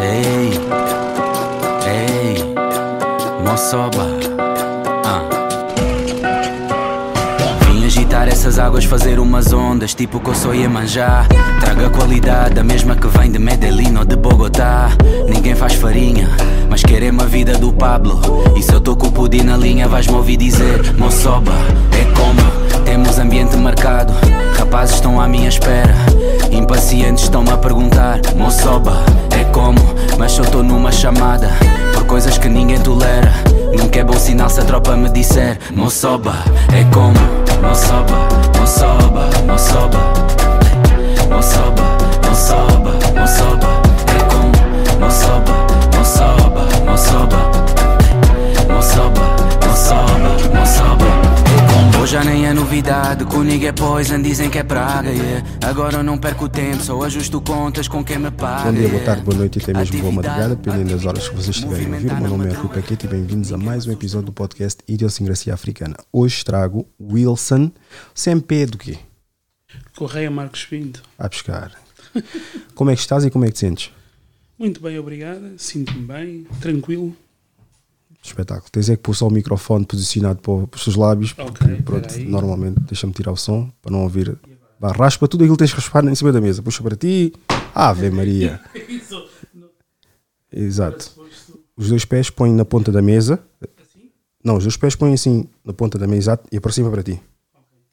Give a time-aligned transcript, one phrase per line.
[0.00, 0.50] Ei,
[1.86, 2.54] ei,
[3.42, 4.06] Moçoba.
[5.04, 5.22] Ah.
[7.66, 11.26] Vim agitar essas águas, fazer umas ondas, tipo que eu sou Iemanjá.
[11.60, 14.90] Traga qualidade, a mesma que vem de Medellín ou de Bogotá.
[15.28, 16.28] Ninguém faz farinha,
[16.68, 18.20] mas queremos a vida do Pablo.
[18.56, 21.52] E se eu tô com o pudim na linha, vais-me ouvir dizer: Moçoba,
[21.98, 24.12] é como temos ambiente marcado.
[24.58, 25.94] Rapazes estão à minha espera,
[26.50, 28.92] impacientes estão-me a perguntar: Moçoba,
[29.38, 29.78] é como?
[30.18, 31.48] Mas eu tô numa chamada,
[31.92, 33.32] por coisas que ninguém tolera.
[33.76, 36.34] Nunca é bom sinal se a tropa me disser: Moçoba,
[36.72, 37.14] é como?
[37.60, 39.98] Moçoba, Moçoba, Moçoba,
[41.28, 41.82] Moçoba,
[42.28, 44.52] Moçoba, Moçoba, é como?
[45.00, 45.52] Moçoba,
[45.96, 47.38] Moçoba, Moçoba,
[48.68, 50.93] Moçoba, Moçoba, Moçoba.
[52.04, 55.42] Hoje já nem é novidade, comigo é poison, dizem que é praga, yeah.
[55.66, 58.70] Agora eu não perco tempo, só ajusto contas com quem me paga.
[58.70, 61.34] Bom dia, boa tarde, boa noite e até mesmo boa madrugada, dependendo das horas que
[61.34, 62.12] vocês estiverem a ouvir.
[62.12, 65.54] O meu nome é Rui Paquete e bem-vindos a mais um episódio do podcast Idiosincrasia
[65.54, 65.96] Africana.
[66.12, 67.72] Hoje trago Wilson,
[68.14, 68.98] CMP do quê?
[69.96, 71.02] Correia Marcos Pinto.
[71.18, 71.72] A buscar.
[72.74, 73.90] Como é que estás e como é que te sentes?
[74.58, 75.54] Muito bem, obrigada.
[75.56, 77.16] Sinto-me bem, tranquilo.
[78.24, 78.70] Espetáculo.
[78.72, 82.08] Tens é que pôr só o microfone posicionado para os teus lábios, Ok, porque pronto,
[82.08, 82.26] peraí.
[82.26, 84.36] normalmente deixa-me tirar o som para não ouvir.
[84.80, 86.62] Vá, raspa tudo aquilo que tens que raspar em cima da mesa.
[86.62, 87.34] Puxa para ti.
[87.74, 88.60] Ave Maria.
[90.50, 91.12] Exato.
[91.76, 93.38] Os dois pés põem na ponta da mesa.
[94.42, 97.02] Não, os dois pés põem assim na ponta da mesa exato, e para cima para
[97.02, 97.20] ti.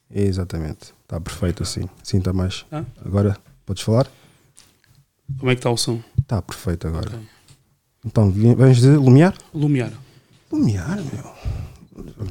[0.09, 0.93] Exatamente.
[1.03, 1.89] Está perfeito assim.
[2.01, 2.65] Assim está mais.
[3.03, 4.07] Agora, podes falar?
[5.39, 6.01] Como é que está o som?
[6.19, 7.19] Está perfeito agora.
[8.05, 9.33] Então, vamos dizer Lumiar?
[9.53, 9.91] Lumiar.
[10.51, 11.31] Lumiar, meu.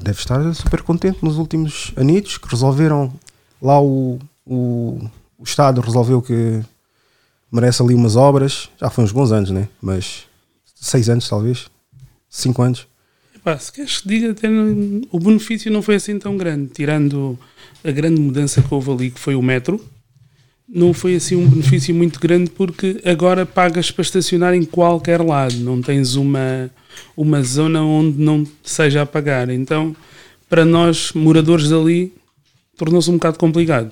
[0.03, 3.13] Deve estar super contente nos últimos anitos que resolveram
[3.61, 5.01] lá o, o,
[5.39, 6.61] o Estado resolveu que
[7.51, 8.69] merece ali umas obras.
[8.79, 9.69] Já foi uns bons anos, né?
[9.81, 10.25] Mas
[10.75, 11.67] seis anos talvez.
[12.29, 12.87] Cinco anos.
[13.35, 14.49] Epá, se queres que diga, até
[15.11, 16.69] o benefício não foi assim tão grande.
[16.69, 17.39] Tirando
[17.83, 19.83] a grande mudança que houve ali, que foi o metro,
[20.73, 25.57] não foi assim um benefício muito grande porque agora pagas para estacionar em qualquer lado.
[25.57, 26.71] Não tens uma,
[27.17, 29.51] uma zona onde não seja a pagar.
[29.51, 29.95] Então,
[30.49, 32.15] para nós, moradores dali,
[32.77, 33.91] tornou-se um bocado complicado.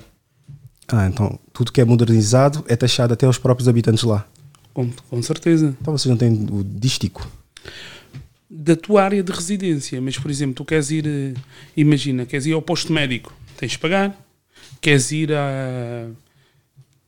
[0.87, 4.25] Ah, então tudo que é modernizado é taxado até aos próprios habitantes lá.
[4.73, 5.75] Com, com certeza.
[5.81, 7.29] Então vocês não têm o dístico.
[8.49, 11.33] da tua área de residência, mas por exemplo, tu queres ir, eh,
[11.77, 14.17] imagina, queres ir ao posto médico, tens de pagar,
[14.81, 16.07] queres ir a,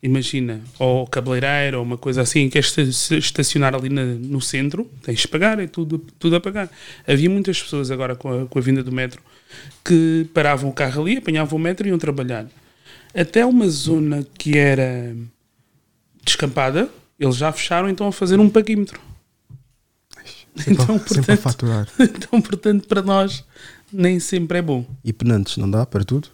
[0.04, 5.20] imagina, ao cabeleireiro ou uma coisa assim, queres esta- estacionar ali na- no centro, tens
[5.20, 6.70] de pagar, é tudo, tudo a pagar.
[7.08, 9.22] Havia muitas pessoas agora com a, com a vinda do metro
[9.86, 12.48] que paravam o carro ali, apanhavam o metro e iam trabalhar.
[13.14, 15.16] Até uma zona que era
[16.24, 19.00] descampada, eles já fecharam então a fazer um paquímetro.
[20.68, 21.88] Então, sempre a portanto, faturar.
[22.00, 23.46] então, portanto, para nós
[23.92, 24.86] nem sempre é bom.
[25.04, 26.30] E penantes, não dá para tudo?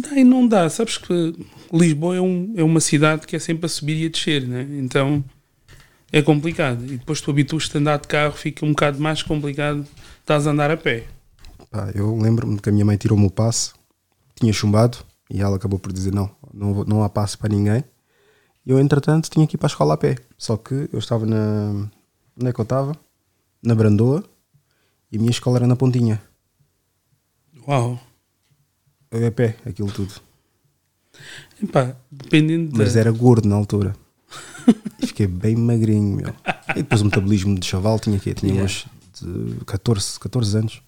[0.00, 0.68] Dá e não dá.
[0.68, 1.34] Sabes que
[1.72, 4.66] Lisboa é, um- é uma cidade que é sempre a subir e a descer, né?
[4.78, 5.24] Então
[6.12, 6.84] é complicado.
[6.84, 9.86] E depois tu habituas-te a andar de carro, fica um bocado mais complicado.
[10.20, 11.04] Estás a andar a pé.
[11.94, 13.72] Eu lembro-me que a minha mãe tirou-me o passe,
[14.36, 17.82] tinha chumbado, e ela acabou por dizer: não, não, não há passe para ninguém.
[18.66, 20.16] E eu, entretanto, tinha que ir para a escola a pé.
[20.38, 21.88] Só que eu estava na.
[22.40, 22.96] Onde é que eu estava?
[23.62, 24.24] Na Brandoa,
[25.12, 26.20] e a minha escola era na Pontinha.
[27.66, 27.98] Uau!
[29.14, 30.12] A pé, aquilo tudo.
[31.62, 33.00] Epá, dependendo Mas da...
[33.00, 33.94] era gordo na altura.
[35.00, 36.34] E fiquei bem magrinho, meu.
[36.70, 38.34] E depois o metabolismo de chaval tinha quê?
[38.34, 38.64] Tinha Yeah.
[38.64, 38.86] uns
[39.20, 40.82] de 14, 14 anos.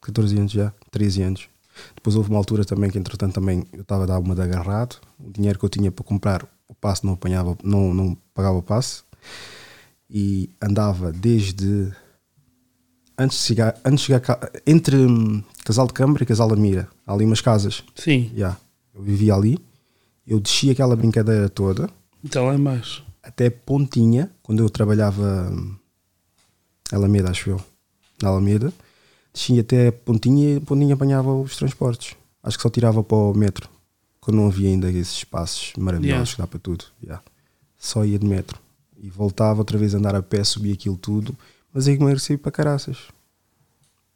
[0.00, 1.48] 14 anos já, 13 anos.
[1.94, 4.96] Depois houve uma altura também que, entretanto, também eu estava a dar uma de agarrado.
[5.18, 8.62] O dinheiro que eu tinha para comprar o passe não apanhava, não, não pagava o
[8.62, 9.04] passe.
[10.10, 11.92] E andava desde
[13.18, 16.88] antes de chegar, antes de chegar entre hum, Casal de Câmara e Casal da Mira.
[17.06, 17.82] Há ali umas casas.
[17.94, 18.56] Sim, Já.
[18.94, 19.58] Eu vivia ali.
[20.26, 21.88] Eu desci aquela brincadeira toda
[22.24, 23.04] está lá em baixo.
[23.22, 25.74] até Pontinha, quando eu trabalhava hum,
[26.92, 27.60] Alameda, acho eu,
[28.22, 28.72] na Alameda.
[29.32, 32.14] Desci até Pontinha e Pontinha apanhava os transportes.
[32.42, 33.68] Acho que só tirava para o metro,
[34.20, 36.34] quando não havia ainda esses espaços maravilhosos Yeah.
[36.36, 36.84] que dá para tudo.
[37.02, 37.20] Já.
[37.78, 38.58] Só ia de metro.
[38.98, 41.34] E voltava outra vez a andar a pé, subia aquilo tudo,
[41.72, 42.98] mas aí emagreci para caraças.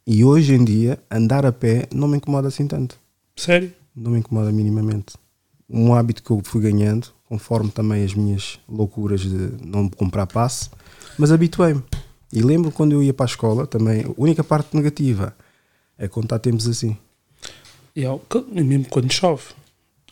[0.05, 2.97] E hoje em dia, andar a pé não me incomoda assim tanto
[3.35, 3.73] Sério?
[3.95, 5.15] não me incomoda minimamente.
[5.69, 10.69] Um hábito que eu fui ganhando, conforme também as minhas loucuras de não comprar passe,
[11.17, 11.83] mas habituei-me.
[12.31, 15.35] E lembro quando eu ia para a escola também, a única parte negativa
[15.97, 16.95] é quando está tempos assim.
[17.95, 19.43] E e mesmo quando chove.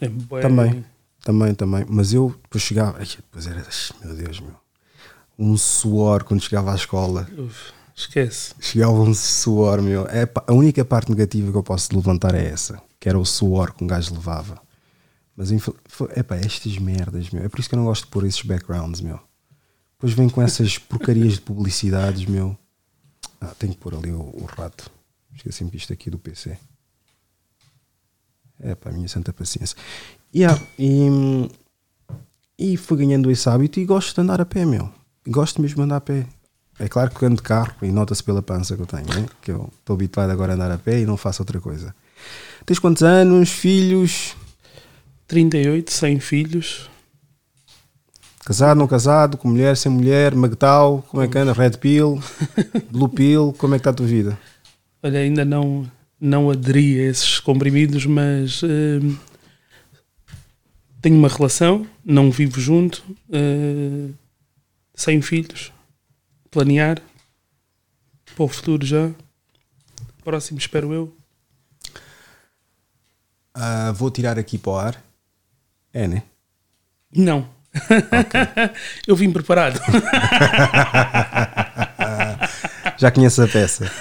[0.01, 0.83] É bué- Também.
[1.23, 1.85] Também, também.
[1.87, 2.97] Mas eu depois chegava.
[2.99, 3.65] ai, Depois era.
[4.03, 4.55] Meu Deus, meu.
[5.37, 7.27] Um suor quando chegava à escola.
[7.37, 8.53] Uf, esquece.
[8.59, 10.07] Chegava um suor, meu.
[10.07, 12.81] É, a única parte negativa que eu posso levantar é essa.
[12.99, 14.61] Que era o suor que um gajo levava.
[15.35, 15.51] Mas
[16.11, 17.43] é pá, estas merdas, meu.
[17.43, 19.19] É por isso que eu não gosto de pôr esses backgrounds, meu.
[19.93, 22.57] Depois vem com essas porcarias de publicidades, meu.
[23.41, 24.89] Ah, tenho que pôr ali o, o rato.
[25.33, 26.57] Esqueci-me que isto aqui do PC.
[28.59, 29.77] É pá, minha santa paciência.
[30.33, 31.49] Yeah, e,
[32.57, 34.91] e fui ganhando esse hábito e gosto de andar a pé, meu.
[35.27, 36.25] Gosto mesmo de andar a pé.
[36.77, 39.25] É claro que ando de carro e nota-se pela pança que eu tenho, né?
[39.41, 41.95] que eu estou habituado agora a andar a pé e não faço outra coisa.
[42.65, 43.49] Tens quantos anos?
[43.49, 44.35] Filhos?
[45.27, 46.89] 38, 100 filhos.
[48.45, 49.37] Casado, não casado?
[49.37, 50.35] Com mulher, sem mulher?
[50.35, 51.03] Magtal?
[51.09, 51.53] Como é que anda?
[51.53, 52.21] Red Pill?
[52.91, 53.55] Blue Pill?
[53.57, 54.37] Como é que está a tua vida?
[55.01, 55.89] Olha, ainda não,
[56.19, 59.15] não aderi a esses comprimidos, mas hum,
[61.01, 64.11] tenho uma relação, não vivo junto, hum,
[64.95, 65.71] sem filhos,
[66.49, 67.01] planear
[68.35, 69.11] para o futuro já.
[70.23, 71.15] Próximo, espero eu.
[73.53, 75.03] Ah, vou tirar aqui para o ar.
[75.93, 76.23] É, né?
[77.15, 77.47] Não.
[79.07, 79.79] eu vim preparado.
[82.97, 83.91] Já conheço a peça.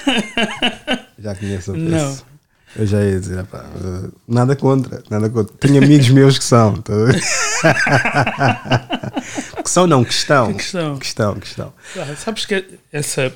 [1.18, 1.88] Já conheço a peça.
[1.88, 2.33] Não.
[2.76, 5.54] Eu já ia dizer, epá, eh, nada contra, nada contra.
[5.58, 6.74] Tenho amigos meus que são.
[6.82, 6.92] tá
[9.62, 10.52] que são, não, questão.
[10.54, 10.98] Questão.
[10.98, 11.72] Questão, questão.
[11.96, 13.32] Ah, sabes que essa,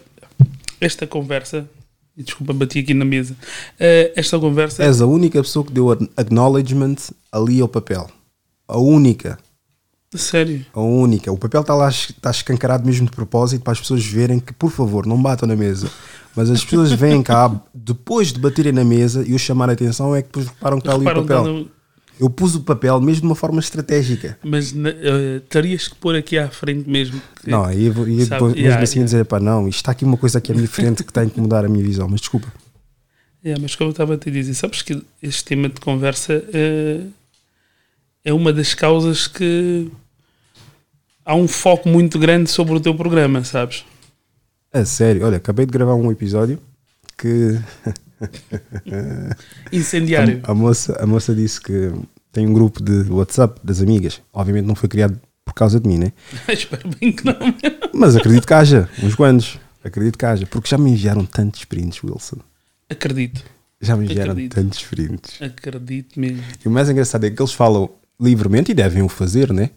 [0.80, 1.68] esta conversa,
[2.16, 3.36] e desculpa, bati aqui na mesa,
[3.78, 6.96] eh, esta conversa És a única pessoa que deu acknowledgement
[7.30, 8.10] ali ao papel.
[8.66, 9.38] A única.
[10.16, 10.64] Sério.
[10.72, 11.30] A única.
[11.30, 14.70] O papel está lá está escancarado mesmo de propósito para as pessoas verem que, por
[14.70, 15.90] favor, não batam na mesa.
[16.36, 20.14] Mas as pessoas vêm cá depois de baterem na mesa e eu chamar a atenção
[20.14, 21.44] é que depois reparam que está ali o que papel.
[21.44, 21.70] no-
[22.20, 24.38] Eu pus o papel mesmo de uma forma estratégica.
[24.42, 27.20] Mas eh, terias que pôr aqui à frente mesmo.
[27.42, 27.64] que- Não,
[28.24, 29.04] Sabe, depois, mesmo yeah, assim yeah.
[29.04, 31.40] dizer, pá, não, isto está aqui uma coisa aqui à minha frente que tem que
[31.40, 32.52] mudar a minha visão, mas desculpa.
[33.44, 37.02] É, mas como eu estava a te dizer, sabes que este tema de conversa eh,
[38.28, 39.90] é uma das causas que
[41.24, 43.84] há um foco muito grande sobre o teu programa, sabes?
[44.70, 46.58] A sério, olha, acabei de gravar um episódio
[47.16, 47.58] que
[49.72, 50.40] Incendiário.
[50.44, 51.90] a, a moça, a moça disse que
[52.30, 54.20] tem um grupo de WhatsApp das amigas.
[54.32, 56.12] Obviamente não foi criado por causa de mim, né?
[56.52, 57.34] Espero bem que não.
[57.94, 59.58] Mas acredito que haja, uns quantos.
[59.82, 62.36] Acredito que haja, porque já me enviaram tantos prints, Wilson.
[62.90, 63.42] Acredito,
[63.80, 64.54] Já me enviaram Acredito.
[64.54, 65.40] tantos prints.
[65.40, 66.42] acredito mesmo.
[66.62, 67.88] E o mais engraçado é que eles falam
[68.20, 69.70] livremente e devem o fazer, né?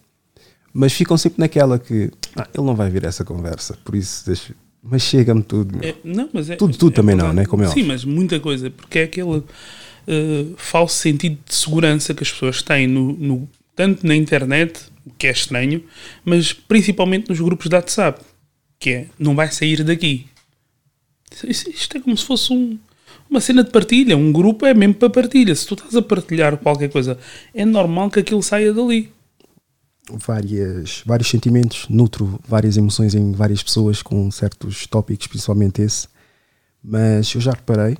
[0.74, 4.56] Mas ficam sempre naquela que ah, ele não vai ver essa conversa, por isso deixa.
[4.84, 5.78] Mas chega-me tudo.
[5.86, 7.46] É, não, mas é, Tudo- tudo é também não, né?
[7.46, 7.88] Como é Sim, óbvio.
[7.88, 9.44] mas muita coisa, porque é aquele
[10.08, 15.12] eh, falso sentido de segurança que as pessoas têm no, no- tanto na internet, o
[15.12, 15.84] que é estranho,
[16.26, 18.22] mas principalmente nos grupos de WhatsApp,
[18.80, 20.26] que é não vai sair daqui.
[21.48, 22.80] Isto, isto é como se fosse um-
[23.32, 24.18] uma cena de partilha.
[24.18, 25.56] Um grupo é mesmo para partilha.
[25.56, 27.18] Se tu estás a partilhar qualquer coisa,
[27.54, 29.10] é normal que aquilo saia dali.
[30.12, 36.10] várias, vários sentimentos, nutro várias emoções em várias pessoas com certos tópicos, principalmente esse.
[36.84, 37.98] Mas eu já reparei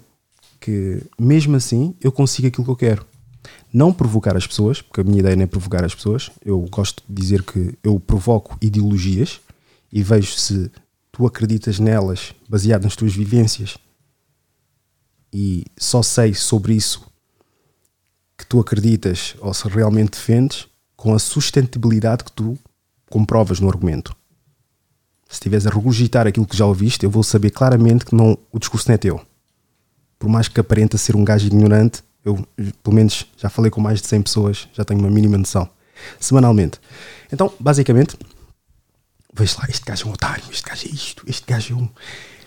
[0.60, 3.06] que, mesmo assim, eu consigo aquilo que eu quero.
[3.74, 6.30] Não provocar as pessoas, porque a minha ideia não é provocar as pessoas.
[6.44, 9.40] Eu gosto de dizer que eu provoco ideologias
[9.92, 10.70] e vejo se
[11.10, 13.78] tu acreditas nelas baseado nas tuas vivências
[15.32, 17.06] e só sei sobre isso
[18.38, 22.58] que tu acreditas ou se realmente defendes com a sustentabilidade que tu
[23.10, 24.16] comprovas no argumento.
[25.28, 28.60] Se estiveres a regurgitar aquilo que já ouviste, eu vou saber claramente que não, o
[28.60, 29.22] discurso não é teu.
[30.20, 32.46] Por mais que aparenta ser um gajo ignorante, eu,
[32.84, 35.70] pelo menos, já falei com mais de 100 pessoas, já tenho uma mínima noção.
[36.20, 36.80] Semanalmente.
[37.32, 38.16] Então, basicamente,
[39.34, 41.90] vejo lá, este gajo é um otário, este gajo é isto, este gajo é um.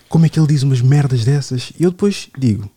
[0.09, 1.73] Como é que ele diz umas merdas dessas?
[1.79, 2.71] E eu depois digo,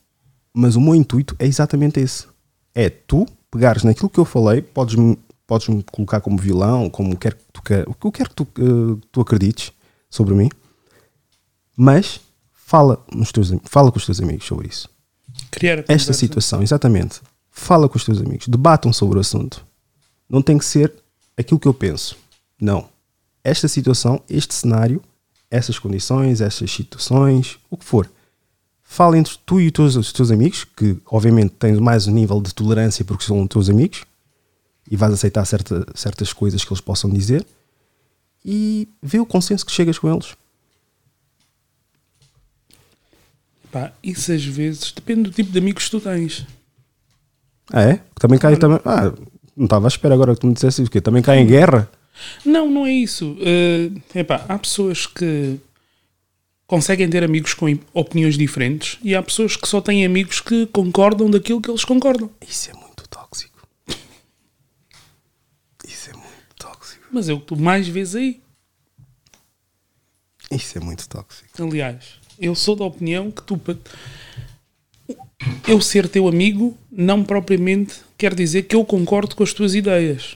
[0.58, 2.26] mas o meu intuito é exatamente esse.
[2.74, 7.36] É tu pegares naquilo que eu falei, podes-me podes -me colocar como vilão, como quer
[7.36, 9.72] que tu, quer, o que eu quero que tu, eh, tu acredites
[10.10, 10.50] sobre mim,
[11.76, 12.20] mas
[12.52, 14.90] fala, nos teus, fala com os teus amigos sobre isso.
[15.52, 17.22] Criar Esta situação, exatamente.
[17.52, 19.64] Fala com os teus amigos, debatam sobre o assunto.
[20.28, 20.92] Não tem que ser
[21.38, 22.18] aquilo que eu penso.
[22.60, 22.90] Não.
[23.44, 25.02] Esta situação, este cenário,
[25.52, 28.10] essas condições, essas situações, o que for.
[28.89, 32.41] Fala entre tu e os teus, os teus amigos, que obviamente tens mais um nível
[32.41, 34.06] de tolerância porque são teus amigos
[34.89, 37.46] e vais aceitar certa, certas coisas que eles possam dizer
[38.44, 40.36] e vê o consenso que chegas com eles.
[43.70, 46.48] Pá, isso às vezes depende do tipo de amigos que tu tens.
[47.72, 48.01] Ah, é?
[48.15, 48.79] Também cai também.
[48.86, 49.13] Ah,
[49.56, 51.01] não estava à espera agora que tu me dissesse o quê?
[51.01, 51.89] Também cai em guerra?
[52.46, 53.34] Não, não é isso.
[53.34, 55.60] Uh, epá, há pessoas que
[56.68, 61.32] conseguem ter amigos com opiniões diferentes e há pessoas que só têm amigos que concordam
[61.32, 62.30] daquilo que eles concordam.
[62.46, 63.68] Isso é muito tóxico.
[65.88, 67.06] Isso é muito tóxico.
[67.10, 68.42] Mas é o que tu mais vês aí.
[70.52, 71.64] Isso é muito tóxico.
[71.64, 73.60] Aliás, eu sou da opinião que tu.
[75.66, 80.36] Eu ser teu amigo não propriamente quer dizer que eu concordo com as tuas ideias.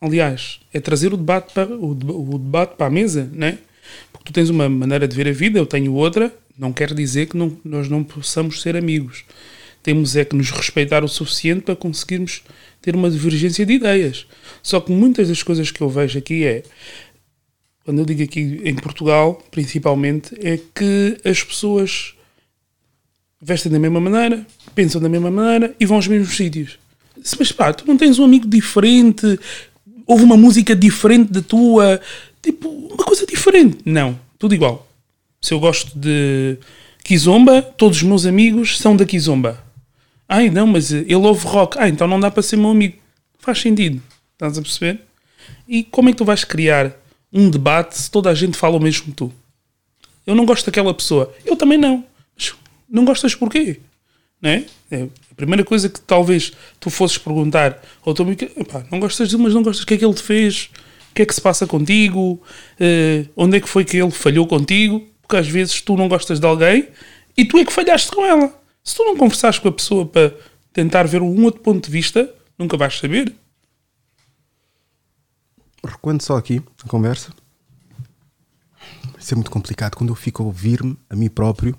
[0.00, 3.58] Aliás, é trazer o debate para, o, o debate para a mesa, né?
[4.12, 7.26] Porque tu tens uma maneira de ver a vida, eu tenho outra, não quer dizer
[7.26, 9.24] que não, nós não possamos ser amigos.
[9.82, 12.42] Temos é que nos respeitar o suficiente para conseguirmos
[12.82, 14.26] ter uma divergência de ideias.
[14.62, 16.62] Só que muitas das coisas que eu vejo aqui é,
[17.84, 22.14] quando eu digo aqui em Portugal, principalmente, é que as pessoas
[23.40, 26.78] vestem da mesma maneira, pensam da mesma maneira e vão aos mesmos sítios.
[27.38, 29.38] Mas pá, tu não tens um amigo diferente,
[30.06, 32.00] houve uma música diferente da tua,
[32.52, 33.78] tipo, uma coisa diferente.
[33.84, 34.86] Não, tudo igual.
[35.40, 36.58] Se eu gosto de
[37.04, 39.62] Kizomba, todos os meus amigos são da Kizomba.
[40.28, 41.76] Ai, não, mas ele ouve rock.
[41.78, 42.96] Ah, então não dá para ser meu amigo.
[43.38, 44.02] Faz sentido.
[44.32, 45.00] Estás a perceber?
[45.66, 46.92] E como é que tu vais criar
[47.32, 49.32] um debate se toda a gente fala o mesmo que tu?
[50.26, 51.34] Eu não gosto daquela pessoa.
[51.44, 52.04] Eu também não.
[52.36, 52.54] Mas
[52.88, 53.80] não gostas porquê?
[54.40, 54.64] Não é?
[55.30, 58.48] a primeira coisa que talvez tu fosses perguntar ao teu amigo,
[58.90, 60.70] não gostas dele, mas não gostas do que é que ele te fez?
[61.18, 62.40] Que é que se passa contigo?
[62.78, 65.04] Uh, onde é que foi que ele falhou contigo?
[65.20, 66.90] Porque às vezes tu não gostas de alguém
[67.36, 68.56] e tu é que falhaste com ela.
[68.84, 70.32] Se tu não conversares com a pessoa para
[70.72, 73.34] tentar ver um outro ponto de vista, nunca vais saber.
[75.84, 77.32] Recuando só aqui a conversa.
[79.18, 79.96] Isso é muito complicado.
[79.96, 81.76] Quando eu fico a ouvir-me a mim próprio,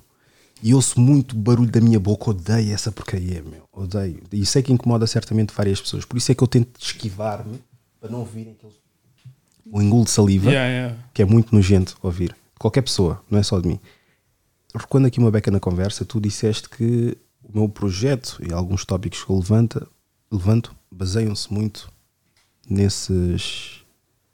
[0.61, 3.63] e ouço muito barulho da minha boca, odeio essa porcaria, meu.
[3.71, 4.21] Odeio.
[4.33, 6.03] E sei que incomoda certamente várias pessoas.
[6.03, 7.63] Por isso é que eu tento esquivar-me
[8.01, 8.88] para não ouvirem aquele...
[9.71, 10.97] o engulo de saliva, yeah, yeah.
[11.13, 12.35] que é muito nojento ouvir.
[12.57, 13.79] Qualquer pessoa, não é só de mim.
[14.75, 19.23] Recuando aqui uma beca na conversa, tu disseste que o meu projeto e alguns tópicos
[19.23, 19.87] que eu levanta,
[20.31, 21.91] levanto baseiam-se muito
[22.69, 23.81] nesses,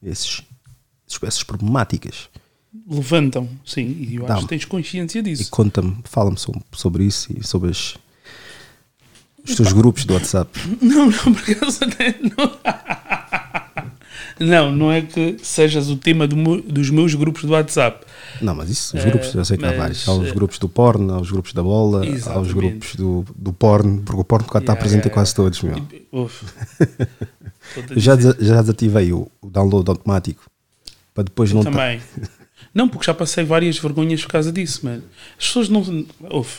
[0.01, 0.41] esses,
[1.21, 2.29] essas problemáticas
[2.87, 5.43] levantam, sim, e eu acho que tens consciência disso.
[5.43, 6.37] E conta-me, fala-me
[6.73, 7.95] sobre, isso e sobre as,
[9.43, 10.51] os teus grupos do WhatsApp.
[10.81, 11.79] Não, não, por acaso
[12.37, 12.51] não.
[14.39, 18.05] Não, não é que sejas o tema do, dos meus grupos do WhatsApp.
[18.41, 20.07] Não, mas isso, os grupos, eu sei que há vários.
[20.07, 22.29] Há os eh, grupos do porno, há os grupos da bola, exatamente.
[22.29, 25.81] há os grupos do, do porno, porque o porno está presente em quase todos, meu.
[26.11, 26.45] Uf.
[27.95, 30.43] já, já desativei o, o download automático
[31.15, 31.63] para depois eu não.
[31.63, 32.01] Também.
[32.73, 35.01] Não, porque já passei várias vergonhas por causa disso, mano.
[35.39, 36.05] As pessoas não.
[36.29, 36.55] Ouve,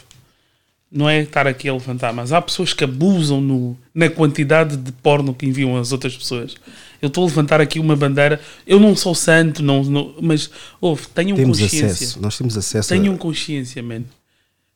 [0.91, 4.93] não é estar aqui a levantar, mas há pessoas que abusam no, na quantidade de
[4.93, 6.55] porno que enviam às outras pessoas.
[7.01, 8.41] Eu estou a levantar aqui uma bandeira.
[8.67, 10.51] Eu não sou santo, não, não mas
[10.81, 11.87] ouve, tenham temos consciência.
[11.87, 12.89] Acesso, nós temos acesso.
[12.89, 13.19] Tenham a...
[13.19, 14.07] consciência, mano.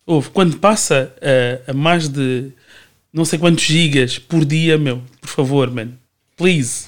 [0.06, 1.14] Ouve, quando passa
[1.66, 2.50] a, a, mais de
[3.12, 5.96] não sei quantos gigas por dia, meu, por favor, mano,
[6.36, 6.86] please.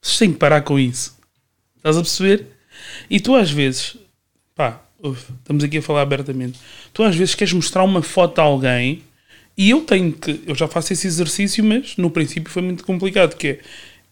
[0.00, 1.16] Vocês têm que parar com isso.
[1.76, 2.46] Estás a perceber?
[3.08, 3.96] E tu às vezes,
[4.54, 6.58] pá, uf, estamos aqui a falar abertamente,
[6.92, 9.02] tu às vezes queres mostrar uma foto a alguém
[9.56, 13.36] e eu tenho que, eu já faço esse exercício, mas no princípio foi muito complicado,
[13.36, 13.60] que é,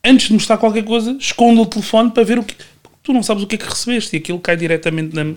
[0.04, 2.56] antes de mostrar qualquer coisa, esconda o telefone para ver o que,
[3.02, 5.34] tu não sabes o que é que recebeste e aquilo cai diretamente na,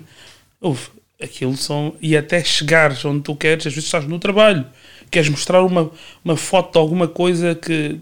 [0.61, 0.89] uf,
[1.21, 4.65] aquilo são, e até chegares onde tu queres, às vezes estás no trabalho,
[5.09, 5.89] queres mostrar uma,
[6.23, 7.99] uma foto de alguma coisa que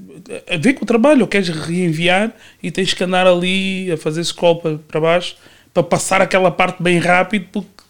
[0.50, 4.24] a ver com o trabalho, ou queres reenviar e tens que andar ali a fazer
[4.24, 5.36] scroll para, para baixo
[5.74, 7.84] para passar aquela parte bem rápido porque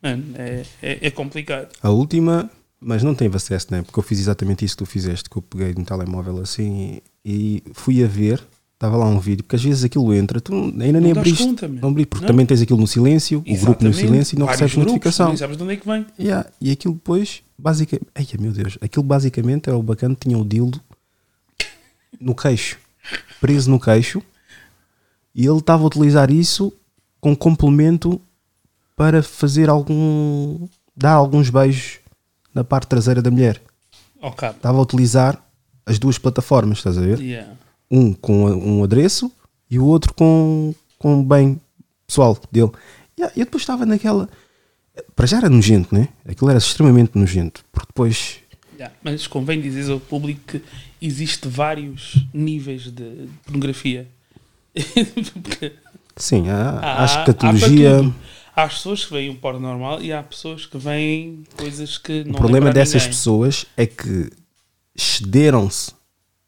[0.00, 1.68] mano, é, é, é, complicado.
[1.82, 2.48] A última,
[2.80, 3.82] mas não teve acesso, né?
[3.82, 7.62] porque eu fiz exatamente isso que tu fizeste, que eu peguei no telemóvel assim e,
[7.64, 8.42] e fui a ver.
[8.74, 11.42] Estava lá um vídeo, porque às vezes aquilo entra, tu ainda nem abriste.
[11.42, 12.30] Conta, não abri, porque não.
[12.30, 13.62] também tens aquilo no silêncio, Exatamente.
[13.62, 15.28] o grupo no silêncio e não recebes notificação.
[15.28, 16.04] Nem sabes de onde é que vem.
[16.20, 16.46] Yeah.
[16.60, 18.06] E aquilo depois, basicamente.
[18.14, 20.78] Ai meu Deus, aquilo basicamente era o bacana, tinha o dildo
[22.20, 22.76] no queixo,
[23.40, 24.22] preso no queixo,
[25.34, 26.70] e ele estava a utilizar isso
[27.18, 28.20] com complemento
[28.94, 30.68] para fazer algum.
[30.94, 32.00] dar alguns beijos
[32.56, 33.60] na parte traseira da mulher.
[34.20, 34.48] Okay.
[34.48, 35.38] Estava a utilizar
[35.84, 37.20] as duas plataformas, estás a ver?
[37.20, 37.52] Yeah.
[37.90, 39.30] Um com um adereço
[39.70, 41.60] e o outro com, com bem
[42.06, 42.70] pessoal dele.
[43.18, 44.26] E eu depois estava naquela.
[45.14, 46.08] Para já era nojento, né?
[46.26, 48.38] Aquilo era extremamente nojento, porque depois.
[48.74, 50.62] Yeah, mas convém dizer ao público que
[51.00, 54.08] existe vários níveis de pornografia.
[56.16, 58.00] Sim, há, há, há escatologia.
[58.00, 58.12] Há,
[58.56, 62.32] há pessoas que veem o porno normal e há pessoas que veem coisas que não
[62.32, 63.08] O problema dessas ninguém.
[63.10, 64.30] pessoas é que
[64.94, 65.92] excederam-se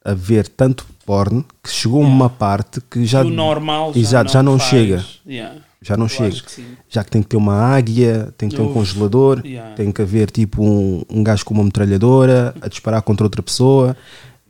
[0.04, 3.20] a ver tanto porno que chegou uma parte que já.
[3.22, 4.70] o normal já Exato, não, já não faz.
[4.70, 5.04] chega.
[5.26, 5.60] Yeah.
[5.80, 6.36] Já não Eu chega.
[6.40, 6.64] que.
[6.88, 9.74] Já que tem que ter uma águia, tem que ter um congelador, yeah.
[9.74, 13.96] tem que haver tipo um, um gajo com uma metralhadora a disparar contra outra pessoa.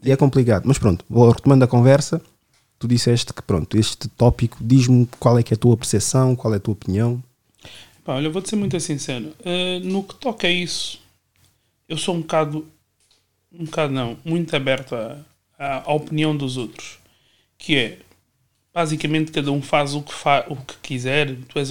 [0.03, 0.63] E é complicado.
[0.65, 2.21] Mas pronto, vou retomando a conversa.
[2.79, 6.55] Tu disseste que pronto, este tópico diz-me qual é que é a tua percepção, qual
[6.55, 7.21] é a tua opinião.
[8.09, 9.35] Pá, olha, vou-te ser muito sincero.
[9.41, 10.99] Uh, no que toca a isso,
[11.87, 12.67] eu sou um bocado.
[13.53, 14.95] Um bocado não, muito aberto
[15.59, 16.99] à, opinião dos outros.
[17.59, 17.99] Que é,
[18.73, 21.37] basicamente, cada um faz o que, fa o que quiser.
[21.51, 21.69] Tu és,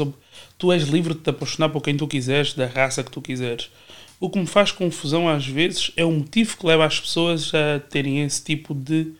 [0.60, 3.72] tu és livre de te apaixonar por quem tu quiseres, da raça que tu quiseres.
[4.20, 7.79] O que me faz confusão às vezes é o motivo que leva as pessoas a
[7.79, 9.12] terem esse tipo de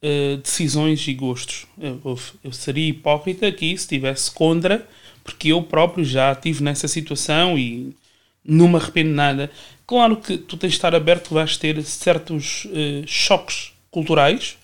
[0.00, 1.66] uh, decisões e gostos.
[1.76, 4.88] Eu- eu seria hipócrita aqui se estivesse contra,
[5.24, 7.96] porque eu próprio já estive nessa situação e
[8.44, 9.50] não me arrependo nada.
[9.86, 14.56] Claro que tu tens de estar aberto, vais ter certos uh, choques culturais,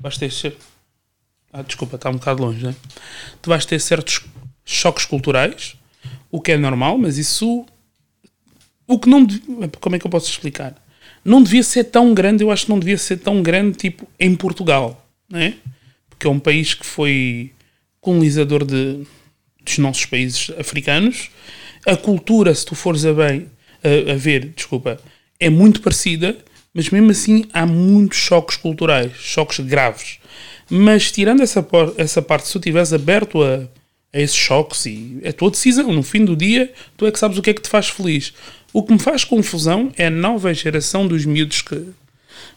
[0.00, 0.32] vais ter.
[0.32, 0.56] cer-
[1.52, 2.74] Ah, desculpa, está um bocado longe, né?
[3.40, 4.22] Tu vais ter certos
[4.64, 5.76] choques culturais,
[6.30, 7.66] o que é normal, mas isso.
[8.86, 9.26] O que não.
[9.80, 10.74] Como é que eu posso explicar?
[11.24, 14.34] Não devia ser tão grande, eu acho que não devia ser tão grande, tipo, em
[14.34, 15.54] Portugal, né?
[16.08, 17.52] Porque é um país que foi
[18.00, 19.06] colonizador de,
[19.64, 21.30] dos nossos países africanos.
[21.86, 23.46] A cultura, se tu fores a bem,
[23.82, 24.98] a, a ver, desculpa,
[25.38, 26.36] é muito parecida,
[26.72, 30.18] mas mesmo assim há muitos choques culturais, choques graves.
[30.70, 31.66] Mas tirando essa,
[31.98, 33.68] essa parte, se tu estiveres aberto a,
[34.12, 37.18] a esses choques e é a tua decisão, no fim do dia, tu é que
[37.18, 38.32] sabes o que é que te faz feliz.
[38.72, 41.88] O que me faz confusão é a nova geração dos miúdos que,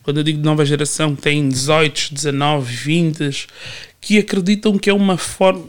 [0.01, 3.47] quando eu digo nova geração, têm 18, 19, 20,
[4.00, 5.68] que acreditam que é uma forma.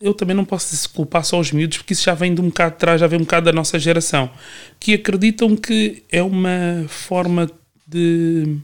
[0.00, 2.74] Eu também não posso culpar só os miúdos, porque isso já vem de um bocado
[2.74, 4.30] de trás, já vem um bocado da nossa geração.
[4.78, 7.50] Que acreditam que é uma forma
[7.86, 8.58] de.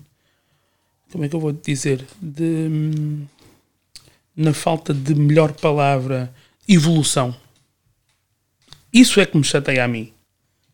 [1.11, 2.05] Como é que eu vou dizer?
[2.23, 3.27] De.
[4.37, 6.33] Na falta de melhor palavra,
[6.69, 7.35] evolução.
[8.93, 10.13] Isso é que me chateia a mim.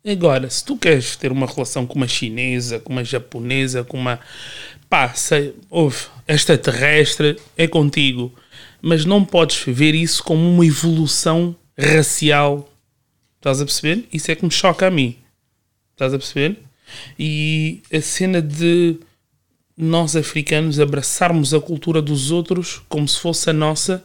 [0.06, 4.20] Agora, se tu queres ter uma relação com uma chinesa, com uma japonesa, com uma.
[4.90, 8.32] pá, sei, ouve, extraterrestre, é contigo.
[8.82, 12.68] Mas não podes ver isso como uma evolução racial.
[13.36, 14.06] Estás a perceber?
[14.12, 15.16] Isso é que me choca a mim.
[15.92, 16.58] Estás a perceber?
[17.18, 18.96] E a cena de
[19.76, 24.04] nós africanos abraçarmos a cultura dos outros como se fosse a nossa,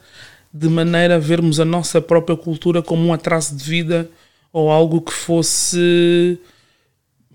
[0.54, 4.10] de maneira a vermos a nossa própria cultura como um atraso de vida
[4.54, 6.40] ou algo que fosse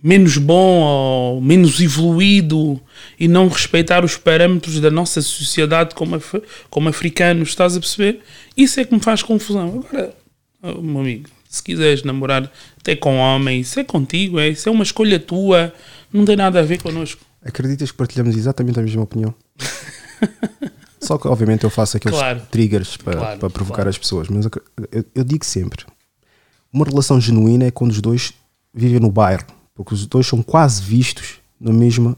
[0.02, 2.80] menos bom ou menos evoluído
[3.18, 8.20] e não respeitar os parâmetros da nossa sociedade como, af- como africanos, estás a perceber?
[8.56, 9.84] Isso é que me faz confusão.
[9.88, 10.14] Agora,
[10.62, 14.72] oh, meu amigo, se quiseres namorar até com homem, isso é contigo, é, isso é
[14.72, 15.72] uma escolha tua,
[16.12, 17.20] não tem nada a ver connosco.
[17.44, 19.34] Acreditas que partilhamos exatamente a mesma opinião?
[21.00, 22.42] Só que, obviamente, eu faço aqueles Claro.
[22.50, 23.90] triggers para, Claro, para provocar claro.
[23.90, 24.28] as pessoas.
[24.28, 24.50] Mas eu,
[24.92, 25.84] eu- eu digo sempre:
[26.72, 28.32] uma relação genuína é quando os dois
[28.72, 29.44] vivem no bairro,
[29.82, 32.14] porque os dois são quase vistos no mesmo,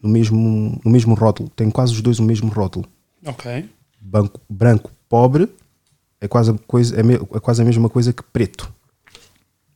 [0.00, 1.48] no mesmo, no mesmo rótulo.
[1.50, 2.86] Têm quase os dois o mesmo rótulo.
[3.26, 3.68] Ok.
[4.00, 5.48] Banco, branco pobre
[6.20, 8.72] é quase, a coisa, é, me- é quase a mesma coisa que preto.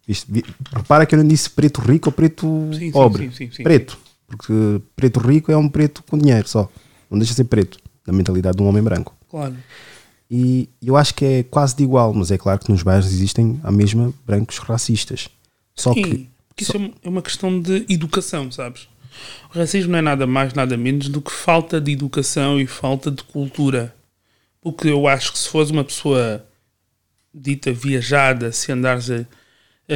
[0.06, 0.30] Isto,
[0.72, 3.24] repara que eu não disse preto rico ou preto Sim, pobre.
[3.24, 3.62] sim, sim, sim.
[3.64, 3.98] preto.
[4.28, 6.70] Porque preto rico é um preto com dinheiro só.
[7.10, 7.78] Não deixa de ser preto.
[8.06, 9.12] Na mentalidade de um homem branco.
[9.28, 9.56] Claro.
[10.30, 13.60] E eu acho que é quase de igual, mas é claro que nos bairros existem
[13.64, 15.28] a mesma brancos racistas.
[15.74, 18.88] Só que porque isso é é uma questão de educação, sabes?
[19.54, 23.10] O racismo não é nada mais, nada menos do que falta de educação e falta
[23.10, 23.94] de cultura.
[24.62, 26.46] Porque eu acho que se fores uma pessoa
[27.32, 29.26] dita viajada, se andares a,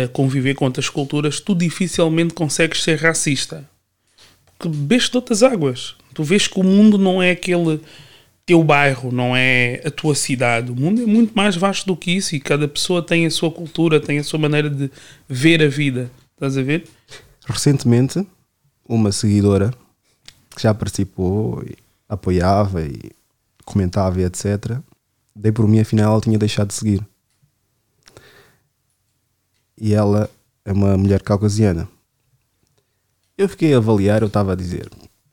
[0.05, 3.67] a conviver com outras culturas, tu dificilmente consegues ser racista.
[4.59, 5.97] Porque bebes de outras águas.
[6.13, 7.81] Tu vês que o mundo não é aquele
[8.45, 10.71] teu bairro, não é a tua cidade.
[10.71, 13.51] O mundo é muito mais vasto do que isso e cada pessoa tem a sua
[13.51, 14.91] cultura, tem a sua maneira de
[15.27, 16.11] ver a vida.
[16.41, 16.89] Estás a ver?
[17.45, 18.27] recentemente
[18.89, 19.75] uma seguidora
[20.57, 21.77] que já participou e
[22.09, 23.13] apoiava e
[23.65, 24.79] comentava e etc.
[25.37, 27.07] Dei por mim, afinal ela tinha deixado de seguir.
[29.77, 30.31] E ela
[30.65, 31.87] é uma mulher caucasiana.
[33.37, 34.91] Eu fiquei a avaliar, eu estava a dizer,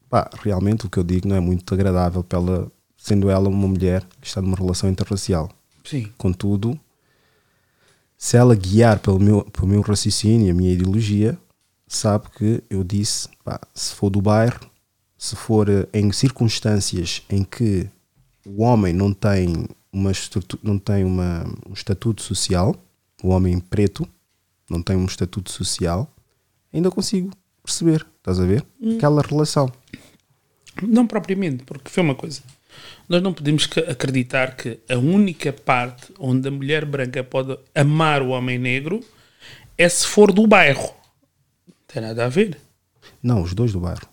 [0.10, 3.67] pá, realmente o que eu digo não é muito agradável para ela, sendo ela uma
[3.70, 5.50] mulher que está numa relação interracial.
[5.86, 6.12] Sim.
[6.17, 6.78] Contudo,
[8.17, 11.38] se ela guiar pelo meu, pelo meu raciocínio e a minha ideologia,
[11.88, 14.60] sabe que eu disse: pá, se for do bairro,
[15.17, 17.88] se for eh, em circunstâncias em que
[18.45, 20.12] o homem não tem, uma
[20.63, 22.75] não tem uma, um estatuto social,
[23.21, 24.08] o homem preto
[24.69, 26.12] não tem um estatuto social,
[26.73, 27.32] ainda consigo
[27.63, 28.65] perceber, estás a ver?
[28.82, 28.97] Hum.
[28.97, 29.71] Aquela relação.
[30.82, 32.41] Não propriamente, porque foi uma coisa.
[33.08, 38.30] Nós não podemos acreditar que a única parte onde a mulher branca pode amar o
[38.30, 39.01] homem negro
[39.77, 40.93] é se for do bairro.
[41.67, 42.58] Não tem nada a ver.
[43.21, 44.08] Não, os dois do bairro.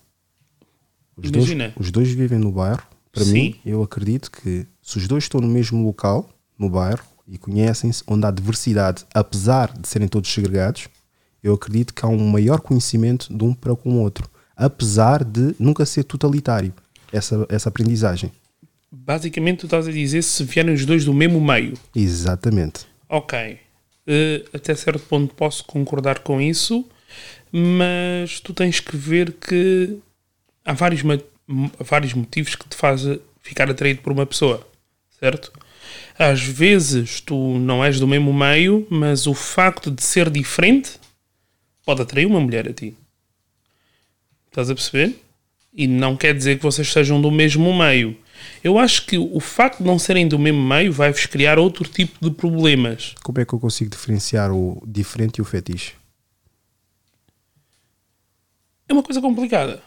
[1.17, 1.73] Os, Imagina.
[1.75, 2.83] dois, os dois vivem no bairro.
[3.11, 3.33] Para Sim.
[3.33, 8.03] mim, eu acredito que se os dois estão no mesmo local, no bairro, e conhecem-se,
[8.07, 10.87] onde há diversidade, apesar de serem todos segregados,
[11.41, 14.29] eu acredito que há um maior conhecimento de um para com o outro.
[14.55, 16.73] Apesar de nunca ser totalitário
[17.11, 18.31] essa, essa aprendizagem.
[18.91, 21.73] Basicamente, tu estás a dizer se vierem os dois do mesmo meio.
[21.95, 22.85] Exatamente.
[23.09, 23.59] Ok.
[24.07, 26.85] Eh, até certo ponto posso concordar com isso,
[27.51, 29.97] mas tu tens que ver que
[30.63, 31.01] há vários,
[31.79, 34.67] vários motivos que te fazem ficar atraído por uma pessoa,
[35.19, 35.51] certo?
[36.17, 40.99] Às vezes tu não és do mesmo meio, mas o facto de ser diferente
[41.85, 42.95] pode atrair uma mulher a ti.
[44.47, 45.15] Estás a perceber?
[45.73, 48.17] E não quer dizer que vocês sejam do mesmo meio.
[48.63, 52.17] Eu acho que o facto de não serem do mesmo meio vai-vos criar outro tipo
[52.21, 53.15] de problemas.
[53.23, 55.93] Como é que eu consigo diferenciar o diferente e o fetiche?
[58.87, 59.81] É uma coisa complicada.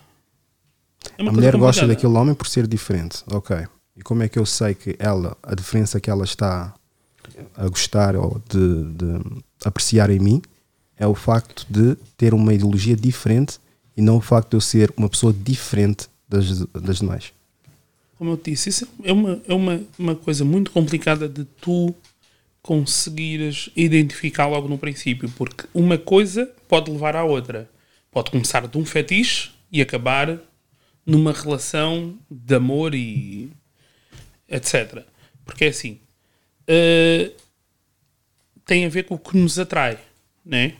[1.16, 1.94] É uma a mulher gosta complicada.
[1.94, 3.66] daquele homem por ser diferente, ok.
[3.96, 6.74] E como é que eu sei que ela, a diferença que ela está
[7.56, 10.42] a gostar ou de, de apreciar em mim
[10.96, 13.60] é o facto de ter uma ideologia diferente
[13.96, 17.32] e não o facto de eu ser uma pessoa diferente das, das demais.
[18.18, 21.94] Como eu te disse, isso é uma, é uma, uma coisa muito complicada de tu
[22.60, 27.70] conseguires identificar logo no princípio, porque uma coisa pode levar à outra.
[28.10, 30.38] Pode começar de um fetiche e acabar
[31.06, 33.50] numa relação de amor e
[34.48, 35.04] etc.
[35.44, 36.00] Porque é assim,
[36.66, 37.30] eh,
[38.66, 39.98] tem a ver com o que nos atrai,
[40.44, 40.74] né?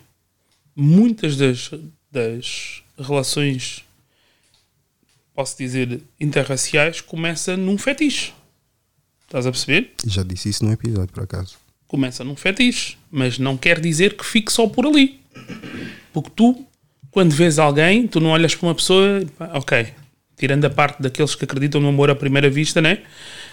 [0.76, 1.70] Muitas das,
[2.10, 3.84] das relações
[5.38, 8.32] posso dizer, interraciais, começa num fetiche.
[9.24, 9.92] Estás a perceber?
[10.04, 11.56] Já disse isso num episódio, por acaso.
[11.86, 15.20] Começa num fetiche, mas não quer dizer que fique só por ali.
[16.12, 16.66] Porque tu,
[17.12, 19.22] quando vês alguém, tu não olhas para uma pessoa,
[19.54, 19.86] ok,
[20.36, 23.04] tirando a parte daqueles que acreditam no amor à primeira vista, né?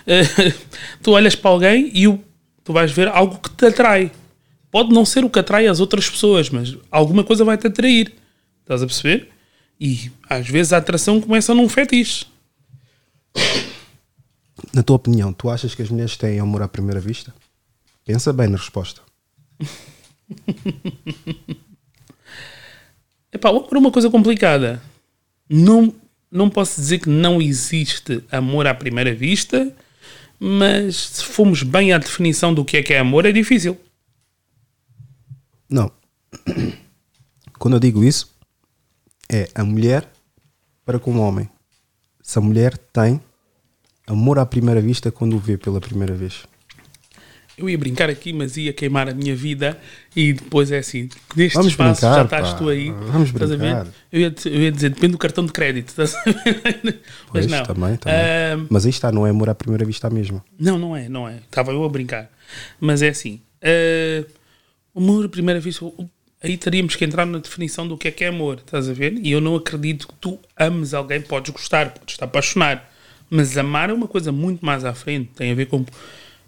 [0.08, 0.24] Eh,
[1.04, 2.20] tu olhas para alguém e o,
[2.64, 4.12] tu vais ver algo que te atrai.
[4.72, 8.12] Pode não ser o que atrai as outras pessoas, mas alguma coisa vai te atrair.
[8.64, 9.35] Estás a perceber?
[9.80, 12.26] E às vezes a atração começa num fetiche.
[14.74, 17.34] Na tua opinião, tu achas que as mulheres têm amor à primeira vista?
[18.06, 19.02] Pensa bem na resposta.
[23.32, 24.82] Epá, o amor é uma coisa complicada.
[25.50, 25.94] Não,
[26.32, 29.76] não posso dizer que não existe amor à primeira vista,
[30.40, 33.78] mas se formos bem à definição do que é que é amor, é difícil.
[35.70, 35.92] Não.
[37.60, 38.35] Quando eu digo isso,
[39.32, 40.08] é a mulher
[40.86, 41.50] para com o homem.
[42.22, 43.22] Se a mulher tem
[44.08, 46.44] amor à primeira vista quando o vê pela primeira vez.
[47.58, 49.80] Eu ia brincar aqui, mas ia queimar a minha vida
[50.14, 51.08] e depois é assim,
[51.38, 52.56] neste Vamos espaço brincar, já estás pá.
[52.58, 52.92] tu aí.
[52.92, 53.84] Vamos estás a brincar.
[53.86, 53.94] ver?
[54.12, 55.88] Eu ia, eu ia dizer, depende do cartão de crédito.
[55.88, 56.62] Estás a ver?
[56.84, 56.96] mas
[57.32, 57.64] Pois, não.
[57.64, 58.20] também, também.
[58.20, 60.44] Ah, Mas aí está, não é amor à primeira vista mesmo.
[60.60, 61.38] Não, não é, não é.
[61.38, 62.30] Estava eu a brincar.
[62.78, 63.40] Mas é assim.
[64.94, 65.86] o amor à primeira vista,
[66.46, 69.14] aí teríamos que entrar na definição do que é que é amor, estás a ver?
[69.14, 72.92] E eu não acredito que tu ames alguém, podes gostar, podes estar apaixonar.
[73.30, 75.84] Mas amar é uma coisa muito mais à frente, tem a ver com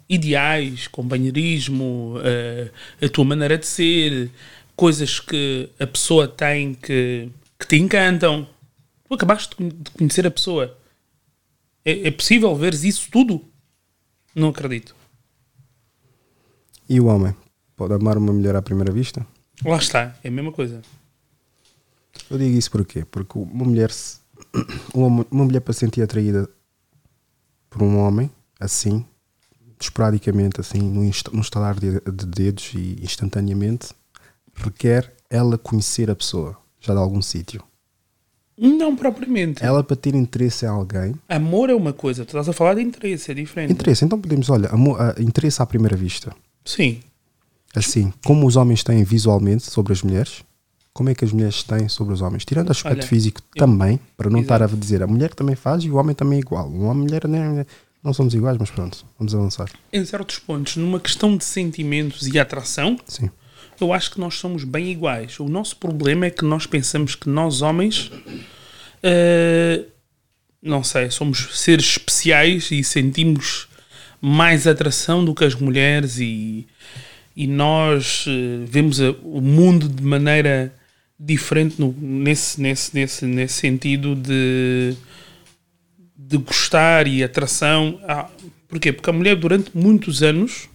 [0.08, 2.70] ideais, companheirismo, eh,
[3.04, 4.30] a tua maneira de ser,
[4.76, 8.46] coisas que a pessoa tem que, que te encantam.
[9.08, 10.78] Tu acabaste de conhecer a pessoa.
[11.84, 13.44] É, é possível veres isso tudo?
[14.34, 14.94] Não acredito.
[16.88, 17.34] E o homem?
[17.76, 19.26] Pode amar uma mulher à primeira vista?
[19.64, 20.80] Lá está, é a mesma coisa.
[22.30, 23.04] Eu digo isso porquê?
[23.04, 24.18] Porque uma mulher, se-
[24.94, 26.48] uma, uma mulher para se sentir atraída
[27.70, 29.04] por um homem, assim,
[29.80, 33.88] esporadicamente, assim, inst- num estalar de, de dedos e instantaneamente,
[34.54, 37.62] requer ela conhecer a pessoa, já de algum sítio.
[38.56, 39.62] Não propriamente.
[39.64, 42.82] Ela para ter interesse em alguém, Amor é uma coisa, tu estás a falar de
[42.82, 43.72] interesse, é diferente.
[43.72, 46.34] interesse, então podemos, olha, amor, ah, interesse à primeira vista.
[46.64, 47.00] Sim.
[47.78, 50.42] Assim, como os homens têm visualmente sobre as mulheres,
[50.92, 52.44] como é que as mulheres têm sobre os homens?
[52.44, 55.54] Tirando o aspecto Olha, físico eu- também, para não estar a dizer a mulher também
[55.54, 56.68] faz e o homem também é igual.
[56.68, 57.64] Uma mulher né,
[58.02, 59.68] não somos iguais, mas pronto, vamos avançar.
[59.92, 63.30] Em certos pontos, numa questão de sentimentos e atração, Sim.
[63.80, 65.38] eu acho que nós somos bem iguais.
[65.38, 68.10] O nosso problema é que nós pensamos que nós, homens,
[69.02, 69.84] eh,
[70.62, 73.68] não sei, somos seres especiais e sentimos
[74.20, 76.66] mais atração do que as mulheres e,
[77.38, 80.74] e nós eh, vemos o mundo de maneira
[81.16, 84.96] diferente no, nesse, nesse, nesse, nesse sentido de,
[86.16, 88.00] de gostar e atração.
[88.08, 88.28] Ah,
[88.66, 88.92] porquê?
[88.92, 90.68] Porque a mulher, durante muitos anos,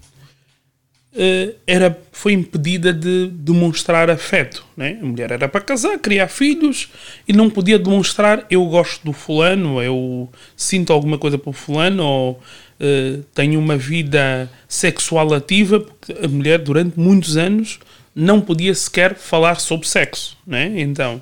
[1.13, 4.65] eh, era, foi impedida de demonstrar afeto.
[4.77, 4.97] Né?
[5.01, 6.89] A mulher era para casar, criar filhos
[7.27, 12.41] e não podia demonstrar eu gosto do fulano, eu sinto alguma coisa o fulano ou
[12.83, 17.79] uh, tenho uma vida sexual ativa, porque a mulher durante muitos anos
[18.13, 20.37] não podia sequer falar sobre sexo.
[20.45, 20.81] Né?
[20.81, 21.21] Então,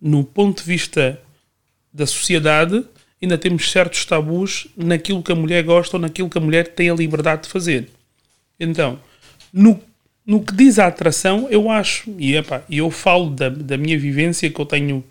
[0.00, 1.20] no ponto de vista
[1.92, 2.84] da sociedade,
[3.20, 6.88] ainda temos certos tabus naquilo que a mulher gosta ou naquilo que a mulher tem
[6.88, 7.88] a liberdade de fazer.
[8.58, 8.98] Então,
[9.52, 9.80] no,
[10.24, 14.50] no que diz a atração, eu acho, e epá, eu falo da, da minha vivência,
[14.50, 15.04] que eu tenho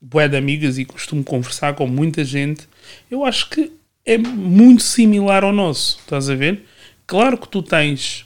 [0.00, 2.68] bué de amigas e costumo conversar com muita gente,
[3.10, 3.72] eu acho que
[4.06, 6.64] é muito similar ao nosso, estás a ver?
[7.06, 8.24] Claro que tu tens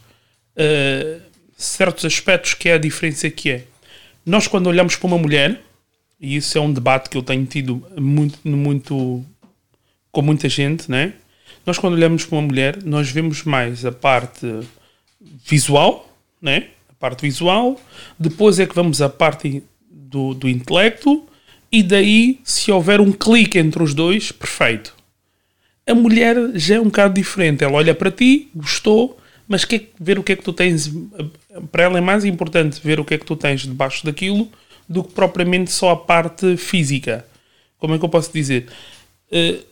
[0.54, 1.20] uh,
[1.56, 3.64] certos aspectos que é a diferença que é.
[4.24, 5.60] Nós quando olhamos para uma mulher,
[6.20, 9.24] e isso é um debate que eu tenho tido muito, muito
[10.12, 11.14] com muita gente, né?
[11.64, 14.46] Nós quando olhamos para uma mulher, nós vemos mais a parte
[15.46, 16.68] visual, né?
[16.88, 17.80] a parte visual,
[18.18, 21.26] depois é que vamos à parte do, do intelecto,
[21.72, 24.99] e daí, se houver um clique entre os dois, perfeito.
[25.90, 27.64] A mulher já é um bocado diferente.
[27.64, 30.90] Ela olha para ti, gostou, mas quer ver o que é que tu tens.
[31.72, 34.48] Para ela é mais importante ver o que é que tu tens debaixo daquilo
[34.88, 37.24] do que propriamente só a parte física.
[37.78, 38.66] Como é que eu posso dizer?
[39.30, 39.64] Uh,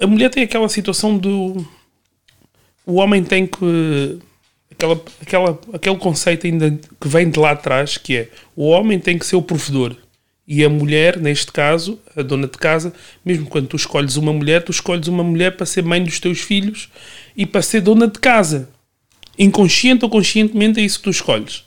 [0.00, 1.66] a mulher tem aquela situação do.
[2.86, 4.18] O homem tem que
[4.70, 9.18] aquela, aquela, aquele conceito ainda que vem de lá atrás, que é o homem tem
[9.18, 9.96] que ser o provedor.
[10.46, 12.92] E a mulher, neste caso, a dona de casa,
[13.24, 16.40] mesmo quando tu escolhes uma mulher, tu escolhes uma mulher para ser mãe dos teus
[16.40, 16.90] filhos
[17.34, 18.68] e para ser dona de casa.
[19.38, 21.64] Inconsciente ou conscientemente é isso que tu escolhes.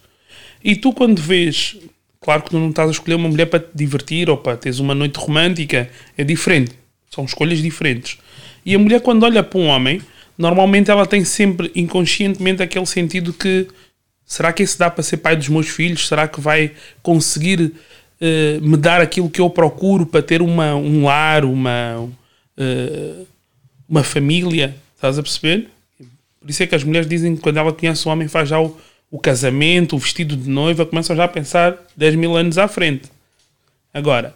[0.64, 1.76] E tu, quando vês,
[2.22, 4.80] claro que tu não estás a escolher uma mulher para te divertir ou para teres
[4.80, 6.74] uma noite romântica, é diferente.
[7.10, 8.20] São escolhas diferentes.
[8.64, 10.02] E a mulher, quando olha para um homem,
[10.38, 13.68] normalmente ela tem sempre inconscientemente aquele sentido que
[14.24, 16.08] será que esse dá para ser pai dos meus filhos?
[16.08, 17.74] Será que vai conseguir
[18.22, 23.28] uh, me dar aquilo que eu procuro para ter uma, um lar, uma, uh,
[23.88, 24.76] uma família?
[24.96, 25.70] Estás a perceber?
[26.40, 28.60] Por isso é que as mulheres dizem que quando ela conhece o homem faz já
[28.60, 28.78] o,
[29.12, 33.10] o casamento, o vestido de noiva, começam já a pensar 10 mil anos à frente.
[33.94, 34.36] Agora,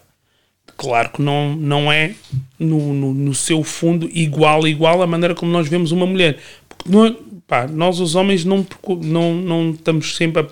[0.78, 2.14] claro que não, não é
[2.58, 6.40] no, no, no, seu fundo igual igual à maneira como nós vemos uma mulher.
[6.68, 7.16] Porque não,
[7.48, 8.66] pá, nós os homens não,
[9.02, 10.48] não, não estamos sempre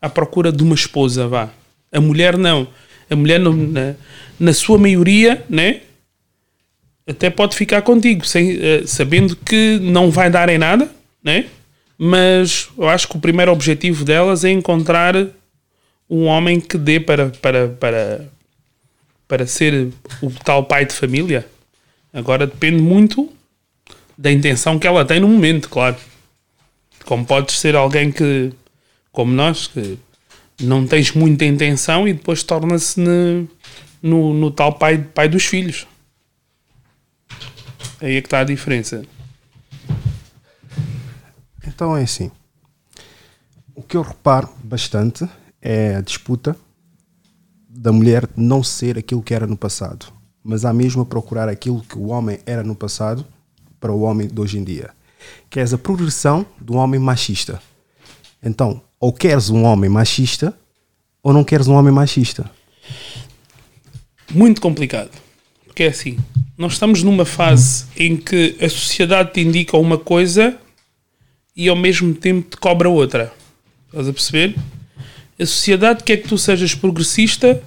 [0.00, 1.50] à, procura de uma esposa, vá.
[1.92, 2.68] A mulher não.
[3.10, 3.94] A mulher não, na,
[4.38, 5.80] na sua maioria, né?
[7.06, 10.90] Até pode ficar contigo, sem, uh, sabendo que não vai dar em nada,
[11.22, 11.46] né?
[11.96, 15.14] Mas eu acho que o primeiro objetivo delas é encontrar
[16.08, 18.28] um homem que dê para, para, para,
[19.26, 19.88] para ser
[20.22, 21.46] o tal pai de família.
[22.12, 23.30] Agora depende muito
[24.16, 25.96] da intenção que ela tem no momento, claro.
[27.04, 28.52] Como podes ser alguém que,
[29.10, 29.98] como nós, que
[30.60, 33.48] não tens muita intenção e depois torna-se no,
[34.02, 35.86] no, no, tal pai, pai dos filhos.
[38.00, 39.04] Aí é que está a diferença.
[41.66, 42.30] Então é assim.
[43.74, 45.28] O que eu reparo bastante
[45.62, 46.56] é a disputa
[47.68, 50.06] da mulher não ser aquilo que era no passado,
[50.42, 53.24] mas há mesmo a procurar aquilo que o homem era no passado
[53.78, 54.90] para o homem de hoje em dia.
[55.48, 57.62] Queres a progressão do homem machista.
[58.42, 60.54] Então, ou queres um homem machista
[61.22, 62.50] ou não queres um homem machista.
[64.32, 65.10] Muito complicado.
[65.66, 66.18] Porque é assim,
[66.56, 70.56] nós estamos numa fase em que a sociedade te indica uma coisa
[71.54, 73.32] e ao mesmo tempo te cobra outra.
[73.86, 74.56] Estás a perceber?
[75.38, 77.62] A sociedade quer que tu sejas progressista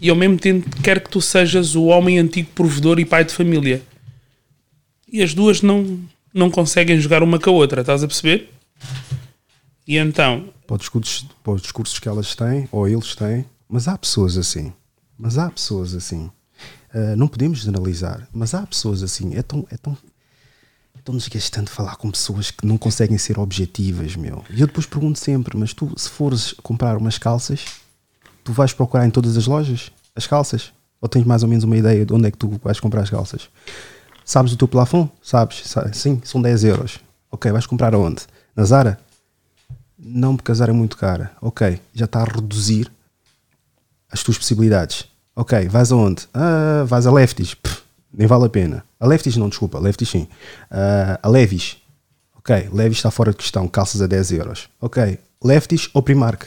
[0.00, 3.34] e ao mesmo tempo quer que tu sejas o homem antigo provedor e pai de
[3.34, 3.82] família.
[5.12, 6.00] E as duas não,
[6.32, 8.48] não conseguem jogar uma com a outra, estás a perceber?
[9.90, 10.48] E então.
[10.68, 14.36] Para os, discursos, para os discursos que elas têm, ou eles têm, mas há pessoas
[14.36, 14.72] assim.
[15.18, 16.30] Mas há pessoas assim.
[16.94, 19.34] Uh, não podemos generalizar, mas há pessoas assim.
[19.34, 19.98] É tão, é tão
[20.96, 24.44] então desgastante falar com pessoas que não conseguem ser objetivas, meu.
[24.48, 27.64] E eu depois pergunto sempre, mas tu, se fores comprar umas calças,
[28.44, 30.72] tu vais procurar em todas as lojas as calças?
[31.00, 33.10] Ou tens mais ou menos uma ideia de onde é que tu vais comprar as
[33.10, 33.48] calças?
[34.24, 35.10] Sabes o teu plafond?
[35.20, 35.64] Sabes?
[35.94, 37.00] Sim, são 10 euros.
[37.28, 38.22] Ok, vais comprar aonde?
[38.54, 39.09] Na Zara?
[40.02, 41.32] Não, a Zara é muito cara.
[41.42, 42.90] Ok, já está a reduzir
[44.10, 45.04] as tuas possibilidades.
[45.36, 46.26] Ok, vais aonde?
[46.32, 47.54] Ah, vais a Lefties.
[47.54, 47.82] Pff,
[48.12, 48.84] nem vale a pena.
[48.98, 50.22] A Lefties não, desculpa, a Lefties sim.
[50.70, 51.76] Uh, a Levis.
[52.34, 54.68] Ok, Levis está fora de questão, calças a 10 euros.
[54.80, 56.46] Ok, Lefties ou Primark?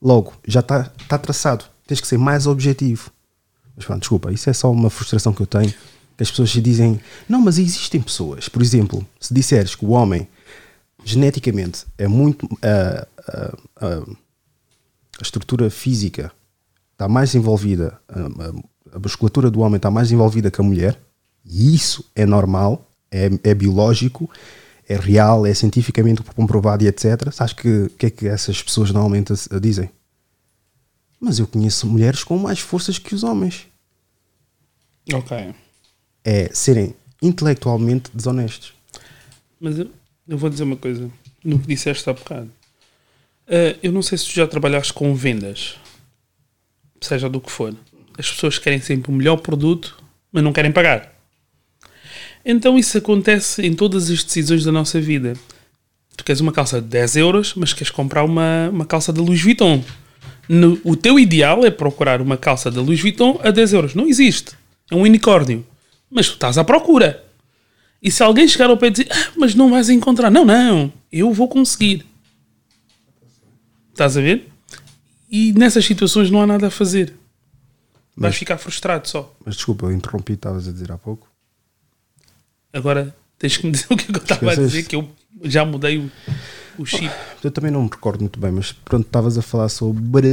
[0.00, 1.64] Logo, já está tá traçado.
[1.86, 3.10] Tens que ser mais objetivo.
[3.76, 5.74] Mas pronto, desculpa, isso é só uma frustração que eu tenho.
[6.16, 8.48] Que as pessoas dizem, não, mas existem pessoas.
[8.48, 10.28] Por exemplo, se disseres que o homem
[11.04, 12.46] geneticamente é muito.
[12.46, 14.16] Uh,
[15.18, 16.32] a estrutura física
[16.92, 20.98] está mais envolvida, a, a, musculatura do homem está mais envolvida que a mulher,
[21.44, 24.28] e isso é normal, é, é biológico,
[24.88, 27.30] é real, é cientificamente comprovado e etc.
[27.32, 29.90] Sabes que que é que essas pessoas normalmente dizem?
[31.20, 33.66] Mas eu conheço mulheres com mais forças que os homens.
[35.12, 35.54] Ok.
[36.24, 38.74] É serem intelectualmente desonestos.
[39.60, 39.90] Mas eu,
[40.28, 41.10] eu vou dizer uma coisa.
[41.44, 42.50] No que disseste há bocado.
[43.46, 45.76] Uh, eu não sei se tu já trabalhaste com vendas.
[47.00, 47.74] Seja do que for.
[48.16, 51.12] As pessoas querem sempre o melhor produto, mas não querem pagar.
[52.44, 55.34] Então isso acontece em todas as decisões da nossa vida.
[56.16, 59.42] Tu queres uma calça de 10 euros, mas queres comprar uma, uma calça da Louis
[59.42, 59.82] Vuitton.
[60.48, 63.94] No, o teu ideal é procurar uma calça da Louis Vuitton a 10 euros.
[63.94, 64.52] Não existe.
[64.90, 65.66] É um unicórnio.
[66.10, 67.23] Mas tu estás à procura.
[68.04, 70.30] E se alguém chegar ao pé e dizer, ah, mas não vais encontrar.
[70.30, 72.04] Não, não, eu vou conseguir.
[73.90, 74.50] Estás a ver?
[75.30, 77.14] E nessas situações não há nada a fazer.
[78.14, 79.34] Vais ficar frustrado só.
[79.44, 81.26] Mas desculpa, eu interrompi, estavas a dizer há pouco.
[82.74, 85.08] Agora tens que me dizer o que, é que eu estava a dizer, que eu
[85.42, 86.10] já mudei o,
[86.76, 87.10] o chip.
[87.42, 90.28] Eu também não me recordo muito bem, mas pronto, estavas a falar sobre.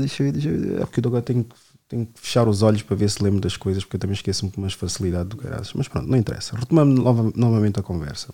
[0.00, 0.82] Deixa eu ver, deixa eu ver.
[0.82, 1.54] É porque eu agora tenho que
[1.90, 4.52] tenho que fechar os olhos para ver se lembro das coisas, porque eu também esqueço-me
[4.52, 6.56] com mais facilidade do que Mas pronto, não interessa.
[6.56, 8.32] Retomando nova, novamente a conversa.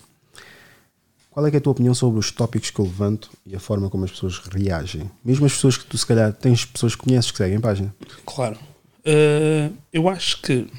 [1.31, 3.89] Qual é, é a tua opinião sobre os tópicos que eu levanto e a forma
[3.89, 5.11] como as pessoas reagem?
[5.25, 7.95] Mesmo as pessoas que tu, se calhar, tens pessoas que conheces que seguem a página.
[8.27, 8.59] Claro.
[9.07, 10.71] Uh, eu acho que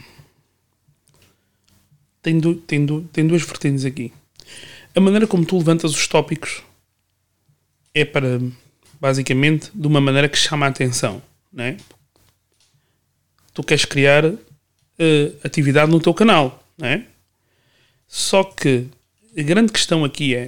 [2.21, 4.13] tem, do, tem, do, tem duas vertentes aqui.
[4.95, 6.61] A maneira como tu levantas os tópicos
[7.95, 8.39] é para,
[9.01, 11.21] basicamente, de uma maneira que chama a atenção.
[11.51, 11.77] Não é?
[13.57, 14.37] Tu queres criar uh,
[15.43, 17.05] atividade no teu canal, não é?
[18.07, 18.85] Só que
[19.35, 20.47] a grande questão aqui é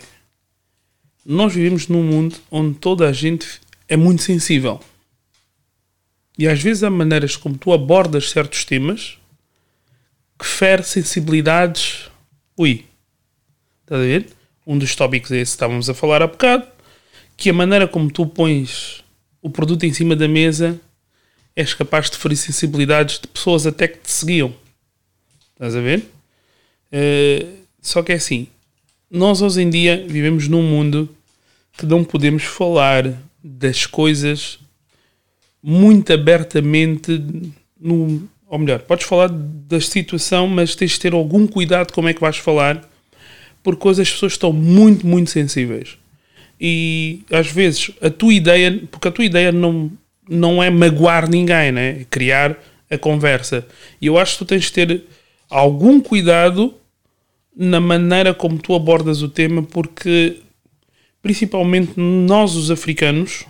[1.25, 4.79] nós vivemos num mundo onde toda a gente é muito sensível.
[6.37, 9.17] E às vezes há maneiras como tu abordas certos temas
[10.37, 12.11] que fere sensibilidades.
[12.55, 12.85] Ui,
[13.81, 14.27] estás a ver?
[14.67, 16.67] Um dos tópicos é esse que estávamos a falar há bocado,
[17.35, 19.03] que a maneira como tu pões
[19.41, 20.79] o produto em cima da mesa
[21.59, 24.53] és capaz de ferir sensibilidades de pessoas até que te seguiam.
[25.51, 26.05] Estás a ver?
[26.93, 28.47] Uh, só que é assim,
[29.11, 31.13] nós hoje em dia vivemos num mundo
[31.77, 34.57] que não podemos falar das coisas
[35.61, 37.21] muito abertamente
[37.77, 42.13] no, ou melhor, podes falar da situação, mas tens de ter algum cuidado como é
[42.13, 42.89] que vais falar,
[43.61, 45.97] porque hoje as pessoas estão muito, muito sensíveis.
[46.59, 49.91] E às vezes a tua ideia, porque a tua ideia não,
[50.29, 52.05] não é magoar ninguém, né?
[52.09, 52.57] criar
[52.89, 53.65] a conversa.
[54.01, 55.03] E eu acho que tu tens de ter
[55.49, 56.73] algum cuidado
[57.55, 60.37] na maneira como tu abordas o tema, porque
[61.21, 63.45] principalmente nós, os africanos,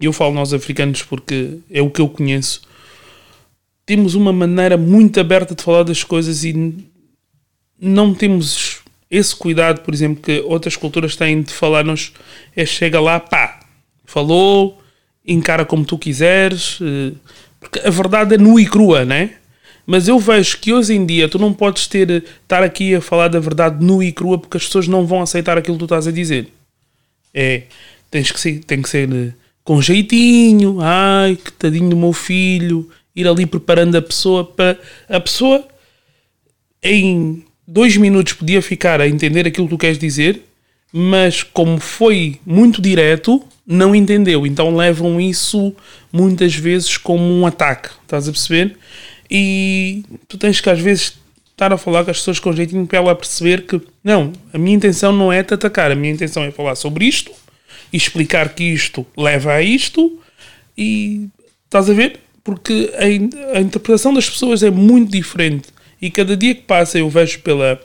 [0.00, 2.62] eu falo nós africanos porque é o que eu conheço,
[3.86, 6.84] temos uma maneira muito aberta de falar das coisas e
[7.80, 12.12] não temos esse cuidado, por exemplo, que outras culturas têm de falar-nos,
[12.54, 13.60] é chega lá, pá,
[14.04, 14.79] falou,
[15.32, 17.12] encara como tu quiseres, eh,
[17.58, 19.34] porque a verdade é nua e crua, né?
[19.86, 23.28] Mas eu vejo que hoje em dia tu não podes ter estar aqui a falar
[23.28, 26.06] da verdade nua e crua porque as pessoas não vão aceitar aquilo que tu estás
[26.06, 26.48] a dizer.
[27.32, 27.62] É,
[28.10, 29.32] tens que ser, tem que ser eh,
[29.64, 35.20] com jeitinho, ai, que tadinho do meu filho, ir ali preparando a pessoa para a
[35.20, 35.66] pessoa
[36.82, 40.42] em dois minutos podia ficar a entender aquilo que tu queres dizer,
[40.92, 44.44] mas como foi muito direto, não entendeu.
[44.44, 45.72] Então levam isso
[46.12, 47.90] muitas vezes como um ataque.
[48.02, 48.76] Estás a perceber?
[49.30, 51.16] E tu tens que às vezes
[51.52, 54.74] estar a falar com as pessoas com jeitinho para ela perceber que não, a minha
[54.74, 57.30] intenção não é te atacar, a minha intenção é falar sobre isto
[57.92, 60.18] e explicar que isto leva a isto
[60.76, 61.28] e
[61.64, 62.18] estás a ver?
[62.42, 65.68] Porque a, a interpretação das pessoas é muito diferente
[66.02, 67.80] e cada dia que passa eu vejo pela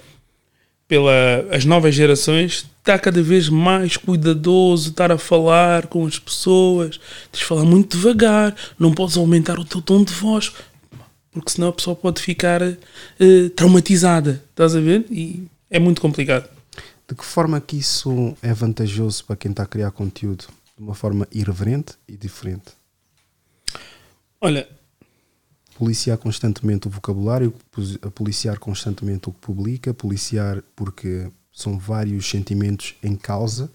[0.88, 7.00] pela as novas gerações está cada vez mais cuidadoso, estar a falar com as pessoas,
[7.32, 10.54] tens de falar muito devagar, não podes aumentar o teu tom de voz,
[11.32, 15.06] porque senão a pessoa pode ficar uh, traumatizada, estás a ver?
[15.10, 16.48] E é muito complicado.
[17.08, 20.46] De que forma que isso é vantajoso para quem está a criar conteúdo?
[20.78, 22.74] De uma forma irreverente e diferente?
[24.40, 24.68] Olha,
[25.76, 27.54] policiar constantemente o vocabulário,
[28.16, 33.70] policiar constantemente o que publica, policiar porque são vários sentimentos em causa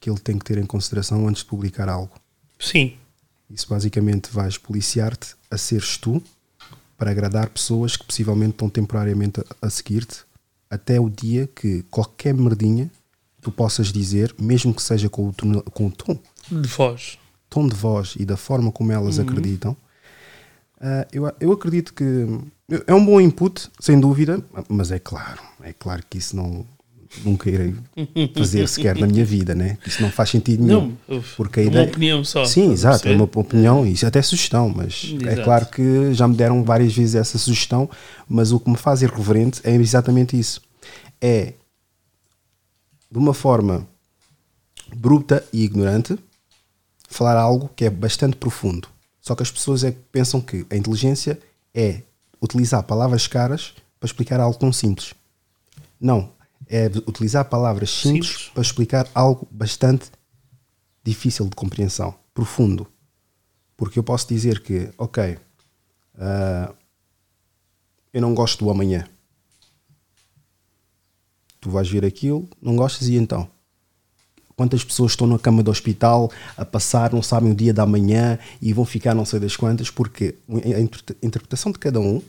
[0.00, 2.12] que ele tem que ter em consideração antes de publicar algo.
[2.58, 2.94] Sim.
[3.48, 6.22] Isso basicamente vais policiar-te a seres tu
[6.96, 10.24] para agradar pessoas que possivelmente estão temporariamente a, a seguir-te
[10.70, 12.90] até o dia que qualquer merdinha
[13.42, 16.18] tu possas dizer, mesmo que seja com o, com o tom,
[16.50, 17.18] De voz.
[17.50, 19.76] tom de voz e da forma como elas acreditam,
[20.80, 22.04] ah, eu, eu acredito que
[22.86, 26.66] é um bom input, sem dúvida, mas é claro, é claro que isso não
[27.22, 27.74] nunca irei
[28.36, 29.78] fazer sequer na minha vida, né?
[29.86, 30.96] Isso não faz sentido nenhum.
[31.08, 32.44] Não, porque a uma ideia, opinião só.
[32.44, 35.42] Sim, exato, é uma opinião, isso até sugestão, mas é Exato.
[35.42, 37.88] claro que já me deram várias vezes essa sugestão,
[38.28, 40.60] mas o que me faz irreverente é exatamente isso.
[41.20, 41.54] É
[43.10, 43.86] de uma forma
[44.96, 46.18] bruta e ignorante
[47.08, 48.88] falar algo que é bastante profundo.
[49.24, 51.40] Só que as pessoas é que pensam que a inteligência
[51.72, 52.02] é
[52.42, 55.14] utilizar palavras caras para explicar algo tão simples.
[55.98, 56.30] Não,
[56.66, 58.48] é utilizar palavras simples, Simples.
[58.50, 60.10] para explicar algo bastante
[61.02, 62.86] difícil de compreensão, profundo.
[63.78, 65.38] Porque eu posso dizer que, ok,
[66.18, 66.74] ah,
[68.12, 69.08] eu não gosto do amanhã.
[71.62, 73.50] Tu vais ver aquilo, não gostas e então?
[74.56, 78.38] Quantas pessoas estão na cama do hospital a passar, não sabem o dia da manhã
[78.62, 82.22] e vão ficar não sei das quantas, porque a inter- interpretação de cada um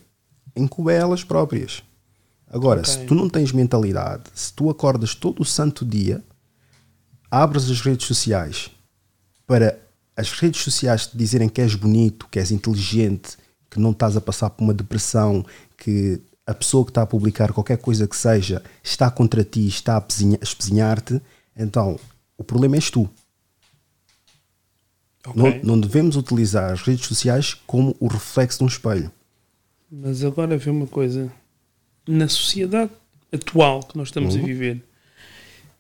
[0.56, 1.84] incube elas próprias.
[2.50, 2.92] Agora, Ok.
[2.94, 6.24] se tu não tens mentalidade, se tu acordas todo o santo dia,
[7.30, 8.70] abres as redes sociais
[9.46, 9.78] para
[10.18, 13.38] as redes sociais te dizerem que és bonito, que és inteligente,
[13.70, 15.46] que não estás a passar por uma depressão,
[15.78, 19.98] que a pessoa que está a publicar qualquer coisa que seja está contra ti, está
[19.98, 20.04] a
[20.42, 21.22] espezinhar-te,
[21.58, 22.00] então
[22.38, 23.10] o problema és tu.
[25.26, 25.36] Ok.
[25.36, 29.12] Não, não devemos utilizar as redes sociais como o reflexo de um espelho.
[29.92, 31.32] Mas agora vê uma coisa.
[32.08, 32.92] Na sociedade
[33.32, 34.84] atual que nós estamos a viver,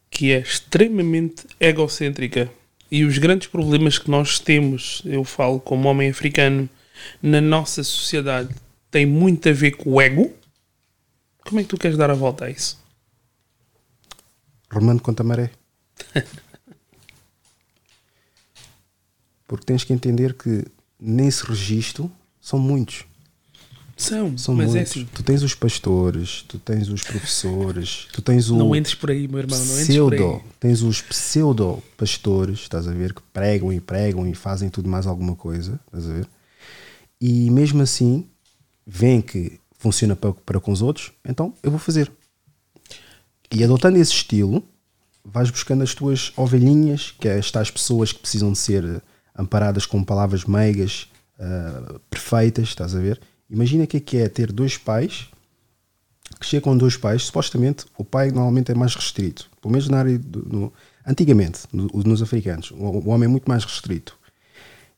[0.10, 2.50] que é extremamente egocêntrica,
[2.90, 6.70] e os grandes problemas que nós temos, eu falo como homem africano,
[7.22, 8.54] na nossa sociedade,
[8.90, 10.34] tem muito a ver com o ego.
[11.44, 12.82] Como é que tu queres dar a volta a isso?
[14.72, 15.52] Remando contra a maré.
[19.48, 20.66] Porque tens que entender que
[21.00, 23.06] nesse registro são muitos.
[23.98, 24.76] São, São mas muitos.
[24.76, 25.08] é assim.
[25.14, 29.26] Tu tens os pastores, tu tens os professores, tu tens o Não entres por aí,
[29.28, 30.42] meu irmão, não entres por pseudo, aí.
[30.60, 35.08] tens os pseudo pastores, estás a ver, que pregam e pregam e fazem tudo mais
[35.08, 36.28] alguma coisa, estás a ver?
[37.22, 38.28] E mesmo assim,
[38.86, 42.12] veem que funciona para, para com os outros, então eu vou fazer.
[43.50, 44.62] E adotando esse estilo,
[45.24, 49.02] vais buscando as tuas ovelhinhas, que é estas pessoas que precisam de ser
[49.38, 51.10] amparadas com palavras meigas,
[51.40, 53.20] ah, perfeitas, estás a ver?
[53.50, 55.28] Imagina que é que é ter dois pais
[56.40, 60.18] que chegam dois pais, supostamente o pai normalmente é mais restrito, pelo menos na área
[60.18, 60.74] do, no-
[61.06, 64.18] antigamente, no- nos africanos, o, o homem é muito mais restrito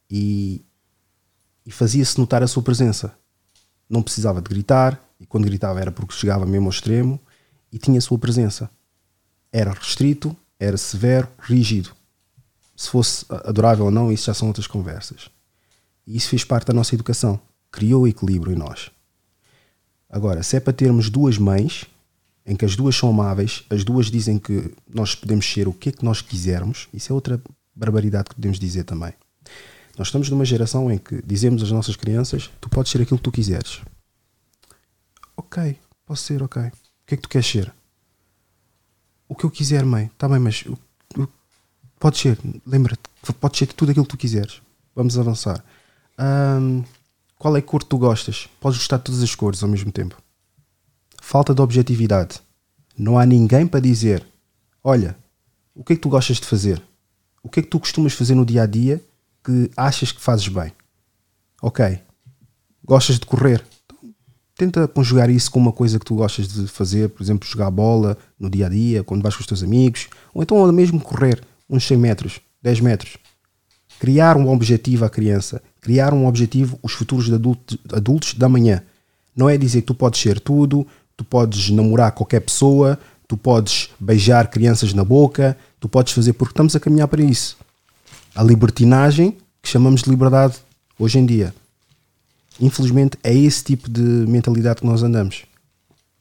[0.09, 0.63] e,
[1.65, 3.13] e fazia-se notar a sua presença.
[3.89, 7.19] Não precisava de gritar, e quando gritava era porque chegava mesmo ao extremo
[7.71, 8.69] e tinha a sua presença.
[9.51, 11.91] Era restrito, era severo, rígido.
[12.78, 15.30] Se fosse adorável ou não, isso já são outras conversas.
[16.05, 17.38] E isso fez parte da nossa educação,
[17.71, 18.91] criou o equilíbrio em nós.
[20.09, 21.86] Agora, se é para termos duas mães,
[22.45, 25.89] em que as duas são amáveis, as duas dizem que nós podemos ser o que
[25.89, 27.41] é que nós quisermos, isso é outra
[27.75, 29.11] barbaridade que podemos dizer também.
[29.97, 33.23] Nós estamos numa geração em que dizemos às nossas crianças: tu podes ser aquilo que
[33.23, 33.82] tu quiseres.
[35.36, 36.61] Ok, posso ser, ok.
[36.61, 36.71] O
[37.07, 37.73] que é que tu queres ser?
[39.28, 40.05] O que eu quiser, mãe.
[40.05, 40.78] Está bem, mas o-
[41.99, 43.01] pode ser, lembra-te,
[43.39, 44.61] pode ser tudo aquilo que tu quiseres.
[44.95, 45.63] Vamos avançar.
[46.17, 46.83] Ahm,
[47.37, 48.49] qual é a cor que tu gostas?
[48.59, 50.17] Podes gostar de todas as cores ao mesmo tempo.
[51.21, 52.39] Falta de objetividade.
[52.97, 54.25] Não há ninguém para dizer:
[54.83, 55.15] Olha,
[55.75, 56.81] o que é que tu gostas de fazer?
[57.43, 59.01] O que é que tu costumas fazer no dia a dia
[59.43, 60.71] que achas que fazes bem?
[61.61, 61.99] Ok.
[62.83, 63.63] Gostas de correr?
[63.93, 64.09] Então,
[64.55, 68.17] tenta conjugar isso com uma coisa que tu gostas de fazer, por exemplo, jogar bola
[68.39, 71.86] no dia a dia, quando vais com os teus amigos, ou então mesmo correr uns
[71.86, 73.18] 100 metros, 10 metros
[73.99, 78.84] criar um objetivo à criança, criar um objetivo os futuros adultos, adultos da manhã.
[79.36, 83.89] Não é dizer que tu podes ser tudo, tu podes namorar qualquer pessoa, tu podes
[83.99, 87.57] beijar crianças na boca, tu podes fazer, porque estamos a caminhar para isso.
[88.36, 90.55] A libertinagem, que chamamos de liberdade
[90.97, 91.53] hoje em dia.
[92.59, 95.43] Infelizmente é esse tipo de mentalidade que nós andamos.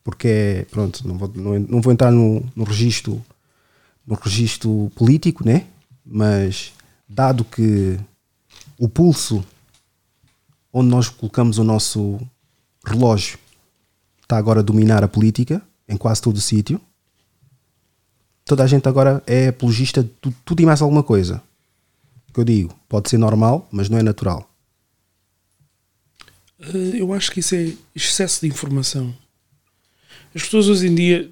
[0.05, 3.25] Porque é, pronto, não vou, não, não vou entrar no, no registro
[4.07, 5.67] no registro político, né?
[6.05, 6.73] Mas
[7.09, 7.99] dado que
[8.79, 9.45] o pulso
[10.73, 12.21] onde nós colocamos o nosso
[12.85, 13.39] relógio
[14.23, 16.81] está agora a dominar a política em quase todo o sítio,
[18.45, 21.43] toda a gente agora é apologista de tu- tudo e mais alguma coisa.
[22.33, 24.47] que eu digo, pode ser normal, mas não é natural.
[26.61, 29.15] Eh, Eu acho que isso é excesso de informação.
[30.35, 31.31] As pessoas hoje em dia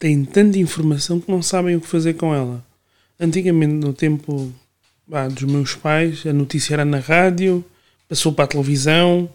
[0.00, 2.64] têm tanta informação que não sabem o que fazer com ela.
[3.20, 4.50] Antigamente, no tempo
[5.12, 7.62] ah, dos meus pais, a notícia era na rádio,
[8.08, 9.28] passou para a televisão,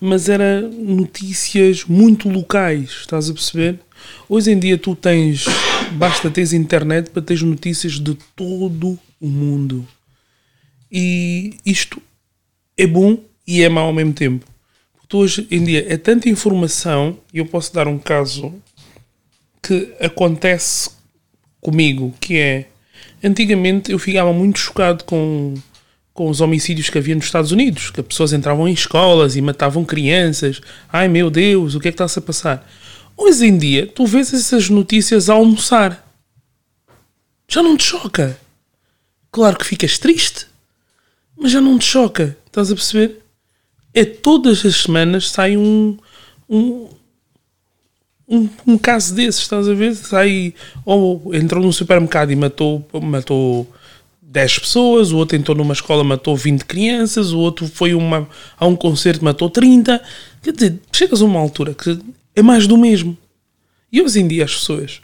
[0.00, 3.78] mas era notícias muito locais, estás a perceber?
[4.28, 5.44] Hoje em dia tu tens,
[5.92, 9.86] basta teres internet para teres notícias de todo o mundo.
[10.90, 12.02] E isto
[12.76, 14.44] é bom e é mau ao mesmo tempo.
[14.98, 18.52] Porque hoje em dia é tanta informação, e eu posso dar um caso
[19.68, 20.90] que acontece
[21.60, 22.68] comigo, que é
[23.22, 25.52] antigamente eu ficava muito chocado com,
[26.14, 29.42] com os homicídios que havia nos Estados Unidos, que as pessoas entravam em escolas e
[29.42, 30.62] matavam crianças.
[30.90, 32.66] Ai meu Deus, o que é que está-se a passar?
[33.14, 36.06] Hoje em dia, tu vês essas notícias a almoçar.
[37.46, 38.38] Já não te choca.
[39.30, 40.46] Claro que ficas triste,
[41.36, 42.36] mas já não te choca.
[42.46, 43.22] Estás a perceber?
[43.92, 45.98] É todas as semanas sai um,
[46.48, 46.88] um,
[48.28, 49.94] um, um caso desses, estás a ver?
[49.94, 50.54] Sai,
[50.84, 53.66] ou entrou num supermercado e matou, matou
[54.20, 58.66] 10 pessoas, o outro entrou numa escola matou 20 crianças, o outro foi uma, a
[58.66, 60.02] um concerto matou 30.
[60.42, 61.98] Quer dizer, chegas a uma altura que
[62.36, 63.16] é mais do mesmo.
[63.90, 65.00] E hoje em dia as pessoas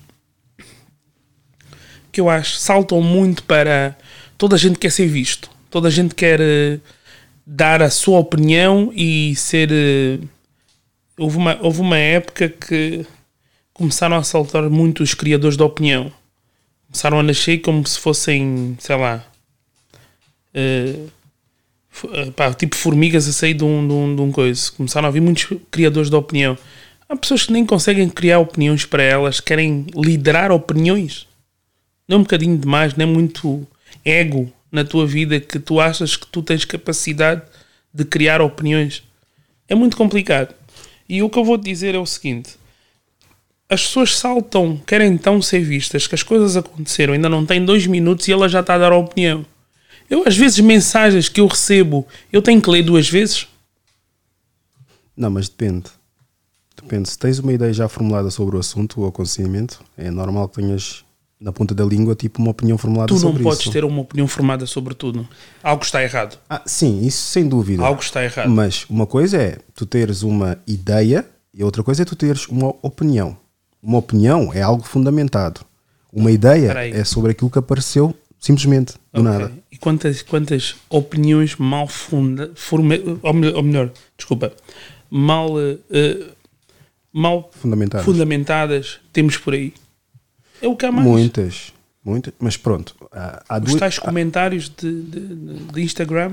[2.12, 3.96] que eu acho saltam muito para
[4.36, 6.78] toda a gente quer ser visto, toda a gente quer eh,
[7.46, 9.70] dar a sua opinião e ser.
[9.72, 10.18] eh,
[11.18, 13.06] houve, uma, houve uma época que
[13.74, 16.10] começaram a saltar muito os criadores de opinião.
[16.86, 19.26] Começaram a nascer como se fossem, sei lá,
[20.54, 20.94] eh,
[22.36, 24.70] pá, tipo formigas a sair de um, de, um, de um coisa.
[24.72, 26.56] Começaram a vir muitos criadores de opinião.
[27.08, 31.26] Há pessoas que nem conseguem criar opiniões para elas, querem liderar opiniões.
[32.08, 33.66] Não é um bocadinho demais, não é muito
[34.04, 37.42] ego na tua vida que tu achas que tu tens capacidade
[37.92, 39.02] de criar opiniões.
[39.68, 40.54] É muito complicado.
[41.08, 42.56] E o que eu vou te dizer é o seguinte:
[43.68, 47.86] as pessoas saltam, querem então ser vistas, que as coisas aconteceram, ainda não tem dois
[47.86, 49.44] minutos e ela já está a dar a opinião.
[50.08, 53.48] Eu, às vezes, mensagens que eu recebo, eu tenho que ler duas vezes.
[55.16, 55.84] Não, mas depende.
[56.76, 57.08] Depende.
[57.08, 61.04] Se tens uma ideia já formulada sobre o assunto ou aconselhamento, é normal que tenhas
[61.40, 63.70] na ponta da língua tipo uma opinião formulada Tu não sobre podes isso.
[63.72, 65.26] ter uma opinião formada sobre tudo.
[65.62, 66.38] Algo está errado.
[66.48, 67.82] Ah, sim, isso sem dúvida.
[67.82, 68.48] Algo está errado.
[68.50, 72.74] Mas uma coisa é tu teres uma ideia e outra coisa é tu teres uma
[72.82, 73.36] opinião.
[73.84, 75.60] Uma opinião é algo fundamentado.
[76.12, 79.22] Uma ideia é sobre aquilo que apareceu simplesmente do Ok.
[79.22, 79.52] nada.
[79.70, 84.52] E quantas, quantas opiniões mal funda, forma, ou, melhor, desculpa,
[85.10, 86.28] mal, eh,
[87.12, 88.04] mal Fundamentadas.
[88.06, 89.72] fundamentadas temos por aí?
[90.62, 91.06] É o que há mais.
[91.06, 91.72] Muitas,
[92.04, 92.32] muitas.
[92.38, 93.80] Mas pronto, há, há Os duas.
[93.80, 95.20] tais comentários de, de,
[95.72, 96.32] de Instagram.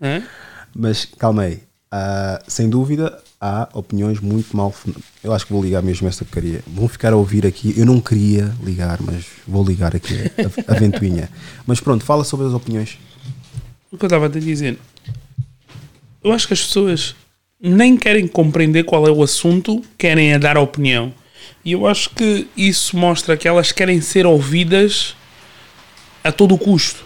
[0.74, 1.62] Mas calma aí.
[1.90, 4.74] Há, sem dúvida, há opiniões muito mal.
[5.22, 6.62] Eu acho que vou ligar mesmo esta porcaria.
[6.66, 7.74] Vão ficar a ouvir aqui.
[7.76, 10.14] Eu não queria ligar, mas vou ligar aqui
[10.66, 11.30] a, a ventoinha.
[11.66, 12.98] Mas pronto, fala sobre as opiniões.
[13.90, 14.78] O que eu estava a dizer,
[16.22, 17.14] eu acho que as pessoas
[17.60, 21.12] nem querem compreender qual é o assunto, querem é dar a opinião.
[21.64, 25.16] E eu acho que isso mostra que elas querem ser ouvidas
[26.22, 27.04] a todo custo.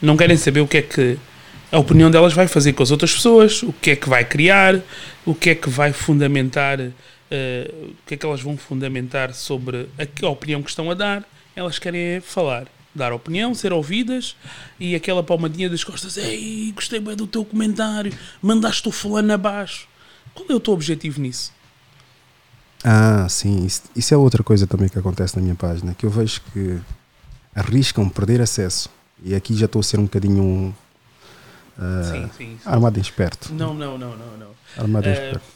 [0.00, 1.18] Não querem saber o que é que
[1.70, 4.80] a opinião delas vai fazer com as outras pessoas, o que é que vai criar,
[5.24, 6.80] o que é que vai fundamentar,
[7.30, 10.94] eh, o que é que elas vão fundamentar sobre a, a opinião que estão a
[10.94, 11.24] dar.
[11.54, 14.36] Elas querem é falar, dar opinião, ser ouvidas
[14.78, 16.16] e aquela palmadinha das costas.
[16.16, 19.88] Ei, gostei bem do teu comentário, mandaste o fulano abaixo.
[20.34, 21.52] Qual é o teu objetivo nisso?
[22.84, 23.64] Ah, sim.
[23.64, 25.94] Isso, isso é outra coisa também que acontece na minha página.
[25.94, 26.78] Que eu vejo que
[27.54, 28.90] arriscam perder acesso.
[29.24, 30.74] E aqui já estou a ser um bocadinho
[31.78, 32.58] ah, sim, sim.
[32.62, 32.68] sim.
[32.68, 33.52] armado em esperto.
[33.52, 34.50] Não, não, não, não, não.
[34.76, 35.46] Armado em Eh, esperto.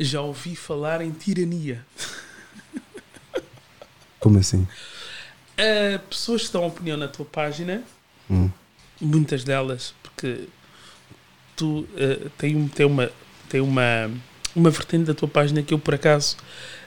[0.00, 1.84] já ouvi falar em tirania.
[4.20, 4.66] Como assim?
[5.58, 7.82] Uh, pessoas que dão opinião na tua página,
[8.30, 8.50] Hum.
[9.00, 10.48] muitas delas, porque
[11.54, 13.10] tu uh, tem, tem uma
[13.48, 14.10] tem uma
[14.54, 16.36] uma vertente da tua página que eu por acaso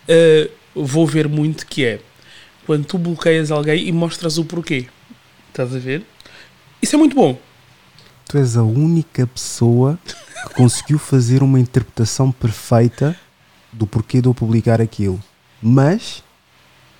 [0.07, 2.01] uh, vou ver muito que é
[2.65, 4.87] quando tu bloqueias alguém e mostras o porquê.
[5.49, 6.03] Estás a ver?
[6.81, 7.39] Isso é muito bom.
[8.29, 13.15] Tu és a única pessoa que conseguiu fazer uma interpretação perfeita
[13.73, 15.19] do porquê de eu publicar aquilo.
[15.59, 16.23] Mas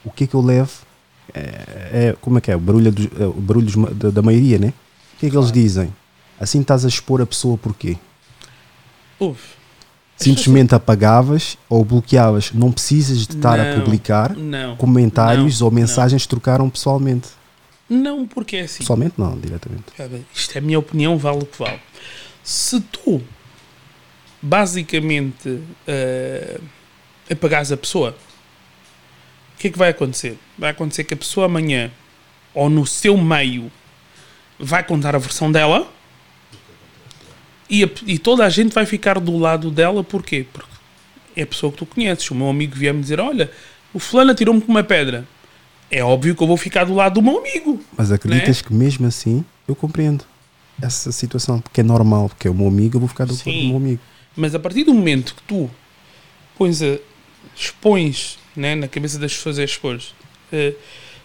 [0.04, 0.72] o que é que eu levo
[1.32, 2.56] é, é- como é que é?
[2.56, 4.74] O barulho, dos, é, o barulho da, da maioria, né?
[5.16, 5.94] O que é que eles dizem?
[6.40, 7.96] Assim estás a expor a pessoa porquê?
[9.20, 9.40] Ouve.
[10.18, 12.52] Simplesmente apagavas ou bloqueavas.
[12.54, 14.76] Não precisas de estar a Não, publicar Não.
[14.78, 17.28] comentários não, ou mensagens que trocaram pessoalmente.
[17.90, 18.80] Não, porque é assim.
[18.80, 19.86] Pessoalmente não, diretamente.
[19.98, 21.80] Cara, Isto é a minha opinião, vale o que vale.
[22.44, 23.22] Se tu
[24.42, 26.60] basicamente eh,
[27.30, 28.16] apagares a pessoa,
[29.56, 30.38] o que é que vai acontecer?
[30.58, 31.92] Vai acontecer que a pessoa amanhã,
[32.54, 33.72] ou no seu meio,
[34.58, 35.92] vai contar a versão dela
[37.70, 40.46] e, a- e toda a gente vai ficar do lado dela, porquê?
[40.52, 40.70] Porque
[41.36, 42.30] é a pessoa que tu conheces.
[42.32, 43.52] O meu amigo vier-me dizer: Olha,
[43.94, 45.28] o fulano atirou-me com uma pedra.
[45.92, 47.80] É óbvio que eu vou ficar do lado do meu amigo.
[47.98, 48.68] Mas acreditas Né?
[48.68, 50.24] que mesmo assim eu compreendo
[50.82, 53.44] essa situação, porque é normal, porque é o meu amigo, eu vou ficar do lado
[53.44, 54.02] do meu amigo.
[54.36, 55.70] Mas a partir do momento que tu
[56.58, 56.98] pões a,
[57.56, 60.00] expões né, na cabeça das pessoas é expor
[60.52, 60.74] eh,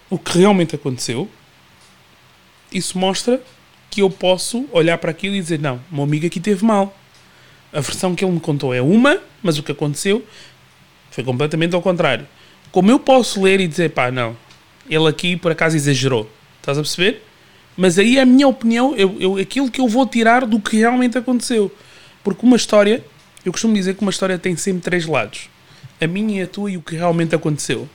[0.09, 1.29] o que realmente aconteceu,
[2.71, 3.41] isso mostra
[3.89, 6.97] que eu posso olhar para aquilo e dizer: Não, o meu amigo aqui teve mal.
[7.71, 10.25] A versão que ele me contou é uma, mas o que aconteceu
[11.11, 12.27] foi completamente ao contrário.
[12.71, 14.35] Como eu posso ler e dizer: Pá, não,
[14.89, 16.29] ele aqui por acaso exagerou.
[16.59, 17.21] Estás a perceber?
[17.77, 20.77] Mas aí é a minha opinião, eu, eu, aquilo que eu vou tirar do que
[20.77, 21.71] realmente aconteceu.
[22.23, 23.03] Porque uma história,
[23.43, 25.49] eu costumo dizer que uma história tem sempre três lados:
[25.99, 27.87] a minha, a tua e o que realmente aconteceu.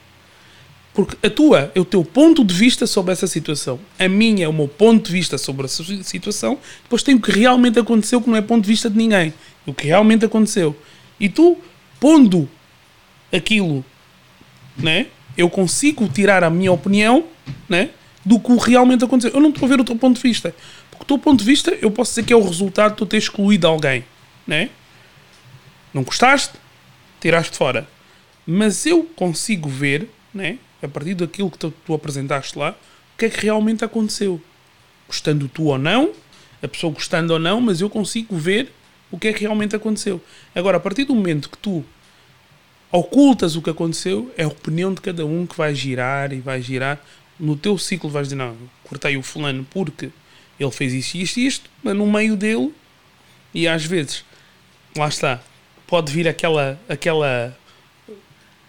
[0.93, 4.47] Porque a tua é o teu ponto de vista sobre essa situação, a minha é
[4.47, 8.29] o meu ponto de vista sobre essa situação, depois tem o que realmente aconteceu, que
[8.29, 9.33] não é ponto de vista de ninguém,
[9.65, 10.75] o que realmente aconteceu.
[11.17, 11.57] E tu,
[11.97, 12.49] pondo
[13.31, 13.85] aquilo,
[14.77, 15.07] né,
[15.37, 17.25] eu consigo tirar a minha opinião
[17.67, 17.89] né,
[18.25, 19.33] do que realmente aconteceu.
[19.33, 20.53] Eu não estou a ver o teu ponto de vista.
[20.89, 23.05] Porque o teu ponto de vista, eu posso dizer que é o resultado de tu
[23.05, 24.03] ter excluído alguém.
[24.45, 24.69] Né?
[25.93, 26.53] Não gostaste?
[27.19, 27.87] Tiraste fora.
[28.45, 33.25] Mas eu consigo ver, né, a partir daquilo que tu, tu apresentaste lá, o que
[33.25, 34.41] é que realmente aconteceu.
[35.07, 36.11] Gostando tu ou não,
[36.61, 38.71] a pessoa gostando ou não, mas eu consigo ver
[39.11, 40.21] o que é que realmente aconteceu.
[40.55, 41.83] Agora, a partir do momento que tu
[42.91, 46.61] ocultas o que aconteceu, é a opinião de cada um que vai girar e vai
[46.61, 46.99] girar.
[47.39, 50.09] No teu ciclo vais dizer, não, cortei o fulano porque
[50.59, 52.73] ele fez isto, isto e isto, mas no meio dele,
[53.53, 54.23] e às vezes,
[54.95, 55.39] lá está,
[55.87, 57.57] pode vir aquela, aquela,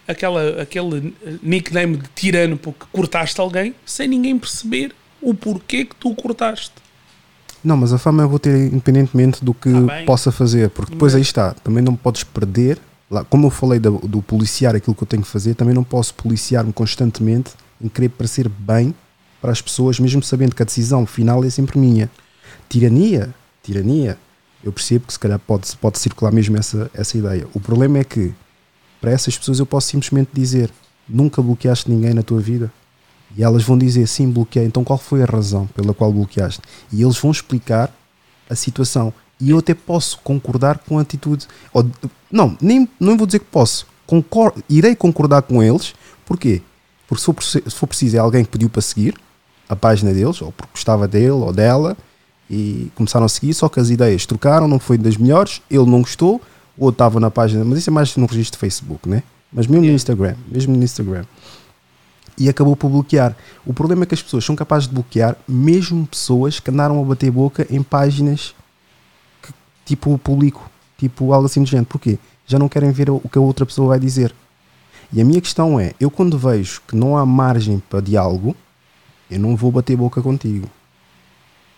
[0.07, 6.13] aquela, aquele nickname de tirano porque cortaste alguém, sem ninguém perceber o porquê que tu
[6.15, 6.71] cortaste.
[7.63, 11.13] Não, mas a fama eu vou ter independentemente do que Tá possa fazer, porque depois
[11.13, 12.77] Mas- aí está, também não podes perder,
[13.13, 15.83] lá, como eu falei do, do policiar aquilo que eu tenho que fazer, também não
[15.83, 17.51] posso policiar-me constantemente
[17.81, 18.93] em querer parecer bem
[19.41, 22.09] para as pessoas, mesmo sabendo que a decisão final é sempre minha.
[22.69, 24.17] Tirania, tirania,
[24.63, 27.45] eu percebo que se calhar pode, pode circular mesmo essa, essa ideia.
[27.53, 28.33] O problema é que
[29.01, 30.71] para essas pessoas eu posso simplesmente dizer
[31.07, 32.71] nunca bloqueaste ninguém na tua vida.
[33.35, 34.65] E elas vão dizer sim, bloqueei.
[34.65, 36.61] Então qual foi a razão pela qual bloqueaste?
[36.91, 37.93] E eles vão explicar
[38.49, 39.13] a situação.
[39.43, 41.47] E eu até posso concordar com a atitude.
[41.73, 41.85] Ou,
[42.31, 43.85] não, nem não vou dizer que posso.
[44.07, 45.93] Concor irei concordar com eles.
[46.25, 46.61] Porquê?
[47.05, 49.15] Porque se for, se for preciso é alguém que pediu para seguir
[49.67, 51.97] a página deles, ou porque gostava dele ou dela,
[52.49, 55.99] e começaram a seguir, só que as ideias trocaram, não foi das melhores, ele não
[55.99, 56.41] gostou,
[56.77, 59.23] ou estava na página, mas isso é mais no registro de Facebook, né?
[59.51, 59.95] Mas mesmo no Yeah.
[59.95, 61.25] Instagram, mesmo no Instagram.
[62.37, 63.35] E acabou por bloquear.
[63.65, 67.03] O problema é que as pessoas são capazes de bloquear mesmo pessoas que andaram a
[67.03, 68.55] bater boca em páginas
[69.85, 71.87] tipo público, tipo algo assim do género.
[71.87, 72.17] Porquê?
[72.45, 74.33] Já não querem ver o que a outra pessoa vai dizer.
[75.11, 78.55] E a minha questão é, eu quando vejo que não há margem para diálogo,
[79.29, 80.69] eu não vou bater boca contigo.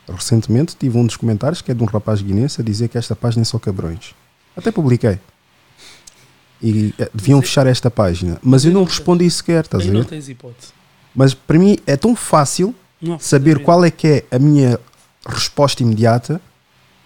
[0.07, 3.15] Recentemente tive um dos comentários que é de um rapaz guinense a dizer que esta
[3.15, 4.13] página é só cabrões.
[4.55, 5.19] Até publiquei.
[6.61, 8.39] E eh, deviam fechar esta página.
[8.41, 10.05] Mas eu não respondi sequer, estás a não ver?
[10.05, 10.71] tens hipótese.
[11.13, 14.79] Mas para mim é tão fácil Não, saber qual é que é a minha
[15.27, 16.39] resposta imediata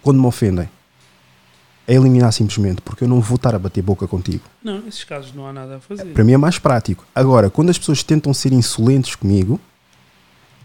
[0.02, 0.68] quando me ofendem.
[1.90, 4.44] É eliminar simplesmente, porque eu não vou estar a bater boca contigo.
[4.62, 6.12] Não, nesses casos não há nada a fazer.
[6.12, 7.04] Para mim é mais prático.
[7.12, 9.58] Agora, quando as pessoas tentam ser insolentes comigo,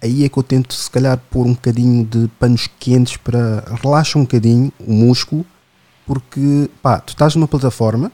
[0.03, 4.21] aí é que eu tento, se calhar, pôr um bocadinho de panos quentes para relaxar
[4.21, 5.43] um bocadinho o músculo,
[6.05, 8.11] porque, pá, tu estás numa plataforma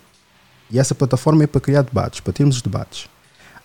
[0.71, 3.09] e essa plataforma é para criar debates, para termos os debates.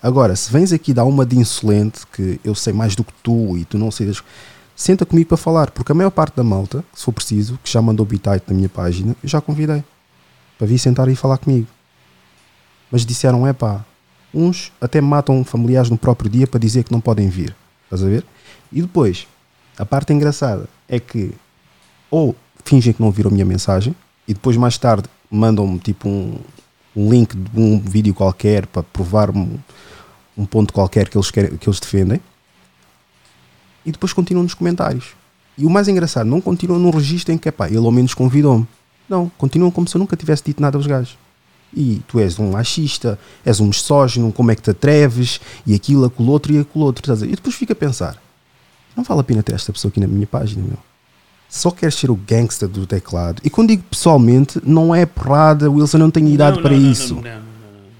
[0.02, 3.56] Agora, se vens aqui dar uma de insolente, que eu sei mais do que tu
[3.56, 4.20] e tu não sei das...
[4.76, 7.80] Senta comigo para falar, porque a maior parte da malta, se for preciso, que já
[7.80, 9.82] mandou bitite na minha página, eu já convidei
[10.58, 11.66] para vir sentar e falar comigo.
[12.90, 13.82] Mas disseram, é pá,
[14.34, 17.56] uns até matam familiares no próprio dia para dizer que não podem vir.
[17.84, 18.22] Estás a ver?
[18.70, 19.26] E depois,
[19.78, 21.32] a parte engraçada é que
[22.10, 23.96] ou fingem que não viram a minha mensagem
[24.28, 26.38] e depois mais tarde mandam-me tipo um,
[26.94, 29.56] um link de um vídeo qualquer para provar um,
[30.36, 32.20] um ponto qualquer que eles, querem, que eles defendem
[33.86, 35.14] e depois continuam nos comentários.
[35.56, 38.66] E o mais engraçado, não continuam num registro em que, pá, ele ao menos convidou-me.
[39.08, 41.16] Não, continuam como se eu nunca tivesse dito nada aos gajos.
[41.74, 46.04] E tu és um machista, és um misógino, como é que te atreves, e aquilo,
[46.04, 47.02] aquilo outro e aquilo outro.
[47.02, 47.32] Estás a ver?
[47.32, 48.20] E depois fica a pensar:
[48.96, 50.78] não vale a pena ter esta pessoa aqui na minha página, meu.
[51.48, 53.40] Só queres ser o gangster do teclado.
[53.44, 56.90] E quando digo pessoalmente, não é porrada, Wilson, não tenho idade Não, para não, não,
[56.90, 57.14] isso.
[57.14, 57.40] não, não, não, não.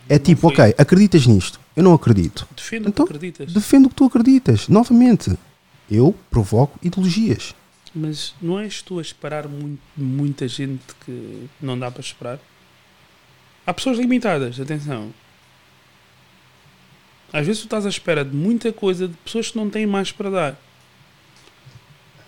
[0.09, 1.61] É tipo, ok, acreditas nisto?
[1.77, 2.47] Eu não acredito.
[2.57, 3.53] Defende Então, o que acreditas.
[3.53, 4.69] Defendo o que tu acreditas.
[4.69, 5.37] Novamente,
[5.91, 7.55] eu provoco ideologias.
[7.95, 12.39] Mas não és tu a esperar muito, muita gente que não dá para esperar?
[13.67, 15.13] Há pessoas limitadas, atenção.
[17.33, 20.13] Às vezes tu estás à espera de muita coisa de pessoas que não têm mais
[20.13, 20.61] para dar.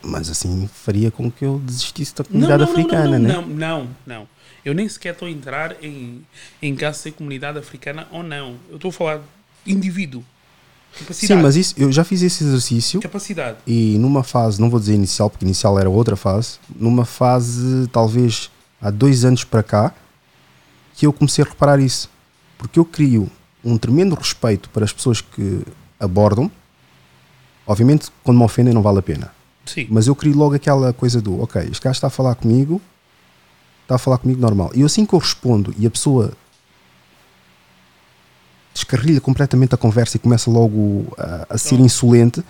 [0.02, 3.34] Mas assim faria com que eu desistisse da comunidade africana, não, né?
[3.34, 4.28] não, não, não.
[4.64, 6.24] Eu nem sequer estou a entrar em,
[6.60, 8.56] em caso de ser comunidade africana ou não.
[8.68, 9.72] Eu estou a falar de
[10.94, 11.14] indivíduo.
[11.14, 11.42] Sim, Capacidade.
[11.42, 13.58] mas isso, eu já fiz esse exercício Capacidade.
[13.66, 18.50] e numa fase, não vou dizer inicial, porque inicial era outra fase, numa fase talvez
[18.80, 19.94] há dois anos para cá,
[20.94, 22.10] que eu comecei a reparar isso.
[22.56, 23.30] Porque eu crio
[23.64, 25.62] um tremendo respeito para as pessoas que
[26.00, 26.50] abordam.
[27.66, 29.30] Obviamente, quando me ofendem, não vale a pena.
[29.64, 29.86] Sim.
[29.90, 32.80] Mas eu crio logo aquela coisa do, ok, este gajo está a falar comigo,
[33.82, 34.70] está a falar comigo normal.
[34.74, 36.32] E assim que eu respondo e a pessoa
[38.78, 42.42] descarrilha completamente a conversa e começa logo a, a ser insolente,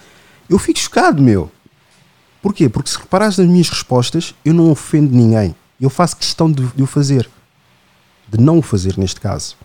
[0.48, 1.50] eu fico chocado, meu.
[2.40, 2.68] Porquê?
[2.68, 5.54] Porque se reparares nas minhas respostas, eu não ofendo ninguém.
[5.80, 7.28] Eu faço questão de, de o fazer.
[8.28, 9.56] De não o fazer neste caso.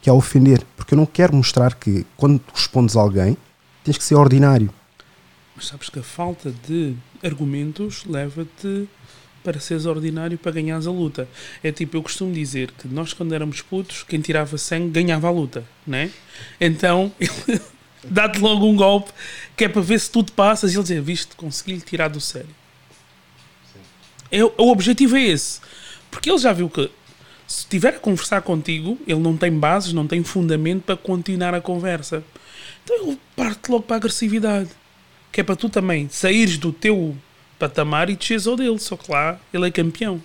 [0.00, 0.64] Que é ofender.
[0.76, 3.36] Porque eu não quero mostrar que quando respondes a alguém,
[3.84, 4.72] tens que ser ordinário.
[5.56, 8.88] Mas sabes que a falta de argumentos leva-te
[9.42, 11.28] para seres ordinário para ganhares a luta.
[11.62, 15.30] É tipo, eu costumo dizer que nós quando éramos putos, quem tirava sangue ganhava a
[15.30, 16.10] luta, né?
[16.60, 17.60] Então, ele
[18.04, 19.12] dá-te logo um golpe
[19.56, 22.20] que é para ver se tu te passas e ele dizer, viste, consegui-lhe tirar do
[22.20, 22.62] sério.
[24.30, 25.60] É, o objetivo é esse.
[26.10, 26.90] Porque ele já viu que
[27.46, 31.60] se estiver a conversar contigo, ele não tem bases, não tem fundamento para continuar a
[31.60, 32.24] conversa.
[32.82, 34.70] Então ele parte logo para a agressividade.
[35.30, 37.16] Que é para tu também saíres do teu
[37.68, 38.78] patamar e desceres ao dele.
[38.78, 40.20] Só que lá ele é campeão.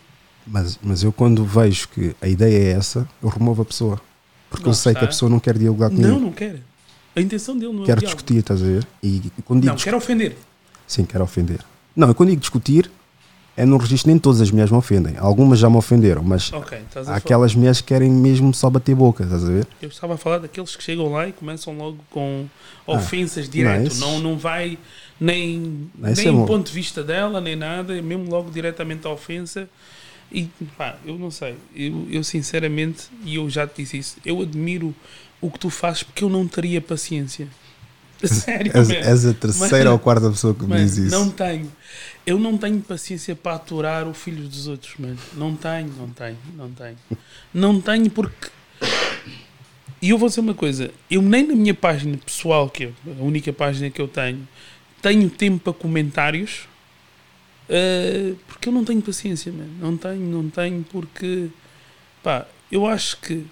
[0.46, 4.02] Mas, mas eu quando vejo que a ideia é essa, eu removo a pessoa.
[4.50, 5.00] Porque Não eu sei está.
[5.02, 6.08] que a pessoa não quer dialogar comigo.
[6.08, 6.62] Não, não quer.
[7.16, 8.06] A intenção dele não é quer o diálogo.
[8.16, 8.88] discutir, estás a ver?
[9.04, 10.36] E quando Não, quer ofender.
[10.88, 11.60] Sim, quero ofender.
[11.96, 12.90] Não, eu quando digo discutir,
[13.58, 15.16] é no registro, nem todas as mulheres me ofendem.
[15.18, 18.70] Algumas já me ofenderam, mas Ok, estás a há aquelas mulheres que querem mesmo só
[18.70, 19.68] bater boca, estás a ver?
[19.82, 22.46] Eu estava a falar daqueles que chegam lá e começam logo com
[22.86, 23.84] ofensas direto.
[23.84, 24.00] nice.
[24.00, 24.78] Não, não vai
[25.20, 26.46] nem, nem é bom.
[26.46, 29.70] ponto de vista dela, nem nada, mesmo logo diretamente a ofensa.
[30.32, 31.56] E pá, eu não sei.
[31.76, 34.94] Eu, eu sinceramente, e eu já te disse isso, eu admiro
[35.40, 37.48] o que tu fazes porque eu não teria paciência.
[38.24, 41.12] Sério, És, és a terceira ou quarta pessoa que me diz isso.
[41.12, 41.72] Não tenho.
[42.26, 45.18] Eu não tenho paciência para aturar o filho dos outros, mano.
[45.34, 46.98] Não tenho, não tenho, não tenho.
[47.54, 48.50] Não tenho porque.
[50.02, 53.24] E eu vou dizer uma coisa: eu nem na minha página pessoal, que é a
[53.24, 54.48] única página que eu tenho,
[55.02, 56.68] tenho tempo para comentários
[57.70, 59.72] eh, porque eu não tenho paciência, mano.
[59.80, 61.50] Não tenho, não tenho, porque.
[62.24, 63.46] Pá, eu acho que.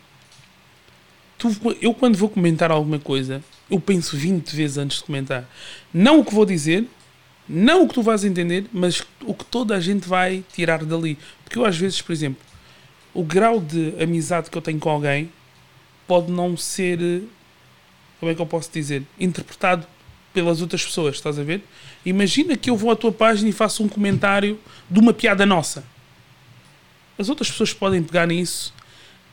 [1.37, 1.49] Tu,
[1.81, 5.49] eu, quando vou comentar alguma coisa, eu penso 20 vezes antes de comentar.
[5.93, 6.87] Não o que vou dizer,
[7.47, 11.17] não o que tu vais entender, mas o que toda a gente vai tirar dali.
[11.43, 12.41] Porque eu, às vezes, por exemplo,
[13.13, 15.29] o grau de amizade que eu tenho com alguém
[16.07, 17.01] pode não ser.
[17.01, 17.21] eh,
[18.19, 19.03] Como é que eu posso dizer?
[19.19, 19.85] Interpretado
[20.35, 21.63] pelas outras pessoas, estás a ver?
[22.05, 24.59] Imagina que eu vou à tua página e faço um comentário
[24.89, 25.85] de uma piada nossa.
[27.17, 28.73] As outras pessoas podem pegar nisso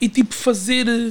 [0.00, 1.11] e tipo fazer eh,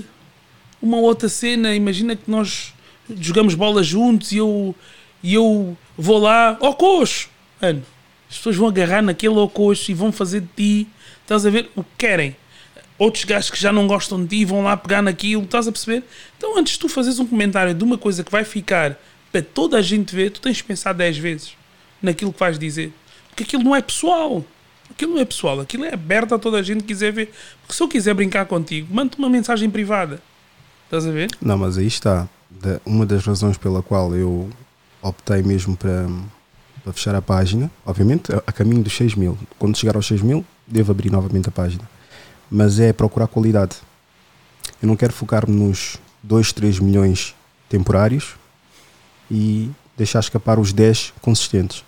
[0.82, 1.76] uma outra cena.
[1.76, 2.74] Imagina que nós
[3.20, 4.74] jogamos bola juntos e eu,
[5.22, 7.30] e eu vou lá, ó coxo!
[7.62, 7.84] Mano,
[8.30, 10.88] as pessoas vão agarrar naquele ó coxo e vão fazer de ti,
[11.22, 12.34] estás a ver, o que querem.
[12.98, 16.04] Outros gajos que já não gostam de ti vão lá pegar naquilo, estás a perceber?
[16.38, 18.98] Então, antes de tu fazeres um comentário de uma coisa que vai ficar
[19.32, 21.54] para toda a gente ver, tu tens de pensar 10 vezes
[22.02, 22.92] naquilo que vais dizer.
[23.30, 24.44] Porque aquilo não é pessoal.
[24.90, 27.32] Aquilo não é pessoal, aquilo é aberto a toda a gente que quiser ver.
[27.62, 30.22] Porque se eu quiser brincar contigo, manda uma mensagem privada.
[30.84, 31.30] Estás a ver?
[31.42, 32.28] Não, mas aí está.
[32.86, 34.50] Uma das razões pela qual eu
[35.02, 36.08] optei mesmo para,
[36.84, 39.38] para fechar a página, obviamente a caminho dos 6 mil.
[39.58, 41.90] Quando chegar aos 6 mil, devo abrir novamente a página.
[42.50, 43.78] Mas é procurar qualidade.
[44.82, 47.34] Eu não quero focar-me nos 2, 3 milhões
[47.70, 48.36] temporários
[49.32, 51.86] e deixar escapar os 10 consistentes.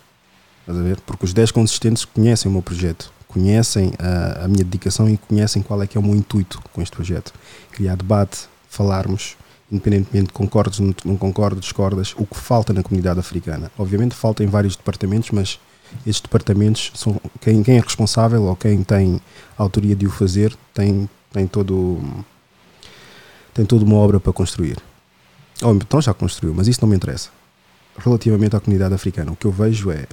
[0.61, 0.99] Estás a ver?
[1.01, 5.61] Porque os 10 consistentes conhecem o meu projeto, conhecem a, a minha dedicação e conhecem
[5.61, 7.33] qual é que é o meu intuito com este projeto.
[7.71, 9.35] Criar debate, falarmos,
[9.69, 13.69] independentemente de concordes, não, concordes, discordas, o que falta na comunidade africana.
[13.77, 15.59] Obviamente falta em vários departamentos, mas
[16.07, 19.19] estes departamentos são quem, quem é responsável ou quem tem
[19.57, 22.01] autoria de o fazer tem, tem todo
[23.53, 24.77] tem toda uma obra para construir.
[25.63, 27.29] Ou então já construiu, mas isso não me interessa.
[27.97, 29.31] relativamente à comunidade africana.
[29.31, 30.07] O que eu vejo é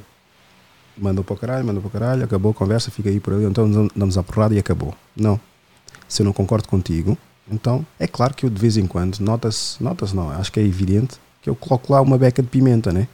[0.96, 3.44] mandam para o caralho, mandam para o caralho, acabou a conversa, fica aí por ali,
[3.44, 4.94] então damos a porrada e acabou.
[5.16, 5.40] Não.
[6.06, 7.16] Se eu não concordo contigo,
[7.50, 10.62] então é claro que eu de vez em quando, notas, notas não, acho que é
[10.62, 13.08] evidente que eu coloco lá uma beca de pimenta, né?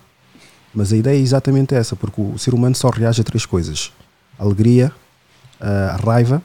[0.74, 3.92] Mas a ideia é exatamente essa, porque o ser humano só reage a três coisas:
[4.38, 4.92] alegria,
[5.60, 6.42] a raiva,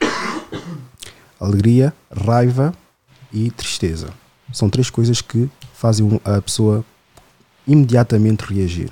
[1.40, 2.72] alegria, raiva
[3.32, 4.08] e tristeza.
[4.54, 6.84] São três coisas que fazem a pessoa
[7.66, 8.88] imediatamente reagir.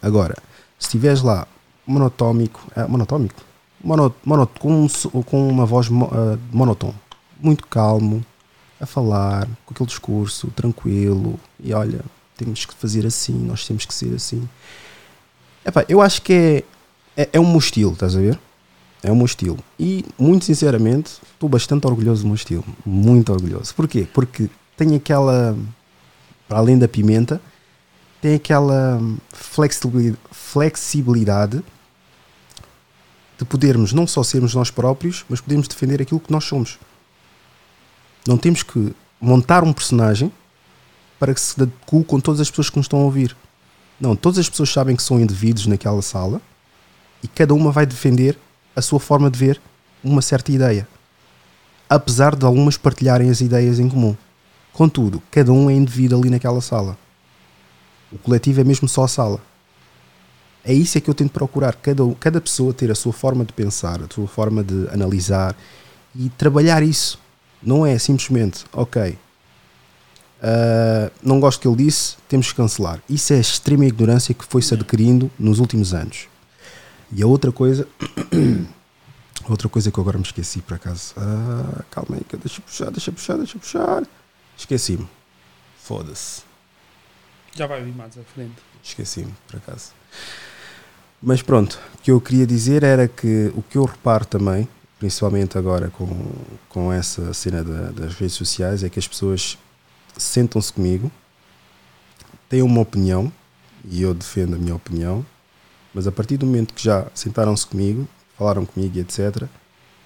[0.00, 0.36] Agora,
[0.78, 1.48] se estiveres lá
[1.84, 3.42] monotómico, é, monotómico,
[3.82, 4.86] mono, mono, com,
[5.26, 6.94] com uma voz uh,
[7.40, 8.24] muito calmo,
[8.80, 12.00] a falar, com aquele discurso tranquilo, e olha,
[12.36, 14.48] temos que fazer assim, nós temos que ser assim.
[15.64, 16.64] Epá, eu acho que
[17.16, 18.38] é, é, é um estilo, estás a ver?
[19.02, 19.58] É meu estilo.
[19.78, 22.64] E, muito sinceramente, estou bastante orgulhoso do meu estilo.
[22.86, 23.74] Muito orgulhoso.
[23.74, 24.06] Porquê?
[24.14, 25.56] Porque tem aquela.
[26.46, 27.40] Para além da pimenta,
[28.20, 29.00] tem aquela
[30.30, 31.64] flexibilidade
[33.38, 36.78] de podermos não só sermos nós próprios, mas podemos defender aquilo que nós somos.
[38.26, 40.32] Não temos que montar um personagem
[41.18, 43.36] para que se adeque com todas as pessoas que nos estão a ouvir.
[44.00, 46.40] Não, todas as pessoas sabem que são indivíduos naquela sala
[47.22, 48.38] e cada uma vai defender
[48.74, 49.60] a sua forma de ver
[50.02, 50.86] uma certa ideia.
[51.88, 54.16] Apesar de algumas partilharem as ideias em comum.
[54.74, 56.98] Contudo, cada um é indivíduo ali naquela sala.
[58.12, 59.40] O coletivo é mesmo só a sala.
[60.64, 61.76] É isso é que eu tento procurar.
[61.76, 65.56] Cada, cada pessoa ter a sua forma de pensar, a sua forma de analisar
[66.14, 67.20] e trabalhar isso.
[67.62, 69.16] Não é simplesmente, ok,
[70.42, 73.00] uh, não gosto que ele disse, temos que cancelar.
[73.08, 76.28] Isso é a extrema ignorância que foi-se adquirindo nos últimos anos.
[77.12, 77.86] E a outra coisa.
[79.48, 81.14] outra coisa que eu agora me esqueci por acaso.
[81.16, 84.02] Ah, calma aí, deixa puxar, deixa puxar, deixa puxar.
[84.56, 85.08] Esqueci-me.
[85.78, 86.42] Foda-se.
[87.54, 88.56] Já vai vir mais à frente.
[88.82, 89.92] Esqueci-me, por acaso.
[91.22, 95.56] Mas pronto, o que eu queria dizer era que o que eu reparo também, principalmente
[95.56, 96.08] agora com,
[96.68, 99.56] com essa cena da, das redes sociais, é que as pessoas
[100.16, 101.10] sentam-se comigo,
[102.48, 103.32] têm uma opinião,
[103.84, 105.24] e eu defendo a minha opinião,
[105.92, 109.44] mas a partir do momento que já sentaram-se comigo, falaram comigo e etc.,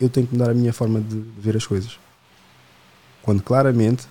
[0.00, 1.98] eu tenho que mudar a minha forma de ver as coisas.
[3.22, 4.06] Quando claramente,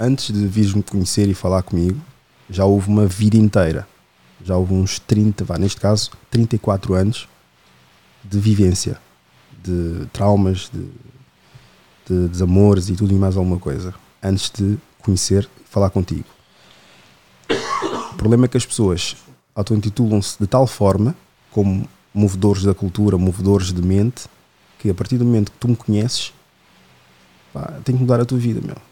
[0.00, 2.00] antes de vires-me conhecer e falar comigo,
[2.48, 3.86] já houve uma vida inteira.
[4.42, 7.28] Já houve uns 30, vá, neste caso, 34 anos
[8.24, 8.98] de vivência,
[9.62, 10.88] de traumas, de,
[12.08, 16.24] de desamores e tudo e mais alguma coisa, antes de conhecer e falar contigo.
[18.12, 19.16] O problema é que as pessoas
[19.54, 21.14] auto-intitulam-se de tal forma
[21.50, 24.24] como movedores da cultura, movedores de mente,
[24.78, 26.32] que a partir do momento que tu me conheces,
[27.52, 28.89] pá, tem que mudar a tua vida, meu.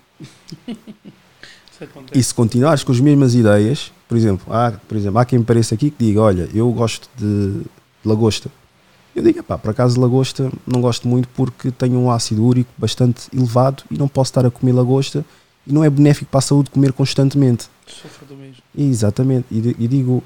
[2.14, 5.74] E se continuares com as mesmas ideias, por exemplo, há, por exemplo, há quem pareça
[5.74, 7.62] aqui que diga, olha, eu gosto de
[8.04, 8.50] lagosta.
[9.14, 13.28] Eu digo, pá, por acaso lagosta não gosto muito porque tenho um ácido úrico bastante
[13.34, 15.24] elevado e não posso estar a comer lagosta
[15.66, 17.68] e não é benéfico para a saúde comer constantemente.
[17.86, 18.62] Sofro do mesmo.
[18.76, 19.46] Exatamente.
[19.50, 20.22] E, e digo,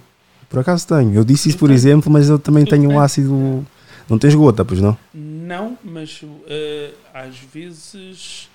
[0.49, 1.15] por acaso tenho.
[1.15, 3.67] Eu disse isso, por exemplo, mas eu também tenho um ácido.
[4.09, 4.97] Não tens gota, pois não?
[5.15, 8.49] Não, mas uh, às vezes.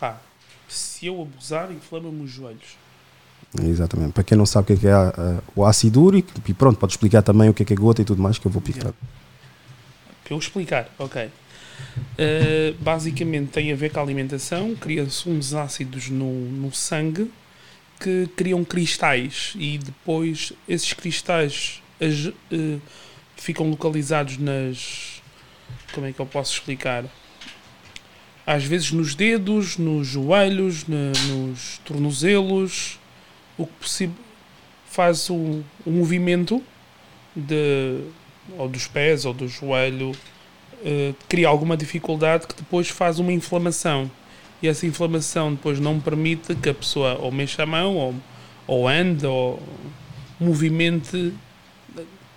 [0.00, 0.18] Pá,
[0.66, 2.78] se eu abusar, inflama-me os joelhos.
[3.62, 4.12] Exatamente.
[4.12, 7.22] Para quem não sabe o que é, é o ácido úrico, e pronto, pode explicar
[7.22, 8.94] também o que é, que é gota e tudo mais, que eu vou picar.
[10.30, 11.24] Eu explicar, ok.
[11.26, 17.30] Uh, basicamente tem a ver com a alimentação, cria-se uns ácidos no, no sangue
[17.98, 22.80] que criam cristais e depois esses cristais as, uh,
[23.36, 25.20] ficam localizados nas.
[25.92, 27.04] Como é que eu posso explicar?
[28.50, 32.98] Às vezes nos dedos, nos joelhos, na, nos tornozelos,
[33.56, 34.16] o que possível
[34.86, 36.60] faz o, o movimento
[37.36, 38.00] de,
[38.58, 44.10] ou dos pés ou do joelho, uh, cria alguma dificuldade que depois faz uma inflamação
[44.60, 48.14] e essa inflamação depois não permite que a pessoa ou mexa a mão ou,
[48.66, 49.62] ou ande ou
[50.40, 51.32] movimente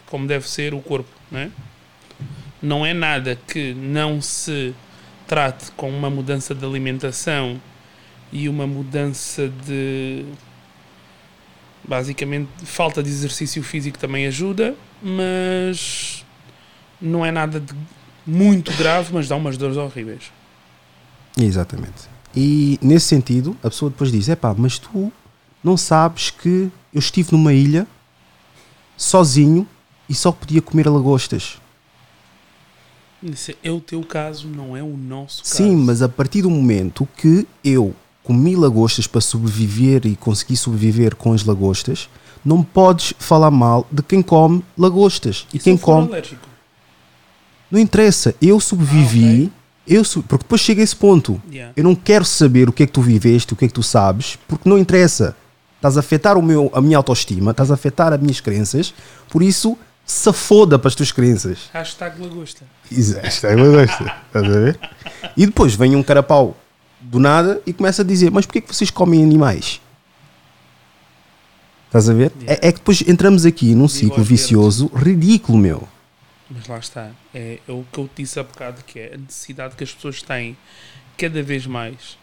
[0.06, 1.50] como deve ser o corpo, não é?
[2.62, 4.76] Não é nada que não se
[5.34, 7.60] trate com uma mudança de alimentação
[8.32, 10.26] e uma mudança de
[11.84, 16.24] basicamente falta de exercício físico também ajuda, mas
[17.02, 17.74] não é nada de
[18.28, 20.32] muito grave, mas dá umas dores horríveis.
[21.36, 22.08] Exatamente.
[22.36, 25.12] E nesse sentido, a pessoa depois diz: é pá, mas tu
[25.64, 27.88] não sabes que eu estive numa ilha
[28.96, 29.68] sozinho
[30.08, 31.58] e só podia comer lagostas.
[33.24, 35.56] Isso é o teu caso, não é o nosso caso.
[35.56, 37.94] Sim, mas a partir do momento que eu
[38.24, 42.10] comi lagostas para sobreviver e conseguir sobreviver com as lagostas,
[42.44, 45.48] não podes falar mal de quem come lagostas.
[45.54, 46.08] E, E quem eu come.
[46.08, 46.48] alérgico?
[47.72, 49.52] Não interessa, eu sobrevivi,
[49.88, 51.42] eu sub- porque depois chega a esse ponto.
[51.52, 51.74] Yeah.
[51.76, 53.82] Eu não quero saber o que é que tu viveste, o que é que tu
[53.84, 55.36] sabes, porque não interessa.
[55.78, 58.94] Estás a afetar o meu, a minha autoestima, estás a afetar as minhas crenças,
[59.30, 61.70] por isso se foda para as tuas crenças.
[61.74, 62.66] Hashtag lagosta.
[62.92, 64.16] Exato, é lagosta.
[64.28, 64.80] Estás a ver?
[65.38, 66.58] E depois vem um carapau
[67.00, 69.82] do nada e começa a dizer: Mas porquê que vocês comem animais?
[71.88, 72.32] Estás a ver?
[72.48, 75.88] É, é que depois entramos aqui num ciclo vicioso ridículo, meu.
[76.50, 77.12] Mas lá está.
[77.34, 80.22] É, é o que eu disse há bocado, que é a necessidade que as pessoas
[80.22, 80.58] têm
[81.18, 82.18] cada vez mais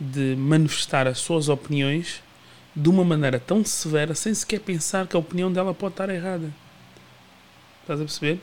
[0.00, 2.22] de manifestar as suas opiniões
[2.74, 6.52] de uma maneira tão severa, sem sequer pensar que a opinião dela pode estar errada.
[7.86, 8.40] Estás a perceber?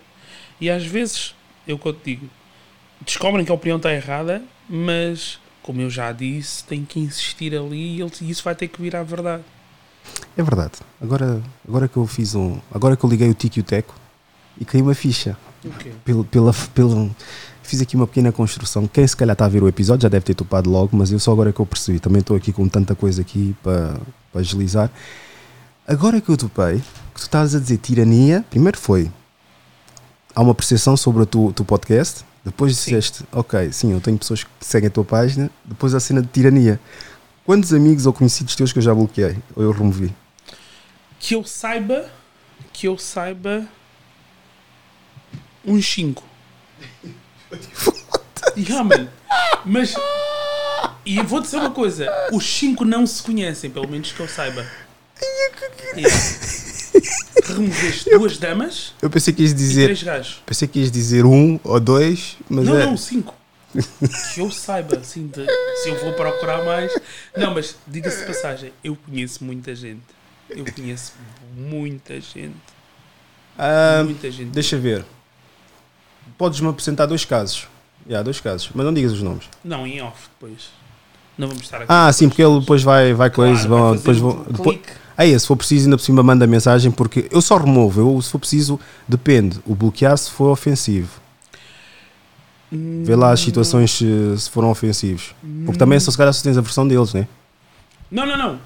[0.61, 1.35] E às vezes,
[1.67, 2.29] eu te digo,
[3.05, 7.97] descobrem que a opinião está errada, mas, como eu já disse, tem que insistir ali
[7.97, 9.43] e ele- isso vai ter que virar a verdade.
[10.37, 10.73] É verdade.
[11.01, 12.57] Agora, agora que eu fiz um.
[12.73, 13.93] Agora que eu liguei o Tico e o Teco
[14.59, 15.37] e caí uma ficha.
[15.65, 15.91] Ok.
[16.05, 17.09] Pela, pela, pela-
[17.63, 18.87] fiz aqui uma pequena construção.
[18.87, 21.19] Quem se calhar está a ver o episódio já deve ter topado logo, mas eu
[21.19, 21.99] só agora que eu percebi.
[21.99, 23.97] Também estou aqui com tanta coisa aqui para,
[24.31, 24.89] para agilizar.
[25.87, 26.77] Agora que eu topei,
[27.13, 29.09] que tu estás a dizer tirania, primeiro foi.
[30.36, 32.25] Há uma percepção sobre o teu, teu podcast.
[32.43, 32.91] Depois Sim.
[32.91, 35.49] disseste, ok, sim, eu tenho pessoas que seguem a tua página.
[35.63, 36.79] Depois a cena de tirania.
[37.45, 39.38] Quantos amigos ou conhecidos teus que eu já bloqueei?
[39.55, 40.13] Ou eu removi?
[41.23, 42.11] que eu saiba
[42.73, 43.65] que eu saiba
[45.65, 46.21] uns 5
[48.57, 49.07] yeah, man.
[49.63, 49.93] mas
[51.05, 54.27] e eu vou dizer uma coisa os 5 não se conhecem pelo menos que eu
[54.27, 54.69] saiba
[55.95, 56.72] yeah.
[57.45, 59.85] Removeste duas damas Eu pensei que ias dizer.
[59.85, 62.85] três gajos Pensei que ias dizer um ou dois, mas não, é.
[62.85, 63.35] não, cinco.
[64.33, 65.45] Que eu saiba, assim, de-
[65.81, 66.95] se eu vou procurar mais.
[67.35, 70.01] Não, mas diga-se de passagem, eu conheço muita gente.
[70.49, 71.13] Eu conheço
[71.57, 72.55] muita gente.
[73.57, 74.49] Ah, muita gente.
[74.51, 75.03] deixa ver.
[76.37, 77.67] Podes-me apresentar dois casos.
[78.07, 78.69] Já, dois casos.
[78.75, 79.45] Mas não digas os nomes.
[79.63, 80.69] Não, em off depois.
[81.37, 81.85] Não vamos estar aqui.
[81.89, 84.93] Ah, sim, porque ele depois vai, vai Claro, vão- fazer depois um vão, depois, clique.
[85.18, 87.99] Aí, se for preciso, ainda por cima manda mensagem, porque eu só removo.
[88.01, 89.59] Eu, se for preciso, depende.
[89.66, 91.22] O bloquear se for ofensivo.
[92.72, 94.05] Vê lá as situações se,
[94.38, 95.36] se foram ofensivos.
[95.66, 97.28] Porque também, se calhar, só tens a versão deles, né?
[98.09, 98.59] Não, não, não.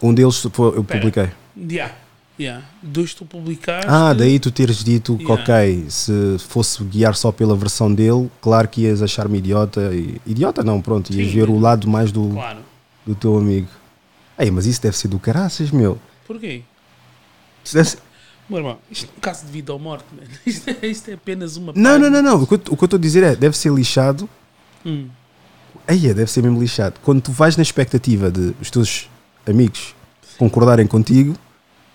[0.00, 0.84] Um deles eu Pera.
[0.84, 1.28] publiquei.
[1.56, 1.94] Yeah.
[2.38, 2.64] Yeah.
[2.82, 3.86] Dois tu publicaste.
[3.88, 5.42] Ah, daí tu teres dito que, Yeah.
[5.42, 9.92] ok, se fosse guiar só pela versão dele, claro que ias achar-me idiota.
[9.94, 11.34] E, idiota não, pronto, ias Sim.
[11.34, 12.58] ver o lado mais do, Claro.
[13.06, 13.68] do teu amigo.
[14.38, 15.98] Ei, mas isso deve ser do caraças, meu.
[16.26, 16.62] Porquê?
[17.64, 17.98] Isso deve ser-
[18.48, 20.22] Meu irmão, isto é um caso de vida ou morte, man.
[20.44, 22.42] Isto é, isto é apenas uma Não, não, não, não.
[22.42, 24.28] O que, eu, o que eu estou a dizer é, deve ser lixado.
[24.84, 25.08] Hum.
[25.88, 27.00] Aí deve ser mesmo lixado.
[27.02, 29.08] Quando tu vais na expectativa de os teus
[29.46, 29.94] amigos
[30.36, 31.34] concordarem contigo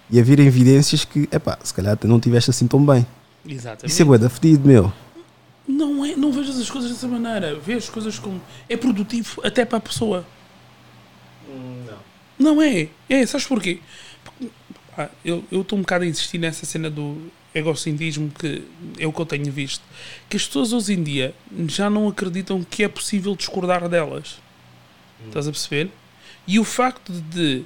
[0.09, 3.05] e haver evidências que, epá, se calhar não tiveste assim tão bem.
[3.47, 3.91] Exatamente.
[3.91, 4.91] Isso é bué da fedido, meu.
[5.67, 7.59] Não, é, não vejas as coisas dessa maneira.
[7.59, 8.41] Vê as coisas como.
[8.67, 10.25] É produtivo até para a pessoa.
[12.39, 12.61] Não.
[12.61, 12.87] É.
[13.09, 13.79] É, sabes porquê?
[14.23, 14.49] Porque,
[14.95, 18.63] pá, eu estou um bocado a insistir nessa cena do egocentrismo que
[18.97, 19.83] é o que eu tenho visto.
[20.29, 21.35] Que as pessoas hoje em dia
[21.67, 24.39] já não acreditam que é possível discordar delas.
[25.27, 25.91] Estás a perceber?
[26.47, 27.63] E o facto de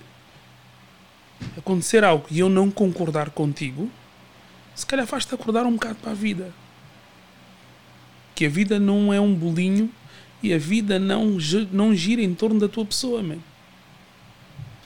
[1.57, 3.89] acontecer algo e eu não concordar contigo,
[4.75, 6.51] se calhar faz-te acordar um bocado para a vida
[8.35, 9.89] que a vida não é um bolinho
[10.41, 11.37] e a vida não,
[11.71, 13.37] não gira em torno da tua pessoa, man.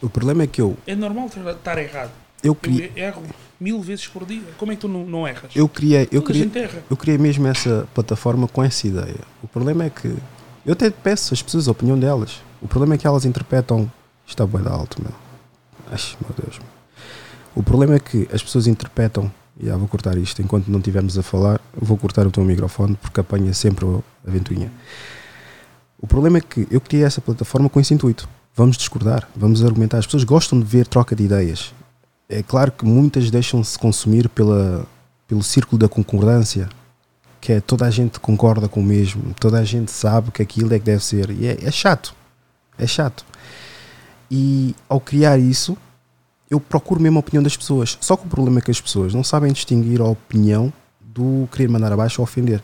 [0.01, 2.11] O problema é que eu, É normal estar errado.
[2.43, 3.23] eu, Eu cri, erro
[3.59, 4.43] mil vezes por dia.
[4.57, 5.51] Como é que tu não, não erras?
[5.55, 6.51] eu criei, eu criei,
[6.89, 9.19] eu criei mesmo essa plataforma com essa ideia.
[9.41, 10.15] O problema é que
[10.65, 12.41] eu até peço às pessoas a opinião delas.
[12.61, 13.91] O problema é que elas interpretam.
[14.25, 15.11] Está bem da alto, meu.
[15.89, 16.59] Ai, meu Deus.
[16.59, 16.67] meu.
[17.55, 19.31] O problema é que as pessoas interpretam.
[19.59, 21.59] Já vou cortar isto enquanto não estivermos a falar.
[21.73, 24.71] Vou cortar o teu microfone porque apanha sempre a ventoinha.
[25.99, 28.29] O problema é que eu criei essa plataforma com esse intuito.
[28.57, 29.99] Vamos discordar, vamos argumentar.
[29.99, 31.73] As pessoas gostam de ver troca de ideias.
[32.27, 34.85] É claro que muitas deixam-se consumir pela,
[35.27, 36.67] pelo círculo da concordância,
[37.39, 40.73] que é toda a gente concorda com o mesmo, toda a gente sabe que aquilo
[40.73, 41.29] é que deve ser.
[41.29, 42.15] E é, é chato.
[42.79, 43.23] É chato.
[44.29, 45.77] E ao criar isso,
[46.49, 47.95] eu procuro mesmo a opinião das pessoas.
[48.01, 51.69] Só que o problema é que as pessoas não sabem distinguir a opinião do querer
[51.69, 52.61] mandar abaixo ou ofender.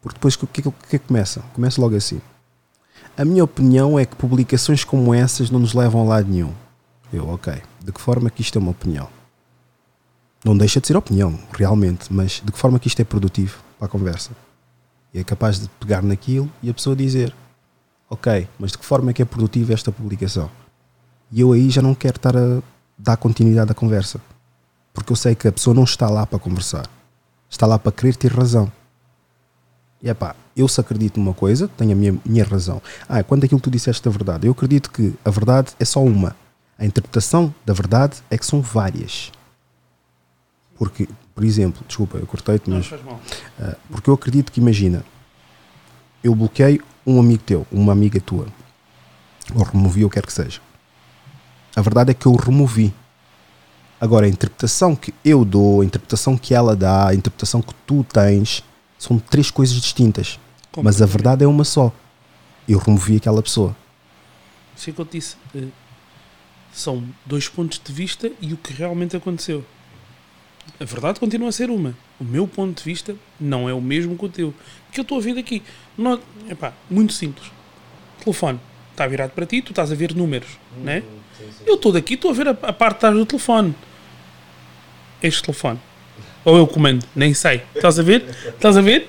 [0.00, 1.40] Porque depois o que, é que- é que começa?
[1.52, 2.20] Começa logo assim.
[3.16, 6.52] A minha opinião é que publicações como essas não nos levam a lado nenhum.
[7.12, 7.62] Eu, ok.
[7.84, 9.08] De que forma que isto é uma opinião?
[10.44, 13.86] Não deixa de ser opinião, realmente, mas de que forma que isto é produtivo para
[13.86, 14.32] a conversa?
[15.12, 17.32] E é capaz de pegar naquilo e a pessoa dizer:
[18.10, 20.50] Ok, mas de que forma é que é produtiva esta publicação?
[21.30, 22.60] E eu aí já não quero estar a
[22.98, 24.20] dar continuidade à conversa.
[24.92, 26.86] Porque eu sei que a pessoa não está lá para conversar.
[27.48, 28.70] Está lá para querer ter razão.
[30.02, 32.80] E é pá, eu se acredito numa coisa, tenho a minha, minha razão.
[33.08, 36.02] Ah, quanto aquilo que tu disseste da verdade, eu acredito que a verdade é só
[36.02, 36.36] uma.
[36.78, 39.32] A interpretação da verdade é que são várias.
[40.76, 42.90] Porque, por exemplo, desculpa, eu cortei-te, mas.
[42.90, 45.04] Uh, porque eu acredito que, imagina,
[46.22, 48.46] eu bloqueei um amigo teu, uma amiga tua,
[49.54, 50.60] ou removi, ou quer que seja.
[51.76, 52.94] A verdade é que eu o removi.
[54.00, 58.04] Agora, a interpretação que eu dou, a interpretação que ela dá, a interpretação que tu
[58.04, 58.62] tens,
[58.98, 60.38] são três coisas distintas.
[60.82, 61.92] Mas a verdade é uma só.
[62.68, 63.76] Eu removi aquela pessoa.
[64.76, 65.36] Isso é que eu te disse.
[65.54, 65.66] eh,
[66.72, 69.64] São dois pontos de vista e o que realmente aconteceu.
[70.80, 71.94] A verdade continua a ser uma.
[72.18, 74.54] O meu ponto de vista não é o mesmo que o teu.
[74.90, 75.62] Que eu estou a ver daqui.
[75.96, 76.18] Não,
[76.48, 77.50] epá, muito simples.
[78.22, 78.58] Telefone.
[78.90, 80.48] Está virado para ti, tu estás a ver números.
[80.78, 81.02] né?
[81.66, 83.74] Eu estou daqui, estou a ver a, a parte de trás do telefone.
[85.22, 85.78] Este telefone.
[86.44, 87.62] Ou eu comando, nem sei.
[87.74, 88.24] Estás a ver?
[88.48, 89.08] Estás a ver?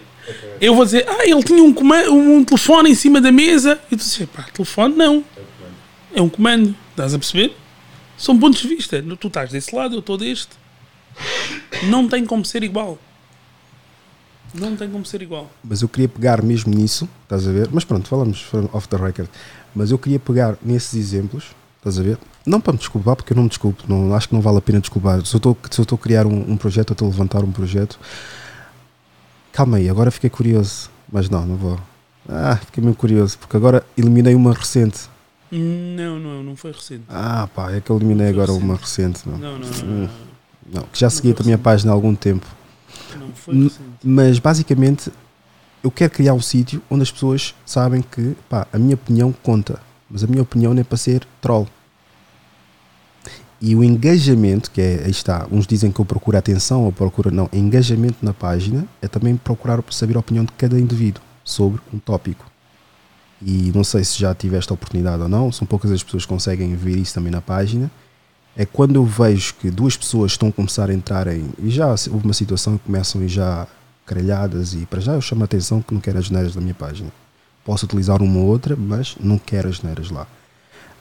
[0.59, 3.79] Eu vou dizer, ah, ele tinha um, comando, um telefone em cima da mesa.
[3.91, 5.23] E tu dizes, pá, telefone não.
[6.13, 6.75] É um comando.
[6.91, 7.55] Estás a perceber?
[8.17, 9.03] São pontos de vista.
[9.19, 10.51] Tu estás desse lado, eu estou deste.
[11.83, 12.97] Não tem como ser igual.
[14.53, 15.51] Não tem como ser igual.
[15.63, 17.69] Mas eu queria pegar mesmo nisso, estás a ver?
[17.71, 19.27] Mas pronto, falamos off the record.
[19.75, 21.47] Mas eu queria pegar nesses exemplos,
[21.77, 22.17] estás a ver?
[22.45, 24.61] Não para me desculpar, porque eu não me desculpo, não, acho que não vale a
[24.61, 25.25] pena desculpar.
[25.25, 27.99] Se eu estou a criar um, um projeto, eu estou a levantar um projeto.
[29.55, 30.89] Calma aí, agora fiquei curioso.
[31.11, 31.79] Mas não, não vou.
[32.27, 35.07] Ah, fiquei meio curioso, porque agora eliminei uma recente.
[35.49, 37.03] Não, não, não foi recente.
[37.07, 38.65] Ah, pá, é que eu eliminei agora recente.
[38.65, 39.21] uma recente.
[39.29, 40.09] Não, Não, não, Hum.
[40.69, 40.81] não.
[40.81, 42.45] não que já seguia a minha página há algum tempo.
[43.17, 43.79] Não, não foi recente.
[44.03, 45.09] Mas basicamente
[45.81, 49.79] eu quero criar um sítio onde as pessoas sabem que pá, a minha opinião conta,
[50.09, 51.65] mas a minha opinião não é para ser troll.
[53.61, 57.31] E o engajamento, que é, aí está, uns dizem que eu procuro atenção ou procuro
[57.31, 61.97] não, engajamento na página é também procurar saber a opinião de cada indivíduo sobre um
[61.97, 62.45] tópico.
[63.41, 66.29] E não sei se já tiveste a oportunidade ou não, são poucas as pessoas que
[66.29, 67.89] conseguem ver isso também na página.
[68.57, 71.49] É quando eu vejo que duas pessoas estão a começar a entrar em.
[71.59, 73.67] E já houve uma situação que começam já
[74.05, 76.73] caralhadas, e para já eu chamo a atenção que não quero as neiras da minha
[76.73, 77.11] página.
[77.65, 80.27] Posso utilizar uma ou outra, mas não quero as neiras lá.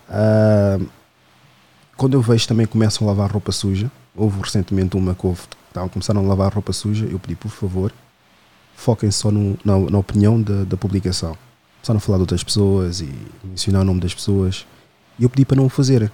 [0.09, 0.79] Ah,
[1.97, 5.89] quando eu vejo também começam a lavar roupa suja, houve recentemente uma que houve, estavam,
[5.89, 7.93] começaram a lavar roupa suja, eu pedi por favor,
[8.77, 11.37] foquem só no- na, na opinião da, da publicação.
[11.83, 13.13] Só não falar de outras pessoas e
[13.45, 14.67] mencionar o nome das pessoas.
[15.19, 16.11] E eu pedi para não o fazerem.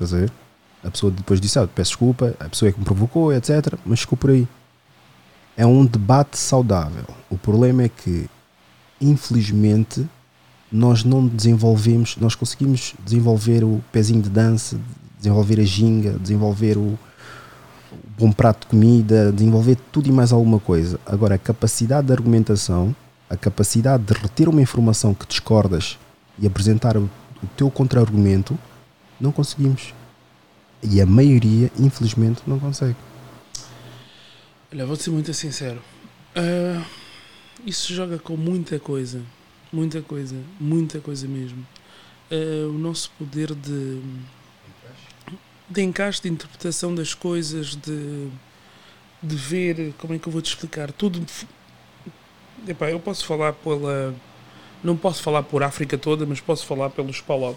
[0.00, 0.86] A?
[0.88, 3.74] A pessoa depois disse, ah, peço desculpa, a pessoa é que me provocou, etc.
[3.84, 4.48] Mas ficou por aí.
[5.56, 7.04] É um debate saudável.
[7.30, 8.28] O problema é que,
[9.00, 10.08] infelizmente,
[10.72, 14.78] nós não desenvolvemos, nós conseguimos desenvolver o pezinho de dança,
[15.18, 16.98] desenvolver a ginga, desenvolver o,
[18.22, 20.98] bom prato de comida, desenvolver tudo e mais alguma coisa.
[21.04, 22.94] Agora, a capacidade de argumentação,
[23.28, 25.98] a capacidade de reter uma informação que discordas
[26.38, 27.10] e apresentar o,
[27.56, 28.56] teu contra-argumento,
[29.20, 29.92] não conseguimos.
[30.80, 32.96] E a maioria, infelizmente, não consegue.
[34.72, 35.82] Olha, vou-te ser muito sincero.
[36.36, 36.84] Ah,
[37.66, 39.20] isso joga com muita coisa.
[39.72, 40.36] Muita coisa.
[40.60, 41.66] Muita coisa mesmo.
[42.30, 44.00] Ah, o nosso poder de.
[45.68, 48.28] de encaixe, de interpretação das coisas, de.
[49.22, 49.94] de ver.
[49.98, 50.90] como é que eu vou te explicar?
[50.92, 51.24] Tudo.
[52.66, 54.14] Epá, eu posso falar pela.
[54.84, 57.56] não posso falar por África toda, mas posso falar pelos Paulo.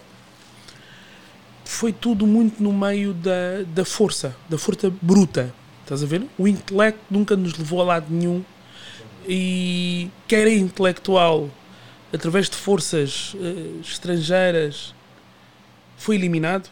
[1.64, 5.54] Foi tudo muito no meio da, da força, da força bruta.
[5.82, 6.24] Estás a ver?
[6.38, 8.44] O intelecto nunca nos levou a lado nenhum.
[9.28, 11.50] E quer é intelectual,
[12.16, 14.94] através de forças eh, estrangeiras,
[15.96, 16.68] foi eliminado.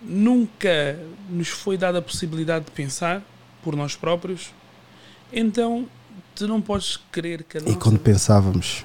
[0.00, 0.98] Nunca
[1.30, 3.22] nos foi dada a possibilidade de pensar
[3.62, 4.50] por nós próprios.
[5.32, 5.88] Então,
[6.34, 8.84] tu não podes querer que a E nossa- quando pensávamos,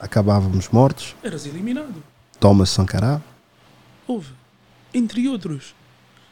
[0.00, 2.02] acabávamos mortos, Eras eliminado.
[2.40, 3.22] Thomas Sankara,
[4.06, 4.32] Houve.
[4.94, 5.74] Entre outros.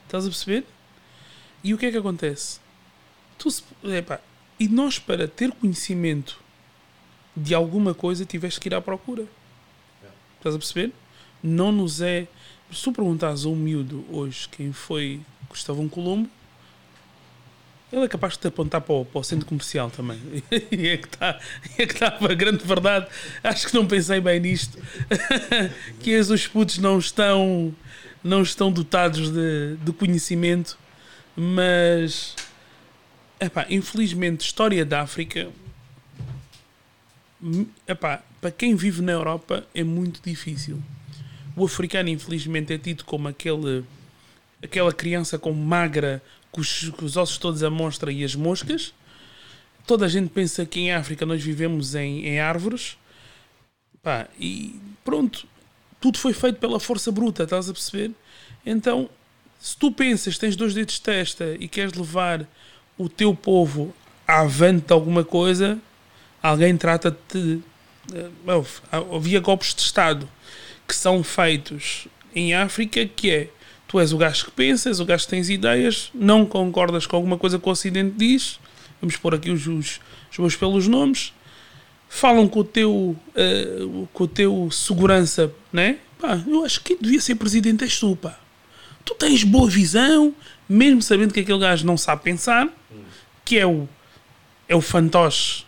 [0.04, 0.64] Estás a perceber?
[1.62, 2.58] E o que é que acontece?
[3.38, 4.18] Tu se- epá,
[4.58, 6.40] e nós, para ter conhecimento
[7.36, 9.24] de alguma coisa, tiveste que ir à procura.
[10.38, 10.92] Estás a perceber?
[11.42, 12.26] Não nos é.
[12.72, 16.28] Se tu perguntares a um miúdo hoje quem foi Cristóvão Colombo,
[17.92, 20.18] ele é capaz de te apontar para o, para o centro comercial também.
[20.70, 21.38] E é que está
[21.78, 23.06] é que está a grande verdade.
[23.42, 24.78] Acho que não pensei bem nisto.
[26.00, 27.74] que os putos não estão,
[28.24, 30.76] não estão dotados de, de conhecimento,
[31.36, 32.34] mas
[33.38, 35.48] epá, infelizmente, história da África,
[37.86, 40.82] epá, para quem vive na Europa é muito difícil.
[41.56, 43.84] O africano, infelizmente, é tido como aquele,
[44.62, 48.92] aquela criança com magra, com os, com os ossos todos à mostra e as moscas.
[49.86, 52.96] Toda a gente pensa que em África nós vivemos em, em árvores.
[54.38, 55.46] E pronto,
[56.00, 58.12] tudo foi feito pela força bruta, estás a perceber?
[58.64, 59.08] Então,
[59.58, 62.46] se tu pensas, tens dois dedos de testa e queres levar
[62.96, 63.94] o teu povo
[64.26, 65.78] avante alguma coisa,
[66.48, 67.60] alguém trata-te.
[68.12, 68.30] eh,
[69.14, 70.28] Havia golpes de Estado
[70.86, 73.48] que são feitos em África que é
[73.88, 77.38] tu és o gajo que pensas, o gajo que tens ideias, não concordas com alguma
[77.38, 78.58] coisa que o Ocidente diz,
[79.00, 80.00] vamos pôr aqui os, os,
[80.32, 81.32] os meus pelos nomes,
[82.08, 83.78] falam com o teu, eh,
[84.12, 85.98] com o teu segurança, né?
[86.18, 88.38] Pá, eu acho que devia ser presidente és tu, pá.
[89.04, 90.34] Tu tens boa visão,
[90.68, 92.68] mesmo sabendo que aquele gajo não sabe pensar,
[93.44, 93.88] que é o,
[94.68, 95.65] é o fantoche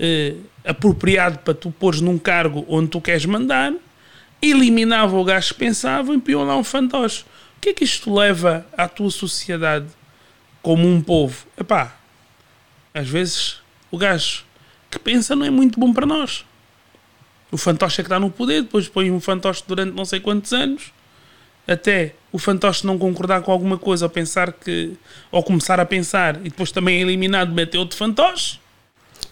[0.00, 3.72] eh, apropriado para tu pôres num cargo onde tu queres mandar,
[4.40, 7.24] eliminava o gajo que pensava e pior lá um fantoche.
[7.58, 9.86] O que é que isto leva à tua sociedade
[10.62, 11.46] como um povo?
[11.58, 11.94] Epá,
[12.94, 13.58] às vezes
[13.90, 14.44] o gajo
[14.90, 16.46] que pensa não é muito bom para nós.
[17.52, 20.52] O fantoche é que está no poder, depois põe um fantoche durante não sei quantos
[20.54, 20.92] anos,
[21.68, 24.96] até o fantoche não concordar com alguma coisa ou pensar que.
[25.30, 28.58] ou começar a pensar e depois também é eliminado, mete outro fantoche.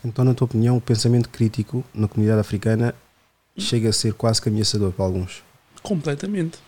[0.04, 2.94] Então, na tua opinião, o pensamento crítico na comunidade africana
[3.56, 5.42] chega a ser quase que ameaçador para alguns?
[5.82, 6.58] Completamente.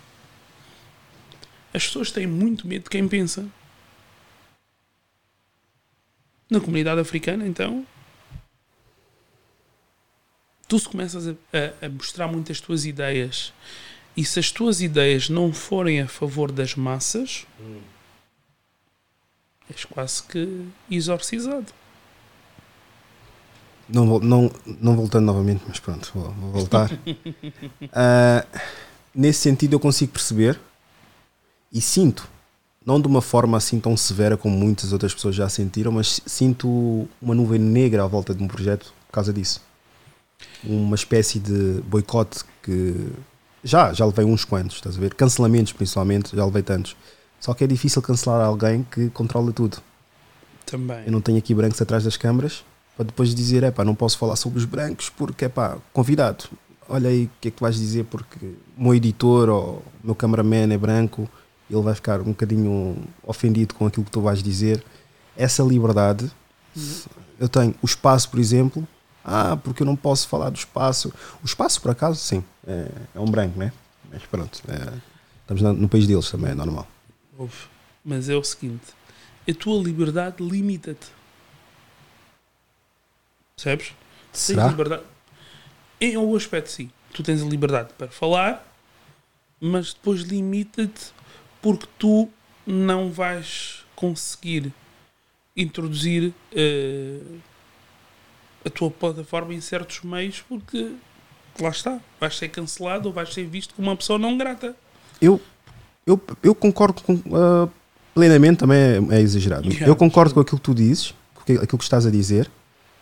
[1.73, 3.47] As pessoas têm muito medo de quem pensa.
[6.51, 7.86] Na comunidade africana, então,
[10.66, 13.52] tu se começas a, a- a mostrar muito as tuas ideias
[14.16, 17.47] e se as tuas ideias não forem a favor das massas,
[19.73, 21.73] és quase que exorcizado.
[23.93, 24.51] Não, não,
[24.81, 26.91] não voltando novamente, mas pronto, vou, vou voltar.
[27.93, 28.45] Ah,
[29.15, 30.59] nesse sentido, eu consigo perceber
[31.73, 32.29] e sinto,
[32.85, 37.09] não de uma forma assim tão severa como muitas outras pessoas já sentiram, mas sinto
[37.21, 39.61] uma nuvem negra à volta de um projeto por causa disso.
[40.65, 43.12] Uma espécie de boicote que
[43.62, 45.15] já, já levei uns quantos, estás a ver?
[45.15, 46.97] Cancelamentos, principalmente, já levei tantos.
[47.39, 49.79] Só que é difícil cancelar alguém que controla tudo.
[50.67, 51.05] Também.
[51.07, 52.65] Eu não tenho aqui brancos atrás das câmaras
[53.01, 56.44] para depois dizer, é pá, não posso falar sobre os brancos porque, é pá, convidado.
[56.86, 58.44] Olha aí o que é que tu vais dizer porque
[58.77, 61.27] o meu editor ou meu cameraman é branco,
[61.70, 64.85] ele vai ficar um bocadinho ofendido com aquilo que tu vais dizer.
[65.35, 66.31] Essa liberdade,
[67.39, 68.86] eu tenho o espaço, por exemplo,
[69.24, 71.10] ah, porque eu não posso falar do espaço.
[71.43, 73.72] O espaço, por acaso, sim, é, é um branco, né?
[74.12, 74.93] Mas pronto, é,
[75.40, 76.86] estamos no país deles também, é normal.
[78.05, 78.93] Mas é o seguinte:
[79.48, 81.18] a tua liberdade limita-te.
[83.61, 83.93] Percebes?
[84.32, 84.62] Será?
[84.62, 85.03] Tens liberdade.
[86.01, 86.91] Em algum aspecto, sim.
[87.12, 88.66] Tu tens a liberdade para falar,
[89.61, 91.12] mas depois limita-te
[91.61, 92.28] porque tu
[92.66, 94.73] não vais conseguir
[95.55, 97.20] introduzir eh,
[98.65, 100.95] a tua plataforma em certos meios porque
[101.61, 104.74] lá está, vais ser cancelado ou vais ser visto como uma pessoa não grata.
[105.20, 105.39] Eu,
[106.07, 107.69] eu, eu concordo com, ah,
[108.15, 109.69] plenamente, também é, é exagerado.
[109.69, 112.51] Yeah, eu concordo com aquilo que tu dizes, com aquilo que estás a dizer,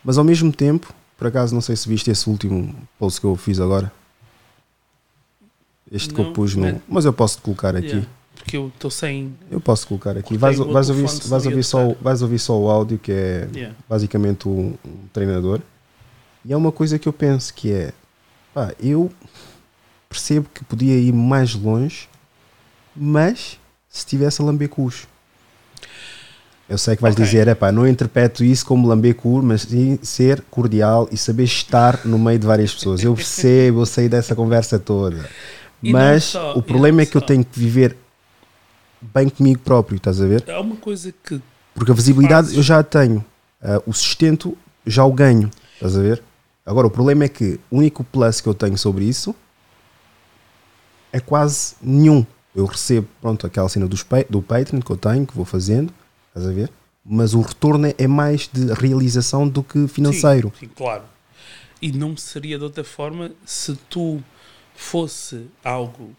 [0.09, 3.37] mas ao mesmo tempo, por acaso, não sei se viste esse último post que eu
[3.37, 3.93] fiz agora.
[5.93, 6.63] Este que eu Não, pus no.
[6.63, 6.81] man.
[6.89, 7.89] Mas eu posso colocar aqui.
[7.89, 8.09] Yeah.
[8.35, 9.37] Porque eu estou sem.
[9.51, 10.39] Eu posso colocar aqui.
[10.39, 13.77] Vais, vais, ouvir, vais, ouvir só, vais ouvir só o áudio, que é Yeah.
[13.87, 15.61] basicamente um, um treinador.
[16.43, 17.93] E é uma coisa que eu penso que é,
[18.55, 19.13] pá, eu
[20.09, 22.09] percebo que podia ir mais longe,
[22.97, 23.61] mas
[23.91, 24.71] se tivesse a lamber.
[26.69, 27.25] Eu sei que vais Ok.
[27.25, 31.45] dizer, é pá, não interpreto isso como lamber cu, mas sim ser cordial e saber
[31.45, 33.03] estar no meio de várias pessoas.
[33.03, 35.29] Eu percebo, eu sei dessa conversa toda.
[35.81, 37.27] E Mas só, o problema é que eu só.
[37.29, 37.97] tenho que viver
[39.01, 40.45] bem comigo próprio, estás a ver?
[40.51, 41.41] Há uma coisa que.
[41.73, 42.57] Porque a visibilidade Fazes.
[42.57, 43.25] eu já a tenho,
[43.63, 46.21] Ah, o sustento já o ganho, estás a ver?
[46.67, 49.35] Agora o problema é que o único plus que eu tenho sobre isso
[51.13, 52.27] é quase nenhum.
[52.55, 55.93] Eu recebo, pronto, aquela cena pa- do Patreon que eu tenho, que vou fazendo,
[56.29, 56.71] estás a ver?
[57.05, 60.53] Mas o retorno é- é mais de realização do que financeiro.
[60.59, 61.05] Sim, sim, claro.
[61.81, 64.23] E não seria de outra forma se tu
[64.75, 66.15] fosse algo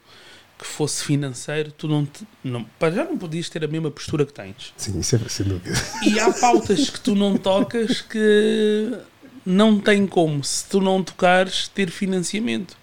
[0.57, 4.25] que fosse financeiro, tu não, te, não para já não podias ter a mesma postura
[4.25, 4.73] que tens.
[4.75, 5.75] Sim, isso é sem dúvida.
[6.03, 8.97] E há pautas que tu não tocas que
[9.45, 12.77] não tem como, se tu não tocares, ter financiamento.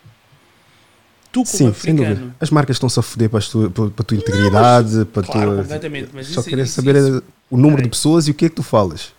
[1.36, 2.12] Tu, como Sim, sem dúvida.
[2.14, 5.22] africano, As marcas estão-se a foder para, as tu- para, para a tua integridade, para
[5.22, 5.62] a claro, tua.
[5.62, 8.46] completamente, mas Só isso- querer isso- saber isso- o número de pessoas e o que
[8.46, 9.12] é que tu falas.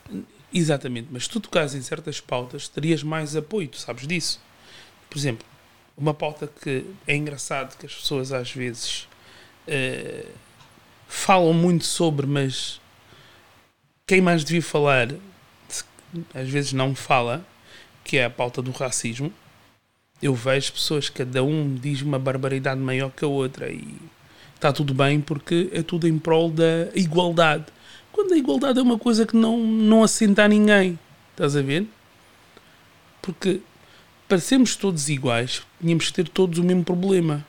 [0.51, 4.39] Exatamente, mas se tu tocares em certas pautas, terias mais apoio, tu sabes disso.
[5.09, 5.45] por exemplo,
[5.95, 9.07] uma pauta que é engraçado que as pessoas às vezes
[9.67, 10.25] eh,
[11.07, 12.81] falam muito sobre, mas
[14.07, 15.09] quem mais devia falar
[16.33, 17.45] às vezes não fala,
[18.03, 19.31] que é a pauta do racismo.
[20.21, 23.95] Eu vejo pessoas, cada um diz uma barbaridade maior que a outra e
[24.55, 27.65] está tudo bem porque é tudo em prol da igualdade.
[28.11, 30.97] Quando a igualdade é uma coisa que não, não assenta a ninguém,
[31.31, 31.85] estás a ver?
[33.21, 33.61] Porque
[34.27, 37.45] para sermos todos iguais, tínhamos que ter todos o mesmo problema.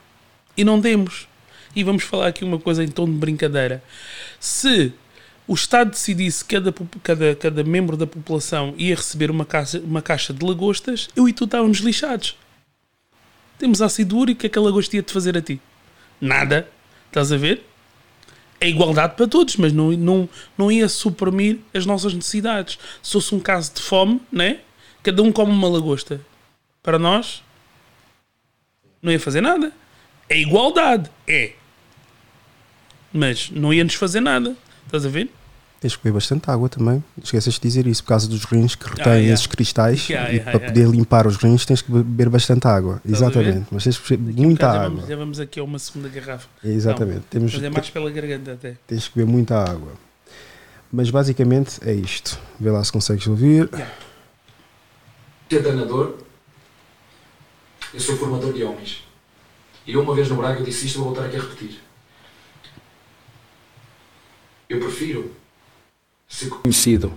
[0.55, 1.27] E não temos.
[1.75, 3.83] E vamos falar aqui uma coisa em tom de brincadeira.
[4.39, 4.93] Se
[5.47, 6.73] o Estado decidisse que cada,
[7.03, 11.33] cada, cada membro da população ia receber uma caixa, uma caixa de lagostas, eu e
[11.33, 12.37] tu estávamos lixados.
[13.59, 15.61] Temos ácido úrico, o que é que a lagosta ia te fazer a ti?
[16.19, 16.67] Nada.
[17.07, 17.63] Estás a ver?
[18.61, 22.79] É igualdade para todos, mas não, não, não ia suprimir as nossas necessidades.
[23.03, 24.61] Se fosse um caso de fome, né?
[25.03, 26.21] cada um come uma lagosta.
[26.81, 27.43] Para nós,
[29.01, 29.71] não ia fazer nada.
[30.27, 31.09] É igualdade.
[31.27, 31.53] É.
[33.11, 34.55] Mas não ia nos fazer nada.
[34.85, 35.29] Estás a ver?
[35.79, 37.01] Tens que beber bastante água também.
[37.23, 39.33] Esqueces de dizer isso, por causa dos rins que retêm Ah, yeah.
[39.33, 40.09] esses cristais.
[40.09, 40.73] Yeah, e yeah, para yeah.
[40.73, 42.95] poder limpar os rins tens que beber bastante água.
[43.05, 43.21] Estás?
[43.21, 43.67] Exatamente.
[43.71, 44.89] Mas tens que beber Daqui muita já água.
[44.89, 46.47] vamos, já vamos aqui a uma segunda garrafa.
[46.63, 47.21] Exatamente.
[47.29, 48.75] Temos, Mas é mais pela garganta até.
[48.85, 49.93] Tens que beber muita água.
[50.91, 52.37] Mas basicamente é isto.
[52.59, 53.69] Vê lá se consegues ouvir.
[55.49, 56.17] ser treinador,
[57.93, 59.03] eu sou formador de homens.
[59.87, 61.79] E eu uma vez no Braga eu disse isto, vou voltar aqui a repetir.
[64.67, 65.31] Eu prefiro
[66.29, 67.11] ser conhecido.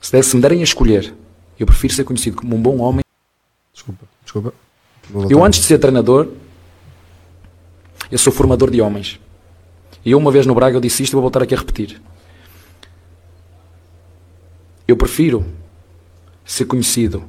[0.00, 1.14] Se desse me derem a escolher,
[1.58, 3.04] eu prefiro ser conhecido como um bom homem.
[3.72, 4.54] Desculpa, desculpa.
[5.30, 6.28] Eu antes de ser treinador,
[8.10, 9.20] eu sou formador de homens.
[10.04, 12.00] E eu uma vez no Braga eu disse isto, vou voltar aqui a repetir.
[14.88, 15.44] Eu prefiro
[16.44, 17.24] ser conhecido.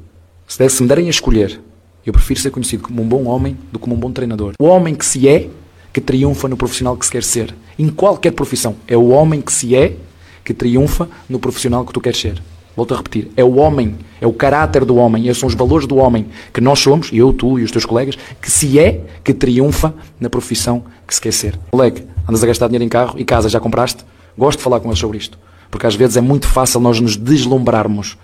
[0.48, 1.62] Se desse me derem a escolher,
[2.06, 4.54] eu prefiro ser conhecido como um bom homem do que como um bom treinador.
[4.60, 5.50] O homem que se é,
[5.92, 7.56] que triunfa no profissional que se quer ser.
[7.80, 8.76] Em qualquer profissão.
[8.88, 9.98] É o homem que se é,
[10.46, 12.42] que triunfa no profissional que tu queres ser.
[12.76, 13.32] Volto a repetir.
[13.36, 16.62] É o homem, é o caráter do homem, esses são os valores do homem que
[16.62, 20.84] nós somos, eu, tu e os teus colegas, que se é, que triunfa na profissão
[21.08, 21.60] que se quer ser.
[21.72, 24.06] Colega, andas a gastar dinheiro em carro e casa já compraste?
[24.38, 25.38] Gosto de falar com eles sobre isto.
[25.72, 28.18] Porque às vezes é muito fácil nós nos deslumbrarmos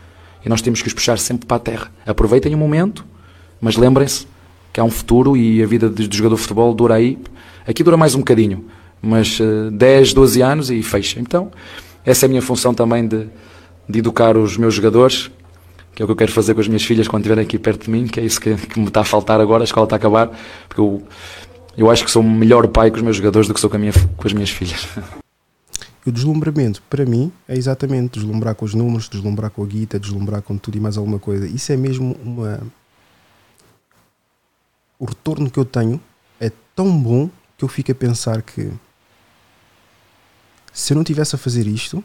[0.46, 1.92] e nós temos que os puxar sempre para a terra.
[2.06, 3.06] Aproveitem o momento,
[3.60, 4.28] mas lembrem-se
[4.74, 7.18] que há um futuro e a vida do jogador de futebol dura aí.
[7.66, 8.66] Aqui dura mais um bocadinho,
[9.02, 11.20] mas eh, 10, 12 anos e fecha.
[11.20, 11.52] Então,
[12.06, 13.28] essa é a minha função também de,
[13.88, 15.30] de educar os meus jogadores,
[15.94, 17.86] que é o que eu quero fazer com as minhas filhas quando estiverem aqui perto
[17.86, 19.96] de mim, que é isso que, que me está a faltar agora, a escola está
[19.96, 20.30] a acabar,
[20.68, 21.04] porque eu,
[21.78, 23.78] eu acho que sou um melhor pai com os meus jogadores do que sou com,
[23.78, 24.88] minha, com as minhas filhas.
[26.06, 30.00] E o deslumbramento, para mim, é exatamente deslumbrar com os números, deslumbrar com a guita,
[30.00, 31.46] deslumbrar com tudo e mais alguma coisa.
[31.46, 32.60] Isso é mesmo uma.
[34.98, 36.02] O retorno que eu tenho
[36.40, 38.72] é tão bom que eu fico a pensar que
[40.74, 42.04] se eu não tivesse a fazer isto,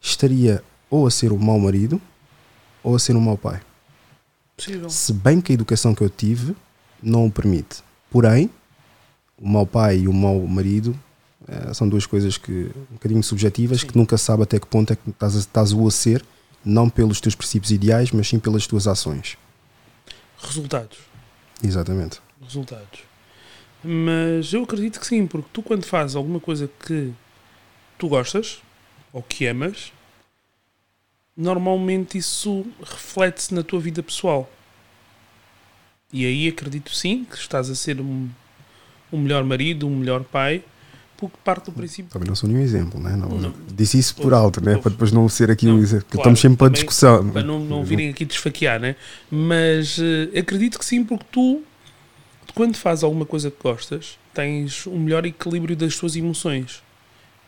[0.00, 2.00] estaria ou a ser um mau marido
[2.82, 3.60] ou a ser um mau pai.
[4.56, 4.88] Possível.
[4.90, 6.54] Se bem que a educação que eu tive
[7.02, 7.82] não o permite.
[8.10, 8.50] Porém,
[9.36, 10.98] o mau pai e o mau marido
[11.48, 13.88] eh, são duas coisas que um bocadinho subjetivas Sim.
[13.88, 16.24] que nunca sabe até que ponto é que estás estás o a ser,
[16.64, 19.36] não pelos teus princípios ideais, mas sim pelas tuas ações.
[20.38, 20.98] Resultados.
[21.62, 22.20] Exatamente.
[22.42, 23.00] resultados.
[23.84, 27.12] Mas eu acredito que sim, porque tu quando fazes alguma coisa que
[27.98, 28.62] tu gostas
[29.12, 29.92] ou que amas,
[31.36, 34.50] normalmente isso reflete-se na tua vida pessoal.
[36.12, 38.28] E aí acredito sim que estás a ser um,
[39.12, 40.62] um melhor marido, um melhor pai,
[41.16, 43.16] porque parte do princípio Também não sou nenhum exemplo, né?
[43.16, 43.54] não, Não.
[43.74, 44.76] Disse isso por alto, né?
[44.76, 47.30] para depois não ser aqui Não, um exemplo, que claro, estamos sempre para discussão.
[47.30, 48.96] para não, não virem aqui desfaquear, né?
[49.30, 51.62] Mas eh, acredito que sim, porque tu,
[52.52, 56.82] quando fazes alguma coisa que gostas, tens um melhor equilíbrio das tuas emoções.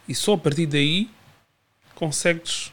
[0.09, 1.11] E só a partir daí
[1.95, 2.73] consegues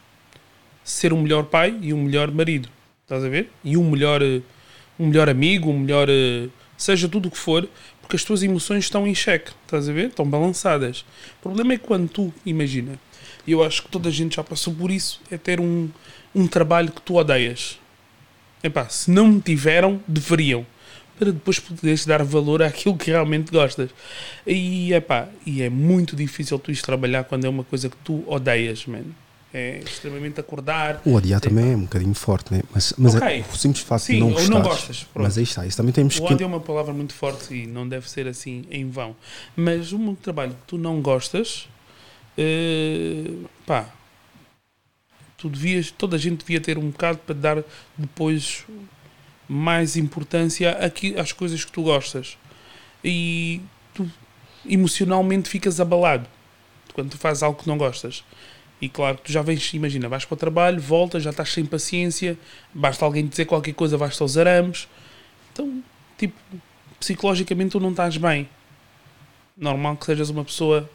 [0.83, 2.69] ser um melhor pai e um melhor marido.
[3.03, 3.49] Estás a ver?
[3.63, 4.21] E um melhor,
[4.99, 6.07] um melhor amigo, um melhor.
[6.77, 7.67] seja tudo o que for,
[8.01, 9.51] porque as tuas emoções estão em xeque.
[9.65, 10.07] Estás a ver?
[10.07, 11.05] Estão balançadas.
[11.39, 12.99] O problema é quando tu, imagina,
[13.45, 15.89] e eu acho que toda a gente já passou por isso, é ter um,
[16.33, 17.79] um trabalho que tu odeias.
[18.63, 20.65] Epá, se não tiveram, deveriam.
[21.18, 23.90] Para depois poderes dar valor àquilo que realmente gostas.
[24.45, 28.23] E, epá, e é muito difícil tu ires trabalhar quando é uma coisa que tu
[28.27, 29.14] odeias, mano.
[29.56, 30.99] É extremamente acordar.
[31.06, 32.64] O odiar também é um bocadinho forte, né?
[32.73, 33.27] mas, mas Ok.
[33.27, 34.49] é o simples facto Sim, de não ou gostares.
[34.49, 35.26] não gostas, pronto.
[35.26, 36.34] Mas aí está, isso também temos O que.
[36.34, 39.15] ódio é uma palavra muito forte e não deve ser assim em vão.
[39.56, 41.69] Mas um trabalho que tu não gostas,
[42.35, 43.30] eh,
[43.68, 43.88] pá,
[45.38, 47.64] tu devias, toda a gente devia ter um bocado para dar
[47.95, 48.65] depois
[49.47, 52.37] mais importância aqui às coisas que tu gostas.
[53.03, 53.61] E
[53.93, 54.09] tu
[54.65, 56.27] emocionalmente ficas abalado
[56.93, 58.23] quando tu fazes algo que não gostas.
[58.81, 62.37] E claro, tu já vens, imagina, vais para o trabalho, voltas, já estás sem paciência,
[62.73, 64.87] basta alguém dizer qualquer coisa, vais-te aos arames.
[65.51, 65.81] Então,
[66.17, 66.35] tipo,
[66.99, 68.49] psicologicamente tu não estás bem.
[69.55, 70.89] Normal que sejas uma pessoa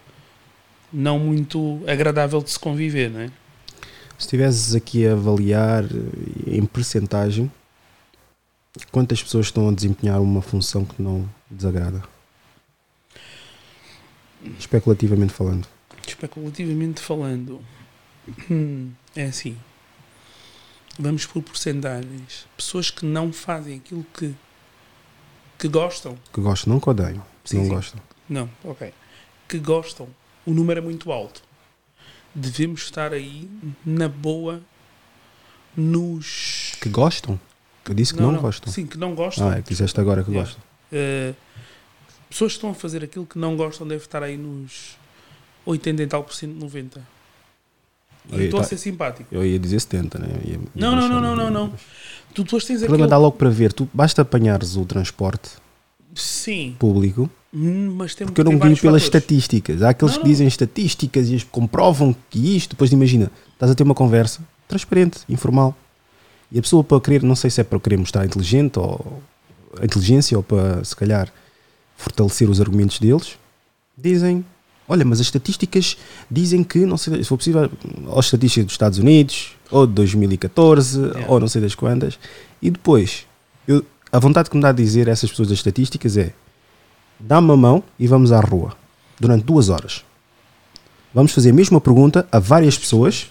[0.93, 3.29] não muito agradável de se conviver, não é?
[4.19, 7.51] Se estivesses aqui a avaliar eh, em percentagem,
[8.91, 12.03] quantas pessoas estão a desempenhar uma função que não desagrada?
[14.59, 15.67] Especulativamente falando.
[16.07, 17.61] Especulativamente falando,
[18.51, 19.57] hum, é assim.
[20.99, 22.47] Vamos por porcentagens.
[22.57, 24.35] Pessoas que não fazem aquilo que,
[25.59, 26.19] que gostam.
[26.33, 27.25] Que gostam, não que odeiam.
[27.45, 27.71] Sim, não sim.
[27.71, 28.01] gostam.
[28.29, 28.93] Não, ok.
[29.49, 30.09] Que gostam.
[30.45, 31.43] O número é muito alto.
[32.35, 33.49] Devemos estar aí,
[33.85, 34.63] na boa,
[35.77, 36.73] nos.
[36.81, 37.41] Que gostam?
[37.89, 38.73] Eu disse que não, gostam.
[38.73, 39.49] Sim, que não gostam.
[39.51, 40.49] Ah, é que disseste agora que Yeah.
[40.51, 40.63] gostam.
[40.93, 41.35] Uh,
[42.29, 44.97] pessoas que estão a fazer aquilo que não gostam devem estar aí nos
[45.65, 47.01] 80 e tal por cento, 90.
[48.31, 48.69] E Aí estou a tá.
[48.69, 49.35] ser simpático.
[49.35, 50.29] Eu ia dizer 70, né?
[50.45, 51.73] Eu ia- Não, não, não, não, não, não.
[52.35, 53.11] Tu depois tens O problema aquele...
[53.11, 53.73] dá logo para ver.
[53.73, 55.51] Tu basta apanhares o transporte
[56.15, 59.03] Sim, público, hum, mas tem porque eu não guio pelas fatores.
[59.05, 59.83] estatísticas.
[59.83, 60.31] Há aqueles Não, que não.
[60.33, 65.21] dizem estatísticas e as comprovam que isto, depois imagina, estás a ter uma conversa transparente,
[65.29, 65.75] informal.
[66.51, 69.23] E a pessoa para querer, não sei se é para querer mostrar inteligente ou
[69.81, 71.33] a inteligência ou para se calhar
[71.97, 73.39] fortalecer os argumentos deles,
[73.97, 74.45] dizem,
[74.89, 75.97] olha, mas as estatísticas
[76.31, 77.71] dizem que, não sei, se for possível,
[78.07, 81.31] ou as estatísticas dos Estados Unidos, ou de 2014, Yeah.
[81.31, 82.19] ou não sei das quantas,
[82.63, 83.27] e depois,
[83.67, 86.33] eu, a vontade que me dá de dizer a essas pessoas das estatísticas é
[87.21, 88.75] dá-me a mão e vamos à rua
[89.21, 90.05] durante duas horas.
[91.13, 93.31] Vamos fazer a mesma pergunta a várias pessoas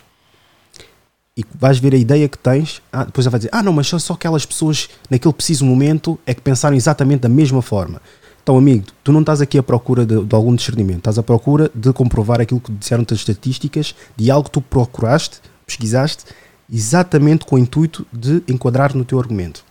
[1.38, 2.82] e vais ver a ideia que tens.
[2.92, 6.20] Ah, depois ela vai dizer: Ah, não, mas só, só aquelas pessoas naquele preciso momento
[6.26, 8.02] é que pensaram exatamente da mesma forma.
[8.42, 11.70] Então, amigo, tu não estás aqui à procura de, de algum discernimento, estás à procura
[11.76, 16.24] de comprovar aquilo que disseram-te as estatísticas de algo que tu procuraste, pesquisaste,
[16.72, 19.66] exatamente com o intuito de enquadrar no teu argumento.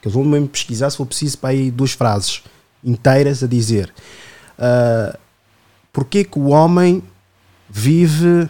[0.00, 2.42] Que eles vão mesmo pesquisar se for preciso para aí duas frases
[2.84, 3.92] inteiras a dizer
[4.58, 5.18] ah,
[5.92, 7.02] porque que o homem
[7.68, 8.48] vive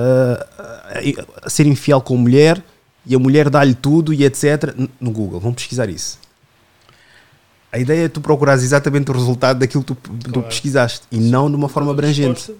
[0.00, 1.00] ah,
[1.44, 2.62] a, ser infiel com a mulher
[3.06, 4.74] e a mulher dá-lhe tudo e etc.
[5.00, 6.18] No Google, vão pesquisar isso.
[7.72, 10.48] A ideia é tu procurares exatamente o resultado daquilo que tu, tu Claro.
[10.48, 12.52] pesquisaste e não de uma forma abrangente.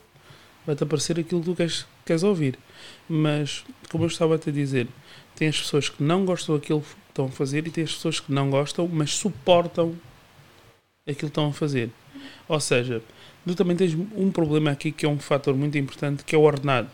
[0.64, 2.58] Vai-te aparecer aquilo que tu queres, queres ouvir.
[3.08, 4.86] Mas, como eu estava a te dizer,
[5.34, 8.20] tem as pessoas que não gostam daquilo que estão a fazer e tem as pessoas
[8.20, 9.96] que não gostam, mas suportam
[11.02, 11.90] aquilo que estão a fazer.
[12.46, 13.02] Ou seja,
[13.44, 16.42] tu também tens um problema aqui que é um fator muito importante, que é o
[16.42, 16.88] ordenado.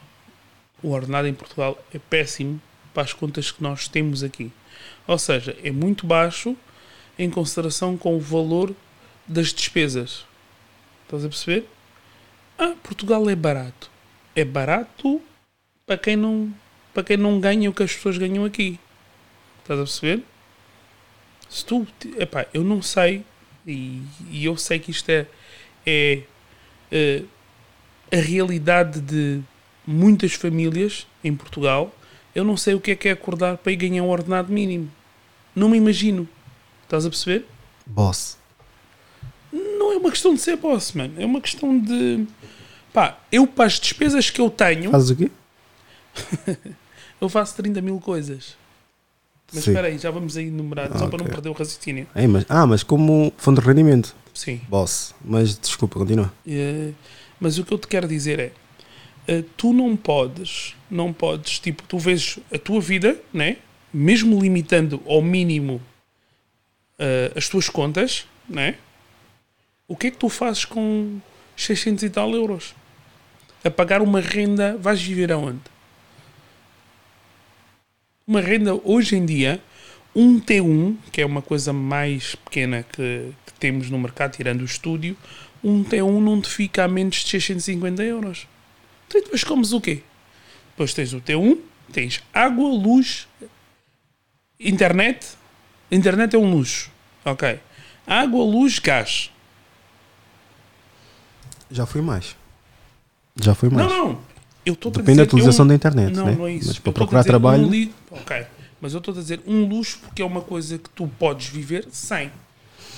[0.83, 2.61] O ordenado em Portugal é péssimo
[2.93, 4.51] para as contas que nós temos aqui.
[5.07, 6.57] Ou seja, é muito baixo
[7.19, 8.75] em consideração com o valor
[9.27, 10.25] das despesas.
[11.05, 11.69] Estás a perceber?
[12.59, 13.91] Ah, Portugal é barato.
[14.35, 15.21] É barato
[15.87, 16.53] para quem não,
[16.93, 18.79] para quem não ganha o que as pessoas ganham aqui.
[19.61, 20.25] Estás a perceber?
[21.49, 21.87] Se tu,
[22.19, 23.25] epá, eu não sei,
[23.67, 25.27] e, e eu sei que isto é,
[25.87, 26.23] é,
[26.91, 27.23] eh,
[28.13, 29.43] a realidade de
[29.87, 31.95] muitas famílias em Portugal.
[32.35, 34.91] Eu não sei o que é que é acordar para ir ganhar um ordenado mínimo.
[35.55, 36.29] Não me imagino.
[36.85, 37.47] Estás a perceber?
[37.87, 38.37] Boss.
[39.53, 41.15] Não é uma questão de ser boss, mano.
[41.19, 42.27] É uma questão de.
[42.93, 45.31] Pá, eu para as despesas que eu tenho, Fazes o quê?
[47.21, 48.57] eu faço 30 mil coisas.
[49.53, 49.71] Mas Sim.
[49.71, 52.07] espera aí, já vamos aí enumerar, só para não perder o raciocínio.
[52.17, 54.15] Ei, mas, ah, mas como fonte de rendimento.
[54.35, 54.61] Sim.
[54.69, 55.15] Boss.
[55.25, 56.33] Mas desculpa, continua.
[56.47, 56.91] Eh,
[57.41, 58.53] mas o que eu te quero dizer é:
[59.27, 63.57] eh, tu não podes, não podes, tipo, tu vês a tua vida, né?
[63.93, 65.81] mesmo limitando ao mínimo
[66.99, 68.77] eh, as tuas contas, né?
[69.89, 71.21] o que é que tu fazes com
[71.57, 72.75] 600 e tal euros?
[73.65, 75.61] A pagar uma renda, vais viver aonde?
[78.27, 79.61] Uma renda, hoje em dia,
[80.15, 84.65] um T1, que é uma coisa mais pequena que, que temos no mercado, tirando o
[84.65, 85.17] estúdio,
[85.63, 88.47] um T1 não te fica a menos de 650 euros.
[89.07, 90.03] Então, e depois comes o quê?
[90.71, 91.59] Depois tens o T1,
[91.93, 93.27] tens água, luz,
[94.59, 95.27] internet.
[95.91, 96.91] Internet é um luxo.
[97.25, 97.59] Ok.
[98.07, 99.31] Água, luz, gás.
[101.71, 102.37] Já foi mais.
[103.41, 103.89] Já foi mais.
[103.91, 104.21] Não, não.
[104.65, 106.35] Eu estou Depende da utilização da internet, Não, né?
[106.37, 106.69] não é isso.
[106.69, 107.95] Mas para procurar trabalho- Um li...
[108.11, 108.47] Ok.
[108.81, 111.87] Mas eu estou a dizer um luxo porque é uma coisa que tu podes viver
[111.93, 112.33] sem.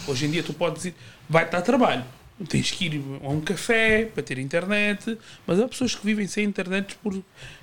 [0.06, 0.94] Hoje em dia tu podes ir.
[1.28, 2.04] Vai estar trabalho.
[2.48, 5.18] Tens que ir a um café para ter internet.
[5.46, 7.20] Mas há pessoas que vivem sem internet por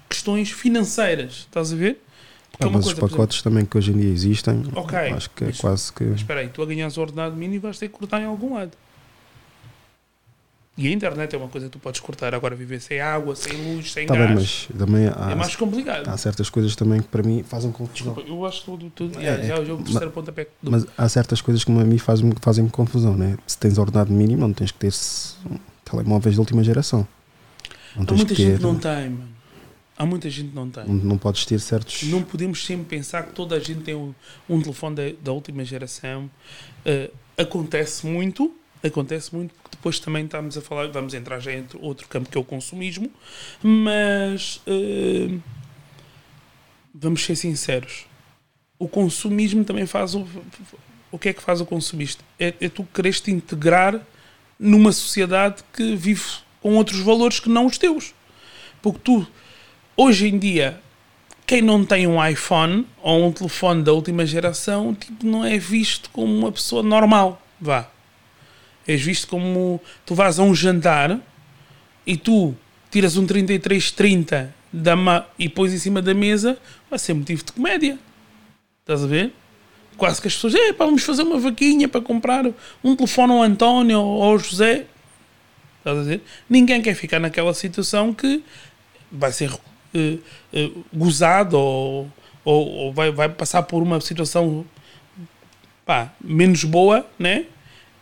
[0.10, 1.46] questões financeiras.
[1.48, 2.02] Estás a ver?
[2.60, 5.30] É Ah, uma mas coisa, os pacotes também que hoje em dia existem, Ok, acho
[5.32, 6.04] que é quase que.
[6.06, 8.54] Mas espera aí, tu a ganhas o ordenado mínimo vais ter que cortar em algum
[8.56, 8.72] lado.
[10.78, 12.36] E a internet é uma coisa que tu podes cortar.
[12.36, 15.56] Agora viver sem água, sem luz, sem Tá gás bem, mas também há, é mais
[15.56, 16.08] complicado.
[16.10, 18.14] há certas coisas também que para mim fazem confusão.
[18.14, 20.48] Desculpa, eu acho que tudo, tudo É, é, já o terceiro pontapé.
[20.62, 23.38] do- Mas há certas coisas que a mim fazem, fazem confusão, né?
[23.48, 24.92] Se tens ordenado mínimo, não tens que ter
[25.84, 27.08] telemóveis de última geração.
[27.96, 28.44] Não Há muita ter.
[28.44, 29.30] gente que não tem, mano.
[29.98, 30.84] Há muita gente que não tem.
[30.86, 32.04] não, não podes ter certos.
[32.04, 34.14] Não podemos sempre pensar que toda a gente tem um,
[34.50, 36.30] um telefone da, da última geração.
[36.86, 37.10] Uh,
[37.42, 38.54] acontece muito,
[38.84, 42.42] acontece muito, depois também estamos a falar, vamos entrar já entre outro campo que é
[42.42, 43.08] o consumismo,
[43.62, 45.40] mas uh,
[46.92, 48.08] vamos ser sinceros.
[48.80, 50.26] O consumismo também faz o.
[51.12, 52.24] O que é que faz o consumista?
[52.40, 54.02] É, é tu quereres te integrar
[54.60, 56.24] numa sociedade que vive
[56.64, 58.12] com outros valores que não os teus.
[58.82, 59.28] Porque tu,
[59.96, 60.82] hoje em dia,
[61.46, 66.10] quem não tem um iPhone ou um telefone da última geração, tipo, não é visto
[66.10, 67.40] como uma pessoa normal.
[67.62, 67.95] Vá.
[68.88, 71.20] És visto como tu vais a um jantar
[72.06, 72.56] e tu
[72.92, 76.58] tiras um 3330 da ma e pões em cima da mesa,
[76.90, 77.98] vai ser motivo de comédia.
[78.82, 79.34] Estás a ver?
[79.98, 82.46] Quase que as pessoas, é, vamos fazer uma vaquinha para comprar
[82.84, 84.86] um telefone ao António ou ao José.
[85.80, 86.22] Estás a ver?
[86.50, 88.44] Ninguém quer ficar naquela situação que
[89.12, 89.52] vai ser
[89.94, 90.18] eh,
[90.54, 92.12] eh, gozado ou,
[92.44, 94.66] ou, ou vai, vai passar por uma situação
[95.86, 97.46] pá, menos boa, né?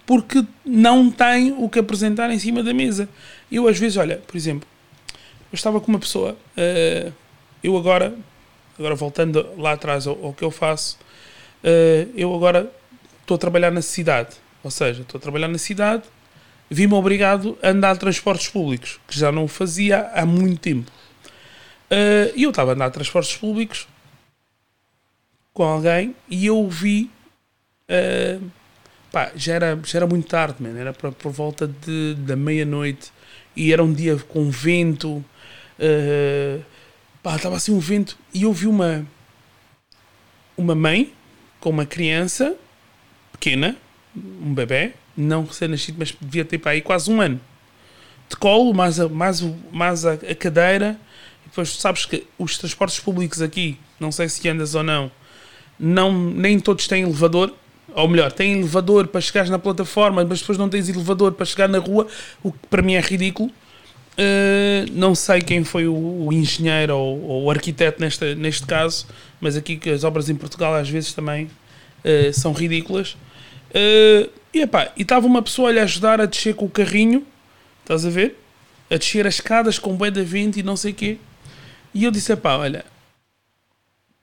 [0.05, 3.07] Porque não tem o que apresentar em cima da mesa.
[3.51, 4.67] Eu às vezes, olha, por exemplo,
[5.51, 7.11] eu estava com uma pessoa, eh,
[7.63, 8.13] eu agora,
[8.77, 10.97] agora voltando lá atrás ao, ao que eu faço,
[11.63, 12.69] eh, eu agora
[13.21, 16.03] estou a trabalhar na cidade, ou seja, estou a trabalhar na cidade,
[16.69, 20.91] vi-me obrigado a andar de transportes públicos, que já não o fazia há muito tempo.
[21.89, 23.87] Eh, E eu estava a andar de transportes públicos
[25.53, 27.09] com alguém e eu vi.
[29.13, 33.13] Pá, já era, já era muito tarde, man, era por, por volta de, da meia-noite
[33.55, 35.23] e era um dia com vento.
[35.79, 36.59] eh,
[37.21, 39.05] pá, estava assim um vento e eu vi uma,
[40.57, 41.13] uma mãe
[41.59, 42.55] com uma criança
[43.31, 43.77] pequena,
[44.15, 47.39] um bebê, não recém-nascido, mas devia ter para aí quase um ano.
[48.27, 49.41] De colo, mais a, mais,
[49.71, 50.99] mais a, a cadeira.
[51.45, 55.11] E depois sabes que os transportes públicos aqui, não sei se andas ou não,
[55.79, 57.53] não nem todos têm elevador.
[57.93, 61.67] Ou melhor, têm elevador para chegares na plataforma, mas depois não tens elevador para chegar
[61.67, 62.07] na rua,
[62.41, 63.51] o que para mim é ridículo.
[64.13, 69.07] Uh, não sei quem foi o, o engenheiro ou, ou o arquiteto nesta, neste caso,
[69.41, 73.17] mas aqui que as obras em Portugal às vezes também uh, são ridículas.
[73.71, 77.25] Uh, e epá, e estava uma pessoa a lhe ajudar a descer com o carrinho,
[77.81, 78.37] estás a ver?
[78.89, 81.17] A descer as escadas com bué de vento e não sei o quê.
[81.91, 82.85] E eu disse: epá, olha,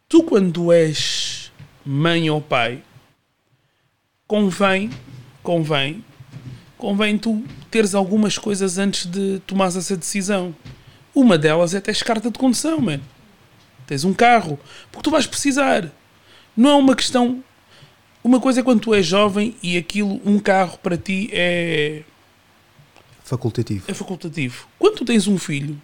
[0.09, 1.51] tu quando és
[1.85, 2.81] mãe ou pai,
[4.35, 4.89] convém,
[5.43, 6.05] convém,
[6.79, 10.55] convém tu teres algumas coisas antes de tomares essa decisão.
[11.13, 13.03] Uma delas é teres carta de condução, mano.
[13.89, 14.57] Tens um carro.
[14.93, 15.91] Porque tu vais precisar.
[16.57, 17.43] Não é uma questão.
[18.23, 22.03] Uma coisa é quando tu és jovem e aquilo, um carro para ti é,
[23.25, 23.85] Facultativo.
[23.89, 24.69] é facultativo.
[24.79, 25.77] Quando tu tens um filho,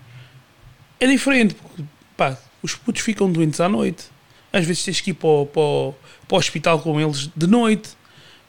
[1.01, 1.55] é diferente.
[1.57, 1.83] Porque,
[2.17, 4.05] pá, os putos ficam doentes à noite.
[4.53, 5.95] Às vezes tens que ir para o, para o-
[6.29, 7.96] para o hospital com eles de noite.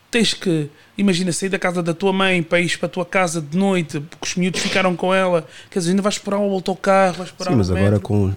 [0.10, 3.42] Tens que, imagina, sair da casa da tua mãe para ir para a tua casa
[3.42, 5.46] de noite, porque os miúdos ficaram com ela.
[5.70, 8.34] Quer dizer, ainda vais esperar o autocarro, vais esperar Sim, mas agora com.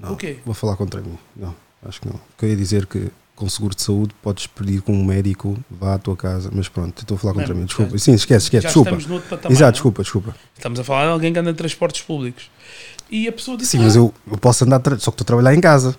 [0.00, 0.38] Não, O quê?
[0.44, 1.16] Vou falar contra mim.
[1.36, 1.54] Não,
[1.86, 2.20] acho que não.
[2.30, 5.94] Porque eu ia dizer que com seguro de saúde podes pedir com um médico, vá
[5.94, 6.50] à tua casa.
[6.52, 7.66] Mas pronto, estou a falar contra Mano, mim.
[7.66, 7.92] Desculpa.
[7.92, 8.66] já- Sim, esquece, esquece.
[8.66, 8.90] Desculpa.
[8.90, 9.52] estamos no outro patamar.
[9.52, 9.72] Exato, não?
[9.72, 10.36] desculpa, desculpa.
[10.56, 12.50] Estamos a falar de alguém que anda em transportes públicos.
[13.08, 15.26] E a pessoa disse: Sim, "Ah, mas eu, eu posso andar, só que estou a
[15.26, 15.96] trabalhar em casa.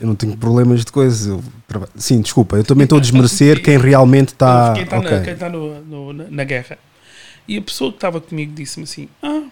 [0.00, 1.38] Eu não tenho problemas de coisas.
[1.68, 4.72] traba- Sim, desculpa, eu também estou a desmerecer quem realmente está.
[4.74, 5.10] quem está, ok.
[5.10, 6.78] na, quem está no- no- na, na guerra.
[7.48, 9.42] E a pessoa que estava comigo disse-me assim: Ah,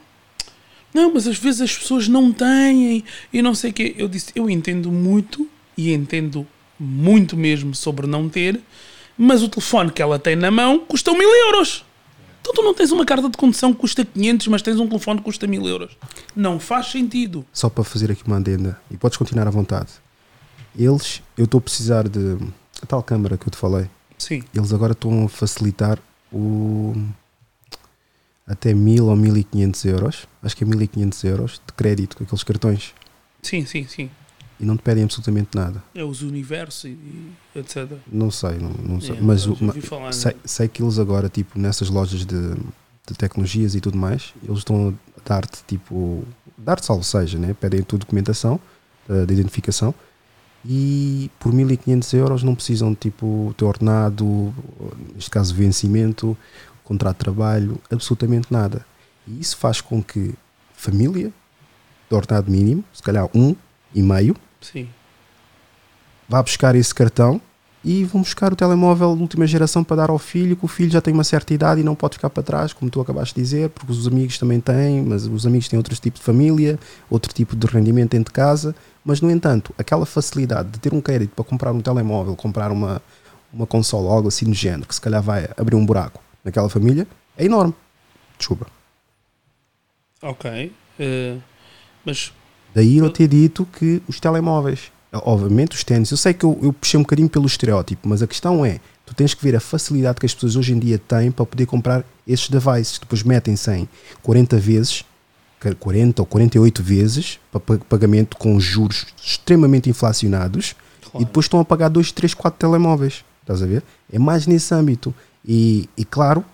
[0.94, 3.94] não, mas às vezes as pessoas não têm e não sei o quê.
[3.98, 6.46] Eu disse: Eu entendo muito e entendo
[6.78, 8.60] muito mesmo sobre não ter,
[9.16, 11.84] mas o telefone que ela tem na mão custa mil euros.
[12.40, 15.18] Então tu não tens uma carta de condução que custa 500, mas tens um telefone
[15.18, 15.98] que custa mil euros.
[16.34, 17.44] Não faz sentido.
[17.52, 19.88] Só para fazer aqui uma adenda, e podes continuar à vontade.
[20.78, 22.38] Eles, eu estou a precisar de.
[22.80, 25.98] A tal câmara que eu te falei, Sim, eles agora estão a facilitar
[26.32, 26.94] o.
[28.46, 32.94] até 1000 ou 1500 euros, acho que é 1500 euros de crédito com aqueles cartões
[33.42, 34.08] sim, sim, sim.
[34.60, 35.82] e não te pedem absolutamente nada.
[35.94, 36.96] É os universos e,
[37.56, 37.90] etc.
[38.10, 39.16] Não sei, não, não sei.
[39.16, 40.38] É, mas o- falar, sei, né?
[40.44, 44.90] sei que eles agora, tipo, nessas lojas de, de tecnologias e tudo mais, eles estão
[45.16, 46.24] a dar-te, tipo,
[46.56, 47.54] dar-te salvo seja, né?
[47.60, 48.60] Pedem a tua documentação
[49.08, 49.92] eh, de identificação
[50.70, 54.52] e por 1500 euros não precisam tipo teu ordenado,
[55.14, 56.36] neste caso vencimento,
[56.84, 58.84] contrato de trabalho, absolutamente nada.
[59.26, 60.34] E isso faz com que
[60.74, 61.32] família
[62.10, 63.56] de ordenado mínimo, se calhar um
[63.94, 64.88] e meio, Sim.
[66.28, 67.40] vá buscar esse cartão
[67.82, 70.90] e vão buscar o telemóvel de última geração para dar ao filho, que o filho
[70.90, 73.40] já tem uma certa idade e não pode ficar para trás, como tu acabaste de
[73.40, 76.78] dizer, porque os amigos também têm, mas os amigos têm outro tipo de família,
[77.08, 78.74] outro tipo de rendimento dentro de casa,
[79.08, 83.00] mas no entanto, aquela facilidade de ter um crédito para comprar um telemóvel, comprar uma,
[83.50, 87.08] uma consola, algo assim do género, que se calhar vai abrir um buraco naquela família,
[87.34, 87.74] é enorme.
[88.36, 88.66] Desculpa.
[90.20, 90.70] Ok.
[91.00, 91.38] Eh,
[92.04, 92.34] mas
[92.74, 96.70] Daí eu ter dito que os telemóveis, obviamente os ténis, eu sei que eu, eu
[96.70, 100.20] puxei um bocadinho pelo estereótipo, mas a questão é, tu tens que ver a facilidade
[100.20, 103.70] que as pessoas hoje em dia têm para poder comprar esses devices, que depois metem-se
[103.70, 103.88] em
[104.22, 105.02] 40 vezes,
[105.80, 111.22] 40 ou 48 vezes, para pa- pagamento com juros extremamente inflacionados, Claro.
[111.22, 113.24] e depois estão a pagar 2, 3, 4 telemóveis.
[113.42, 113.82] Estás a ver?
[114.12, 115.14] É mais nesse âmbito.
[115.44, 116.44] E, e claro,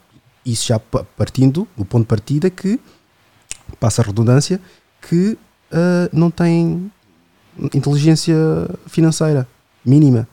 [0.46, 2.78] isso já pa- partindo do ponto de partida que,
[3.80, 4.60] passa a redundância,
[5.08, 5.36] que
[5.72, 6.90] ah, não têm
[7.72, 8.36] inteligência
[8.86, 9.46] financeira
[9.84, 10.28] mínima.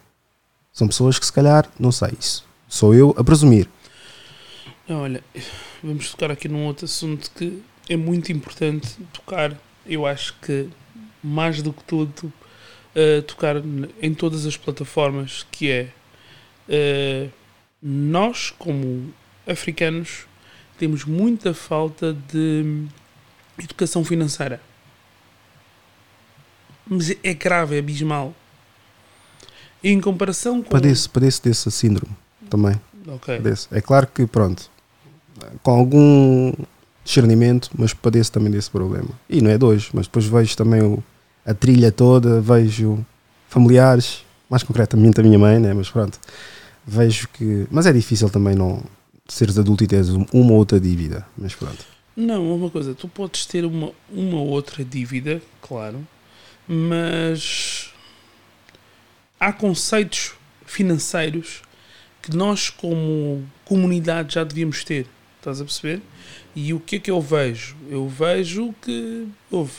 [0.72, 2.46] São pessoas que se calhar, não sei isso.
[2.68, 3.68] Sou eu a presumir.
[4.90, 5.24] Olha,
[5.84, 9.56] vamos tocar aqui num outro assunto que é muito importante tocar.
[9.86, 10.70] Eu acho que
[11.24, 12.32] mais do que tudo
[12.96, 13.56] eh, tocar
[14.02, 15.90] em todas as plataformas que é
[16.68, 17.30] eh,
[17.82, 19.14] nós como
[19.48, 20.26] africanos
[20.78, 22.86] temos muita falta de
[23.58, 24.62] educação financeira.
[26.86, 28.36] Mas é grave, é abismal.
[29.84, 30.70] Em comparação com.
[30.70, 32.14] Padeço, padeço desse síndrome
[32.50, 32.80] também.
[33.08, 33.38] Ok.
[33.38, 33.68] Padeço.
[33.72, 34.70] É claro que, pronto,
[35.64, 36.54] com algum
[37.04, 39.10] discernimento, mas padeço também desse problema.
[39.30, 41.04] E não é dois, mas depois vejo também o-
[41.46, 43.04] a trilha toda, vejo
[43.50, 45.74] familiares, mais concretamente a minha mãe, né?
[45.74, 46.20] mas pronto,
[46.86, 47.66] vejo que.
[47.72, 48.84] Mas é difícil também não
[49.28, 51.86] seres adulto e teres um- uma ou outra dívida, mas pronto.
[52.16, 56.06] Não, uma coisa, tu podes ter uma, uma ou outra dívida, claro,
[56.68, 57.92] mas
[59.40, 60.34] há conceitos
[60.66, 61.62] financeiros
[62.22, 65.08] que nós, como comunidade, já devíamos ter.
[65.40, 66.02] Estás a perceber?
[66.56, 67.76] E o que é que eu vejo?
[67.90, 69.72] Eu vejo que houve.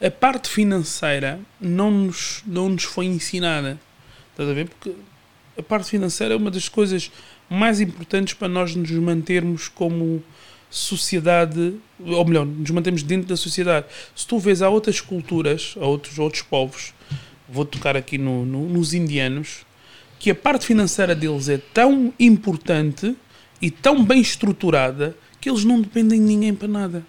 [0.00, 3.80] A parte financeira não nos, não nos foi ensinada.
[4.30, 4.68] Estás a ver?
[4.68, 4.92] Porque
[5.58, 7.10] a parte financeira é uma das coisas
[7.50, 10.22] mais importantes para nós nos mantermos como
[10.70, 13.86] sociedade, ou melhor, nos mantemos dentro da sociedade.
[14.14, 16.94] Se tu vês há outras culturas, há outros, outros povos,
[17.48, 19.66] vou tocar aqui no, no- nos indianos,
[20.18, 23.14] que a parte financeira deles é tão importante
[23.60, 27.04] e tão bem estruturada que eles não dependem de ninguém para nada.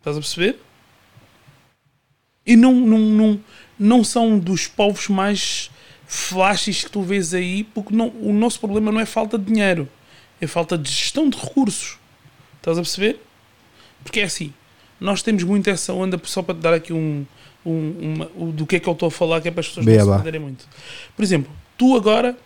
[0.00, 0.58] Estás a perceber?
[2.44, 3.40] E não, não, não,
[3.78, 5.70] não são dos povos mais
[6.08, 9.88] flashes que tu vês aí, porque não, o nosso problema não é falta de dinheiro,
[10.40, 11.98] é falta de gestão de recursos.
[12.58, 13.20] Estás a perceber?
[14.02, 14.52] Porque é assim,
[15.00, 17.24] nós temos muito essa onda, só para te dar aqui um,
[17.64, 19.68] um- uma- o- do que é que eu estou a falar, que é para as
[19.68, 20.14] pessoas não se Beabá.
[20.16, 20.68] perderem muito.
[21.14, 22.36] Por exemplo, tu agora,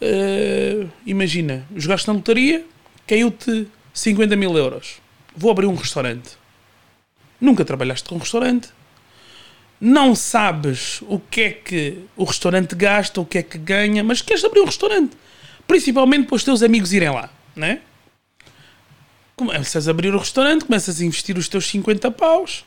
[0.00, 2.64] eh, imagina, jogaste na lotaria,
[3.06, 5.00] caiu-te 50 mil euros.
[5.36, 6.36] Vou abrir um restaurante.
[7.40, 8.68] Nunca trabalhaste com um restaurante.
[9.80, 14.22] Não sabes o que é que o restaurante gasta, o que é que ganha, mas
[14.22, 15.16] queres abrir um restaurante.
[15.66, 17.80] Principalmente para os teus amigos irem lá, não é?
[19.36, 22.64] Começas a abrir o restaurante, começas a investir os teus 50 paus,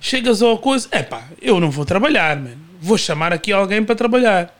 [0.00, 2.58] chegas a coisa, epá, eu não vou trabalhar, mano.
[2.80, 4.56] Vou chamar aqui alguém para trabalhar.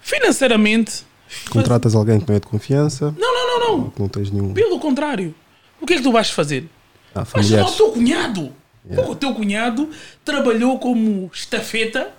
[0.00, 1.04] Financeiramente,
[1.50, 3.92] Contratas alguém que não é de confiança, não, não, não, não.
[3.98, 4.52] não tens nenhum.
[4.54, 5.34] Pelo contrário.
[5.80, 6.68] O que é que tu vais fazer?
[7.14, 8.52] Ah, Vais chamar o teu cunhado.
[8.88, 9.10] Yeah.
[9.10, 9.90] O teu cunhado
[10.24, 12.12] trabalhou como estafeta,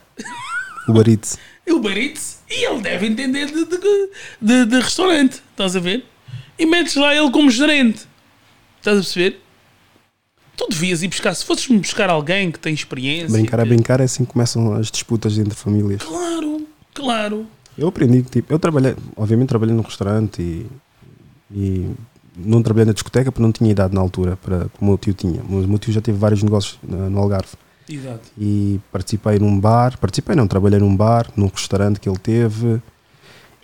[0.88, 1.38] Uber Eats.
[1.70, 4.10] Uber Eats, e ele deve entender de, de,
[4.42, 5.42] de- de restaurante.
[5.52, 6.06] Estás a ver?
[6.60, 8.06] E metes lá ele como gerente.
[8.80, 9.42] Estás a perceber?
[10.56, 13.30] Tu devias ir buscar, se fosses buscar alguém que tem experiência.
[13.30, 16.02] Brincar a brincar é assim que começam as disputas entre famílias.
[16.02, 17.48] Claro, claro.
[17.78, 20.66] Eu aprendi que, tipo, eu trabalhei, obviamente trabalhei num restaurante e,
[21.52, 21.90] e
[22.36, 25.14] não trabalhei na discoteca porque não tinha idade na altura para como o meu tio
[25.14, 25.42] tinha.
[25.48, 27.54] Mas o meu tio já teve vários negócios no Algarve
[27.90, 28.30] Exato.
[28.38, 32.82] e participei num bar, participei não, trabalhei num bar, num restaurante que ele teve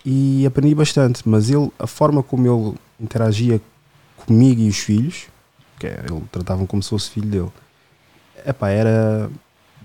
[0.04, 3.60] e aprendi bastante, mas ele, a forma como ele interagia
[4.16, 5.26] comigo e os filhos,
[5.78, 7.52] que é, ele tratavam como se fosse filho dele,
[8.46, 9.30] epá, era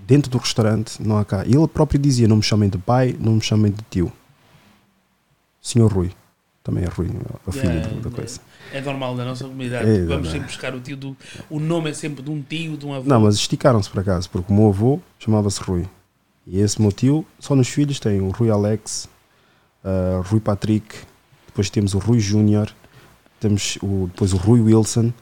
[0.06, 1.44] dentro do restaurante, não há cá.
[1.46, 4.12] Ele próprio dizia, não me chamem de pai, não me chamem de tio.
[5.62, 6.10] Senhor Rui,
[6.62, 8.40] também é Rui, é o filho Yeah, da coisa.
[8.72, 9.88] É normal da nossa comunidade.
[9.88, 10.32] É, Vamos é.
[10.32, 11.16] sempre buscar o tio do.
[11.48, 13.08] O nome é sempre de um tio, de um avô.
[13.08, 15.86] Não, mas esticaram-se por acaso, porque o meu avô chamava-se Rui.
[16.46, 19.08] E esse meu tio, só nos filhos tem o Rui Alex,
[19.84, 20.96] uh, Rui Patrick,
[21.46, 22.70] depois temos o Rui Júnior,
[23.38, 25.12] temos o, depois o Rui Wilson,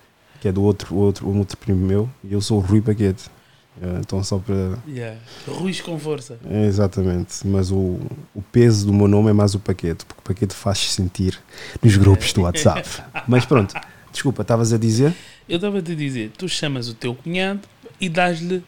[0.40, 3.30] que é do outro, outro, um outro primo meu, e eu sou o Rui Baguete.
[3.80, 4.78] Uh, então só para.
[4.86, 5.18] Yeah.
[5.46, 6.38] Ruiz com força.
[6.48, 7.98] É, exatamente, mas o,
[8.34, 11.38] o peso do meu nome é mais o paquete, porque o paquete faz sentir
[11.82, 12.88] nos grupos do WhatsApp.
[13.28, 13.74] mas pronto,
[14.12, 15.14] desculpa, estavas a dizer?
[15.48, 17.60] Eu estava a te dizer, tu chamas o teu cunhado
[18.00, 18.62] e dás-lhe.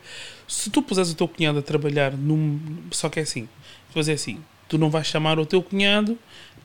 [0.47, 2.59] Se tu puseres o teu cunhado a trabalhar num.
[2.91, 3.49] Só que é assim,
[3.93, 4.39] fazer assim,
[4.69, 6.17] tu não vais chamar o teu cunhado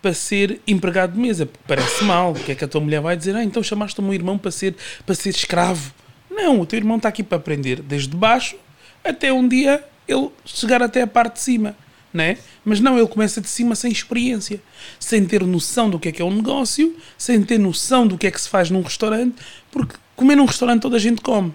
[0.01, 2.31] para ser empregado de mesa, porque parece mal.
[2.31, 3.35] O que é que a tua mulher vai dizer?
[3.35, 5.91] Ah, então chamaste o meu irmão para ser, para ser escravo.
[6.35, 8.57] Não, o teu irmão está aqui para aprender desde baixo
[9.05, 11.75] até um dia ele chegar até a parte de cima.
[12.13, 12.37] Né?
[12.63, 14.61] Mas não, ele começa de cima sem experiência,
[14.97, 18.25] sem ter noção do que é que é um negócio, sem ter noção do que
[18.25, 19.35] é que se faz num restaurante,
[19.69, 21.53] porque comer num restaurante toda a gente come.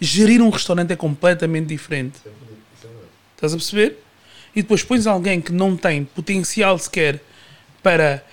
[0.00, 2.20] Gerir um restaurante é completamente diferente.
[3.34, 4.02] Estás a perceber?
[4.56, 7.22] E depois pões alguém que não tem potencial sequer
[7.82, 8.24] para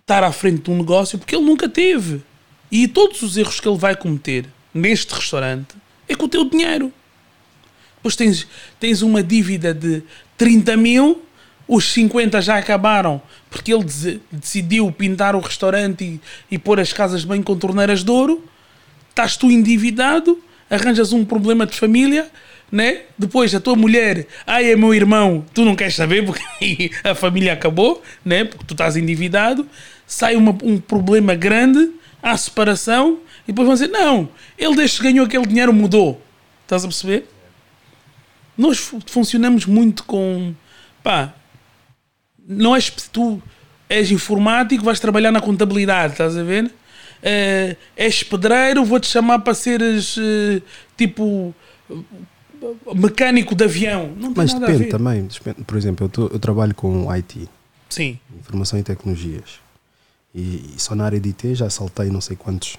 [0.00, 2.22] estar à frente de um negócio, porque ele nunca teve.
[2.70, 5.74] E todos os erros que ele vai cometer neste restaurante
[6.08, 6.92] é com o teu dinheiro.
[7.96, 8.46] Depois tens,
[8.78, 10.02] tens uma dívida de
[10.36, 11.22] 30 mil,
[11.66, 13.84] os 50 já acabaram porque ele
[14.30, 16.20] decidiu pintar o restaurante e,
[16.50, 18.44] e pôr as casas bem com torneiras de ouro.
[19.08, 22.28] Estás tu endividado, arranjas um problema de família,
[22.70, 23.02] né?
[23.16, 27.52] Depois a tua mulher, ai é meu irmão, tu não queres saber porque a família
[27.52, 28.44] acabou, né?
[28.44, 29.66] Porque tu estás endividado.
[30.06, 31.90] Sai uma, um problema grande,
[32.20, 36.20] há separação, e depois vão dizer: não, ele desde que ganhou aquele dinheiro mudou.
[36.62, 37.28] Estás a perceber?
[38.56, 40.54] Nós funcionamos muito com.
[41.02, 41.34] pá,
[42.46, 42.90] não és.
[42.90, 43.42] tu
[43.88, 46.64] és informático, vais trabalhar na contabilidade, estás a ver?
[46.64, 50.62] Uh, és pedreiro, vou-te chamar para seres uh,
[50.96, 51.54] tipo
[52.94, 54.12] mecânico de avião.
[54.16, 55.28] Não Mas nada depende também.
[55.66, 57.48] Por exemplo, eu, tô, eu, trabalho com IT.
[57.88, 58.18] Sim.
[58.38, 59.60] Informação e tecnologias.
[60.34, 62.76] E, e, só na área de IT já saltei não sei quantos.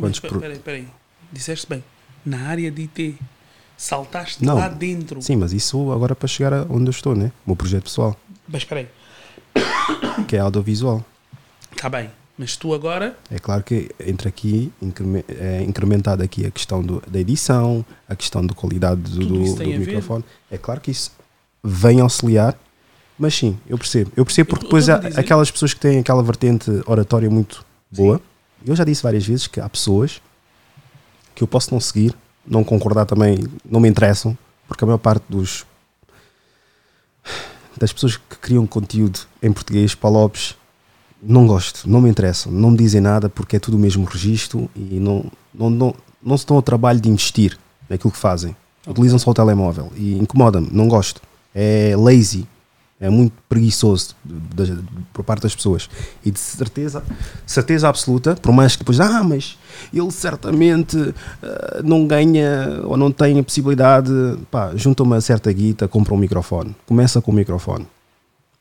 [0.00, 0.88] Quantos Mas, peraí, peraí.
[1.32, 1.84] Disseste bem.
[2.24, 3.18] Na área de IT.
[3.76, 4.56] Saltaste não.
[4.56, 5.22] lá dentro.
[5.22, 7.32] Sim, mas isso agora para chegar a onde eu estou, né?
[7.46, 8.14] O meu projeto pessoal.
[8.46, 8.88] Mas espera aí.
[10.28, 11.04] Que é audiovisual.
[11.72, 12.10] Está bem.
[12.36, 13.18] Mas tu agora.
[13.30, 14.72] É claro que entra aqui,
[15.28, 19.66] é incrementada aqui a questão do, da edição, a questão da qualidade do, do, do
[19.78, 20.24] microfone.
[20.50, 21.12] É claro que isso
[21.62, 22.58] vem auxiliar,
[23.18, 24.10] mas sim, eu percebo.
[24.16, 28.16] Eu percebo porque depois há aquelas pessoas que têm aquela vertente oratória muito boa.
[28.16, 28.22] Sim.
[28.64, 30.20] Eu já disse várias vezes que há pessoas
[31.34, 32.14] que eu posso não seguir,
[32.46, 34.36] não concordar também, não me interessam,
[34.68, 35.64] porque a maior parte dos
[37.76, 40.54] das pessoas que criam conteúdo em português, para Lopes,
[41.22, 44.70] não gosto, não me interessa, não me dizem nada porque é tudo o mesmo registro
[44.74, 47.58] e não, não, não, não se dão ao trabalho de investir
[47.88, 48.54] naquilo que fazem.
[48.82, 48.92] Okay.
[48.92, 51.20] Utilizam só o telemóvel e incomoda-me, não gosto.
[51.54, 52.46] É lazy,
[53.00, 54.82] é muito preguiçoso de, de, de,
[55.12, 55.88] por parte das pessoas.
[56.24, 57.02] E de certeza,
[57.46, 59.58] certeza absoluta, por mais que depois, ah, mas
[59.92, 61.14] ele certamente uh,
[61.82, 64.12] não ganha ou não tem a possibilidade,
[64.50, 66.76] pá, junta uma certa guita, compra um microfone.
[66.86, 67.86] Começa com o microfone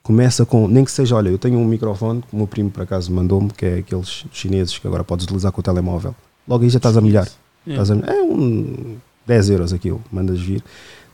[0.02, 2.82] começa com, nem que seja, olha, eu tenho um microfone que o meu primo por
[2.82, 6.16] acaso mandou-me, que é aqueles chineses que agora podes utilizar com o telemóvel.
[6.48, 7.28] Logo aí já estás a milhar.
[7.68, 8.98] É, estás a, é um
[9.28, 10.64] 10 euros aquilo, mandas vir.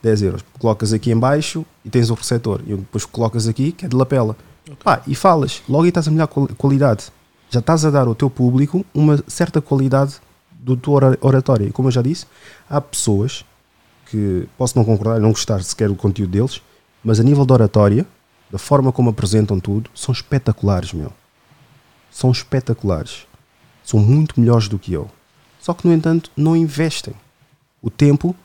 [0.05, 0.45] 10 euros.
[0.59, 2.61] Colocas aqui em baixo e tens o receptor.
[2.67, 4.37] E depois colocas aqui, que é de lapela.
[4.63, 4.75] Okay.
[4.83, 5.63] Pá, e falas.
[5.67, 7.05] Logo aí estás a melhor qualidade.
[7.49, 10.17] Já estás a dar ao teu público uma certa qualidade
[10.51, 11.67] do teu oratório.
[11.67, 12.27] E como eu já disse,
[12.69, 13.43] há pessoas
[14.05, 16.61] que posso não concordar, não gostar sequer do conteúdo deles,
[17.03, 18.05] mas a nível de oratória,
[18.51, 21.11] da forma como apresentam tudo, são espetaculares, meu.
[22.11, 23.25] São espetaculares.
[23.83, 25.09] São muito melhores do que eu.
[25.59, 27.15] Só que, no entanto, não investem
[27.81, 28.35] o tempo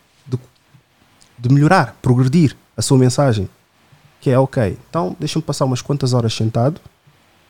[1.40, 3.48] de, melhorar, progredir a sua mensagem.
[4.20, 6.80] Que é, ok, então deixa-me passar umas quantas horas sentado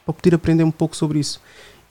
[0.04, 1.40] para poder aprender um pouco sobre isso.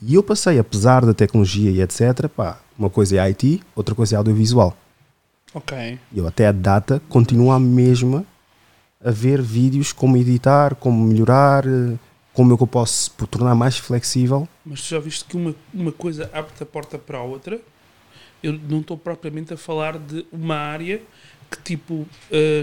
[0.01, 4.15] E eu passei, apesar da tecnologia e etc., pá, uma coisa é IT, outra coisa
[4.15, 4.75] é audiovisual.
[5.53, 5.99] Ok.
[6.15, 8.25] Eu até a data continua a mesma
[9.03, 11.63] a ver vídeos, como editar, como melhorar,
[12.33, 14.47] como é que eu posso tornar mais flexível.
[14.65, 17.59] Mas tu já viste que uma, uma coisa abre a porta para a outra?
[18.41, 21.01] Eu não estou propriamente a falar de uma área
[21.49, 22.07] que tipo uh,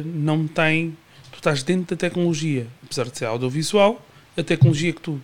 [0.04, 0.96] não tem.
[1.30, 4.00] Tu estás dentro da tecnologia, apesar de ser audiovisual,
[4.36, 5.20] a tecnologia que tu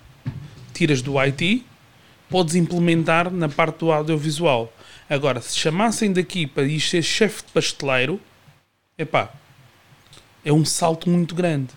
[0.73, 1.65] tiras do IT
[2.29, 4.73] podes implementar na parte do audiovisual.
[5.09, 8.19] Agora, se chamassem daqui para ir ser chefe de pasteleiro,
[8.97, 9.31] epá,
[10.45, 11.69] é um salto muito grande.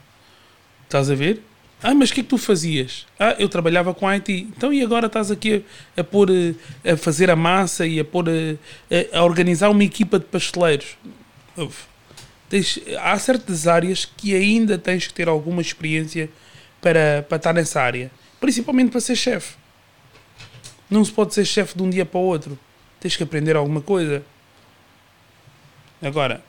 [0.83, 1.41] Estás a ver?
[1.83, 3.05] Ah, mas o que é que tu fazias?
[3.19, 4.47] Ah, eu trabalhava com IT.
[4.55, 5.63] Então e agora estás aqui
[5.97, 8.55] a, a pôr, eh, a fazer a massa e a pôr, a,
[8.89, 10.97] eh, a organizar uma equipa de pasteleiros?
[12.49, 16.29] Tens, há certas áreas que ainda tens que ter alguma experiência
[16.81, 18.11] para, para estar nessa área.
[18.39, 19.55] Principalmente para ser chefe.
[20.89, 22.57] Não se pode ser chefe de um dia para o outro.
[22.99, 24.23] Tens que aprender alguma coisa.
[26.01, 26.43] Agora,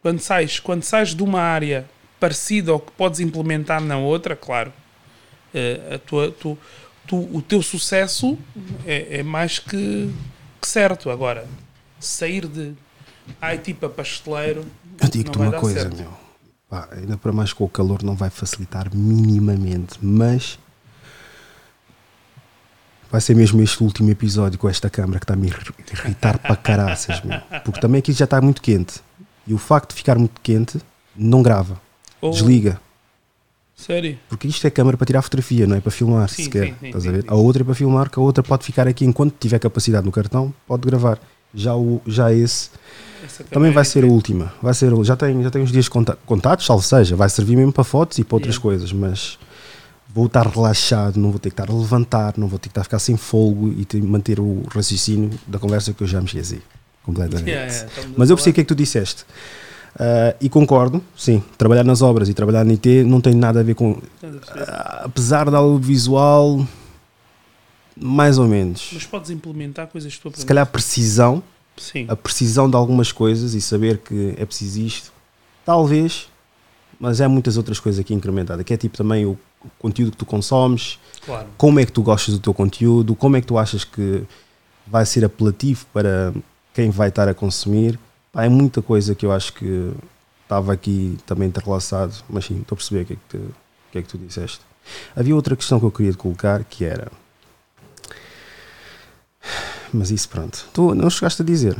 [0.00, 1.88] quando sais, quando sais de uma área
[2.18, 4.72] parecida ao que podes implementar na outra, claro,
[5.52, 6.56] eh, a tua, tu,
[7.06, 8.38] tu, o teu sucesso
[8.86, 10.10] é, é mais que,
[10.60, 11.10] que certo.
[11.10, 11.46] Agora,
[12.00, 12.74] sair de
[13.40, 14.64] IT para pasteleiro
[15.00, 15.96] Eu digo-te uma coisa, certo.
[15.96, 16.10] meu.
[16.68, 20.58] Pá, ainda para mais com o calor não vai facilitar minimamente, mas
[23.10, 26.38] vai ser mesmo este último episódio com esta câmara que está a me irri- irritar
[26.38, 27.38] para caraças, meu.
[27.64, 29.00] Porque também aqui já está muito quente.
[29.46, 30.80] E o facto de ficar muito quente
[31.14, 31.80] não grava.
[32.20, 32.80] Ou- Desliga.
[33.76, 34.18] Sério?
[34.28, 36.74] Porque isto é câmara para tirar fotografia, não é para filmar, Sim, sequer.
[36.80, 37.32] sim, sim, a.
[37.32, 40.12] A outra é para filmar, que a outra pode ficar aqui enquanto tiver capacidade no
[40.12, 41.18] cartão, pode gravar.
[41.54, 42.70] Já, o, já esse
[43.50, 44.52] também câmera vai é ser a última.
[44.62, 47.72] Vai ser, já tem, já tem uns dias conta- contados, salvo seja, vai servir mesmo
[47.72, 48.62] para fotos e para outras Yeah.
[48.62, 49.38] coisas, mas
[50.14, 52.80] vou estar relaxado, não vou ter que estar a levantar, não vou ter que estar
[52.82, 56.26] a ficar sem fogo e ter, manter o raciocínio da conversa que eu já me
[56.26, 56.60] esqueci
[57.02, 57.48] completamente.
[57.48, 59.24] Yeah, yeah, Mas eu percebi o que é que tu disseste.
[59.98, 63.62] Ah, e concordo, sim, trabalhar nas obras e trabalhar na IT não tem nada a
[63.62, 64.00] ver com.
[64.56, 66.66] Ah, apesar da audiovisual,
[67.96, 68.90] mais ou menos.
[68.92, 70.44] Mas podes implementar coisas que tu Se aprendes.
[70.44, 71.42] calhar precisão,
[71.76, 72.06] Sim.
[72.08, 75.12] a precisão de algumas coisas e saber que é preciso isto,
[75.64, 76.28] talvez,
[76.98, 79.38] mas há muitas outras coisas aqui incrementadas, que é tipo também o
[79.78, 81.46] conteúdo que tu consomes, Claro.
[81.56, 84.24] como é que tu gostas do teu conteúdo, como é que tu achas que
[84.86, 86.32] vai ser apelativo para
[86.74, 87.98] quem vai estar a consumir.
[88.32, 89.92] Pá, é muita coisa que eu acho que
[90.42, 93.92] estava aqui também entrelaçado, mas sim, estou a perceber o que é que, tu- o
[93.92, 94.60] que é que tu disseste.
[95.14, 97.10] Havia outra questão que eu queria te colocar que era.
[99.92, 100.66] Mas isso pronto.
[100.72, 101.76] Tu não chegaste a dizer.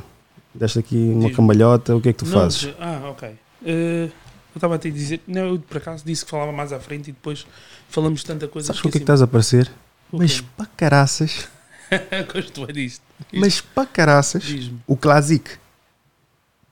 [0.54, 1.34] Deste aqui uma Diz-me.
[1.36, 2.74] cambalhota, o que é que tu Não, fazes?
[2.78, 3.28] Ah, ok.
[3.64, 4.10] Eh, eu
[4.56, 5.22] estava a te dizer.
[5.26, 7.46] Não, eu por acaso disse que falava mais à frente e depois
[7.88, 8.66] falamos tanta coisa.
[8.66, 9.70] Sabes o que é que estás a parecer?
[10.10, 11.48] O Mas para caraças,
[12.34, 13.02] Gosto é disto.
[13.32, 14.44] mas para caraças,
[14.86, 15.50] o Classic.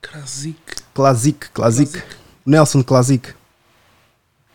[0.02, 0.58] Krasik.
[0.94, 2.02] Classic, Classic.
[2.44, 3.32] Nelson Classic.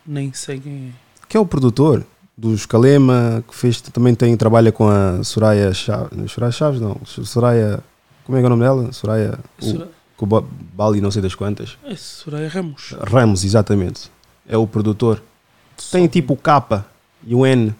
[0.06, 1.26] Nem sei quem é.
[1.28, 2.06] que é o produtor
[2.38, 7.80] dos Kalema, que fez, também tem, trabalha com a Soraya Chaves, Soraya Chaves não, Soraya,
[8.26, 8.92] como é que é o nome dela?
[8.92, 9.88] Soraya, o, Sora-
[10.18, 10.44] com o Ba-
[10.74, 12.94] Bali não sei das quantas, É Soraya Ramos.
[13.08, 14.12] Ramos, exatamente,
[14.48, 15.22] é o produtor.
[15.92, 16.86] Tem Só tipo o K
[17.26, 17.74] e o N,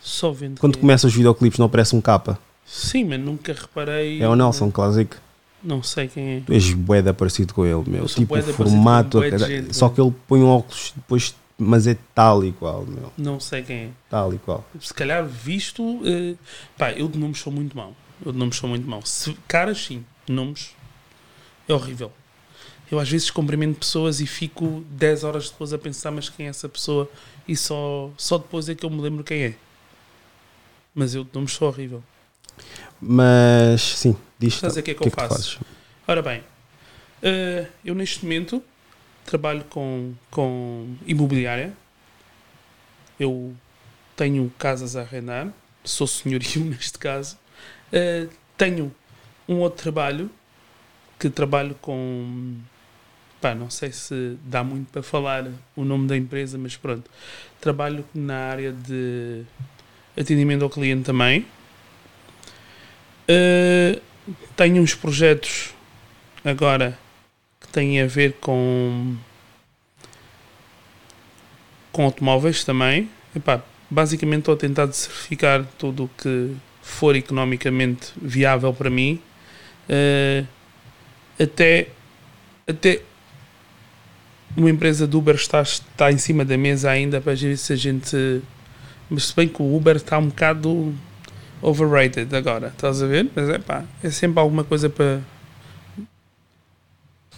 [0.00, 0.60] Só vendo.
[0.60, 4.22] quando começa os videoclipes não aparece um K, Sim, mas nunca reparei.
[4.22, 5.14] é o Nelson Classic.
[5.62, 6.40] Não sei quem é.
[6.40, 9.94] Tu és bué parecido com ele, meu, tipo o formato, gente, só meu.
[9.94, 13.76] que ele põe um óculos depois, mas é tal e qual, meu, Não sei quem
[13.76, 13.90] é.
[14.10, 14.64] tal e qual.
[14.80, 16.00] Se calhar visto.
[16.04, 16.34] eh,
[16.76, 17.94] pá, eu de nomes sou muito mau.
[18.24, 19.04] Eu de nomes sou muito mau.
[19.04, 20.04] Se, caras, sim.
[20.28, 20.70] Nomes.
[21.68, 22.12] É horrível.
[22.90, 26.48] Eu às vezes cumprimento pessoas e fico 10 horas depois a pensar, mas quem é
[26.50, 27.10] essa pessoa?
[27.48, 29.54] E só, só depois é que eu me lembro quem é.
[30.94, 32.02] Mas eu de nomes sou horrível.
[33.00, 35.34] Mas, sim, diz Estás a que é que eu que tu faço?
[35.34, 35.58] fazes?
[36.06, 36.42] Ora bem,
[37.22, 38.62] eh, eu neste momento
[39.24, 41.72] trabalho com, com imobiliária.
[43.18, 43.54] Eu
[44.16, 45.48] tenho casas a arrendar,
[45.82, 47.38] sou senhorio neste caso.
[47.92, 48.94] Eh, tenho
[49.48, 50.30] um outro trabalho
[51.18, 52.56] que trabalho com.
[53.40, 55.46] Pá, não sei se dá muito para falar
[55.76, 57.10] o nome da empresa, mas pronto.
[57.60, 59.42] Trabalho na área de
[60.18, 61.46] atendimento ao cliente também.
[63.28, 64.00] Eh,
[64.56, 65.74] tenho uns projetos
[66.44, 66.98] agora
[67.74, 69.16] têm a ver com
[71.92, 73.08] com automóveis também.
[73.34, 79.20] Epá, basicamente estou a tentar certificar tudo o que for economicamente viável para mim.
[79.88, 80.44] Eh,
[81.38, 81.88] até,
[82.66, 83.00] até
[84.56, 87.76] uma empresa do Uber está, está em cima da mesa ainda para ver se a
[87.76, 88.42] gente.
[89.08, 90.94] Mas se bem que o Uber está um bocado
[91.62, 93.28] overrated agora, estás a ver?
[93.34, 95.20] Mas é pá, é sempre alguma coisa para.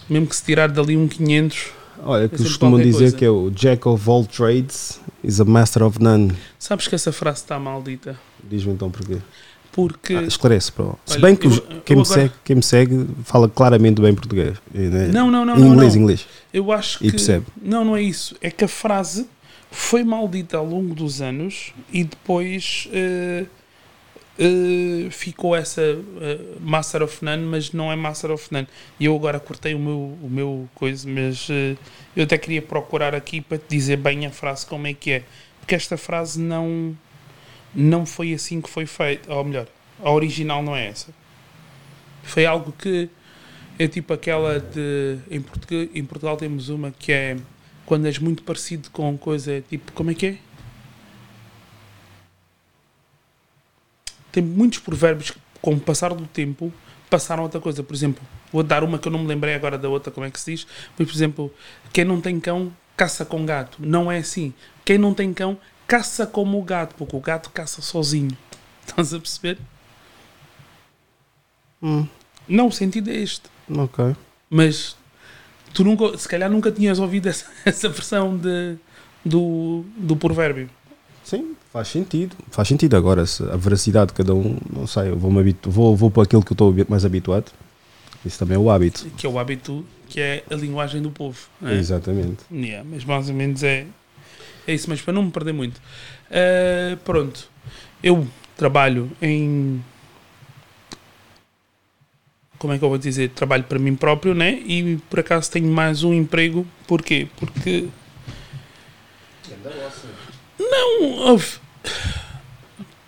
[0.08, 1.66] Mesmo que se tirar dali um 500.
[2.04, 3.16] Olha, que É sempre costumam dizer coisa.
[3.16, 6.32] que é o Jack of all trades is a master of none.
[6.58, 8.18] Sabes que essa frase está maldita?
[8.44, 9.16] Diz-me então porquê.
[9.72, 10.14] Porque.
[10.14, 10.98] Ah, esclarece, bro.
[11.04, 14.14] Se bem que os- eu- quem, me agora- segue, quem me segue fala claramente bem
[14.14, 14.56] português.
[14.74, 15.08] E, né?
[15.08, 15.56] Não, não, não.
[15.58, 16.02] em inglês, não.
[16.02, 16.26] inglês.
[16.52, 17.10] Eu acho E que.
[17.12, 17.46] percebe.
[17.60, 18.34] Não, não é isso.
[18.40, 19.26] É que a frase
[19.70, 23.44] foi maldita ao longo dos anos e depois eh,
[24.38, 28.68] eh, ficou essa eh, Master of None, mas não é Master of None.
[29.00, 31.76] E eu agora cortei o meu, o meu coisa, mas eh,
[32.14, 35.24] eu até queria procurar aqui para te dizer bem a frase como é que é.
[35.60, 36.96] Porque esta frase não,
[37.74, 39.32] não foi assim que foi feita.
[39.32, 39.66] Ou melhor,
[40.02, 41.14] a original não é essa.
[42.22, 43.08] Foi algo que
[43.78, 45.18] É tipo aquela de.
[45.30, 47.36] Em Portugal, em Portugal temos uma que é
[47.84, 50.38] quando és muito parecido com coisa, tipo, como é que é?
[54.36, 56.70] Tem muitos provérbios que, com o passar do tempo,
[57.08, 57.82] passaram outra coisa.
[57.82, 58.22] Por exemplo,
[58.52, 60.52] vou dar uma que eu não me lembrei agora da outra, como é que se
[60.52, 60.66] diz?
[60.98, 61.54] Mas, por exemplo,
[61.90, 63.78] quem não tem cão, caça com gato.
[63.80, 64.52] Não é assim.
[64.84, 68.36] Quem não tem cão, caça como o gato, porque o gato caça sozinho.
[68.86, 69.58] Estás a perceber?
[71.82, 72.06] Hum,
[72.46, 73.48] Não, o sentido é este.
[73.70, 74.14] ok.
[74.50, 74.96] Mas
[75.72, 78.76] tu nunca, se calhar nunca tinhas ouvido essa, essa versão de,
[79.24, 80.68] do, do provérbio.
[81.26, 82.36] Sim, faz sentido.
[82.52, 85.68] Faz sentido agora, se a veracidade de cada um, não sei, eu vou, -me habitu
[85.68, 87.50] vou, vou para aquilo que eu estou mais habituado.
[88.24, 89.04] Isso também é o hábito.
[89.16, 91.36] Que é o hábito, que é a linguagem do povo.
[91.64, 91.74] é?
[91.74, 92.44] Exatamente.
[92.48, 93.86] Yeah, mas mais ou menos é,
[94.68, 95.80] é isso, mas para não me perder muito.
[96.30, 97.48] Ah, pronto,
[98.00, 98.24] eu
[98.56, 99.82] trabalho em.
[102.56, 103.30] Como é que eu vou dizer?
[103.30, 104.52] Trabalho para mim próprio, né?
[104.64, 106.64] E por acaso tenho mais um emprego.
[106.86, 107.26] Porquê?
[107.36, 107.88] Porque.
[110.70, 111.58] Não, houve.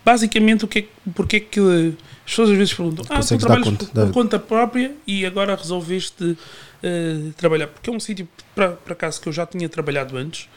[0.03, 1.93] Basicamente, o que é, que- porque é que as
[2.25, 5.55] pessoas às vezes perguntam: Ah, tu Consegues trabalhas conta por, por conta própria e agora
[5.55, 6.37] resolveste
[6.81, 7.67] eh, trabalhar?
[7.67, 10.47] Porque é um sítio, para acaso, que eu já tinha trabalhado antes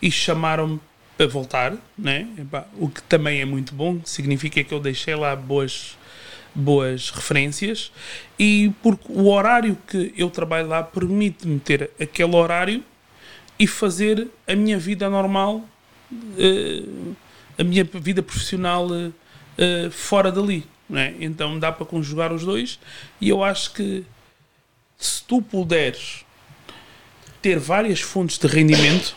[0.00, 0.78] e chamaram-me
[1.16, 2.28] para voltar, né?
[2.38, 5.96] Epá, o que também é muito bom, significa que eu deixei lá boas,
[6.54, 7.90] boas referências
[8.38, 12.82] e porque o horário que eu trabalho lá permite-me ter aquele horário
[13.58, 15.64] e fazer a minha vida normal,
[16.38, 16.82] eh,
[17.58, 18.88] a minha vida profissional
[19.58, 20.66] eh, fora dali.
[20.88, 21.14] Né?
[21.20, 22.78] Então dá para conjugar os dois
[23.20, 24.04] e eu acho que
[24.98, 26.24] se tu puderes
[27.40, 29.16] ter várias fontes de rendimento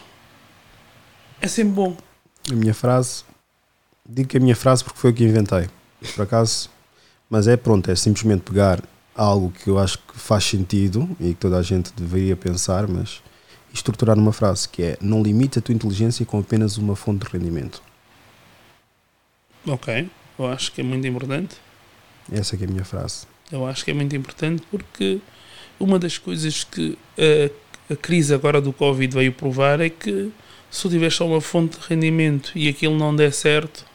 [1.42, 1.98] é sempre bom.
[2.50, 3.24] A minha frase,
[4.08, 5.68] digo que é a minha frase porque foi o que inventei,
[6.16, 6.70] por acaso,
[7.30, 8.82] mas é pronto, é simplesmente pegar
[9.14, 13.22] algo que eu acho que faz sentido e que toda a gente deveria pensar, mas
[13.76, 17.32] estruturar numa frase que é não limite a tua inteligência com apenas uma fonte de
[17.38, 17.82] rendimento.
[19.68, 21.56] Ok, eu acho que é muito importante.
[22.32, 23.28] Essa é que é a minha frase.
[23.52, 25.20] Eu acho que é muito importante porque
[25.80, 26.98] uma das coisas que
[27.90, 30.32] a, a crise agora do Covid veio provar é que
[30.72, 33.86] se tu tiver só uma fonte de rendimento e aquilo não der certo,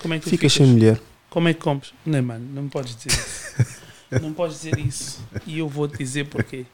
[0.00, 0.66] como é que Ficas ficas?
[0.66, 1.00] sem mulher.
[1.30, 1.92] Como é que compres?
[2.06, 3.74] Não, mano, não podes dizer isso.
[4.22, 5.20] Não podes dizer isso.
[5.46, 6.64] E eu vou-te dizer porquê.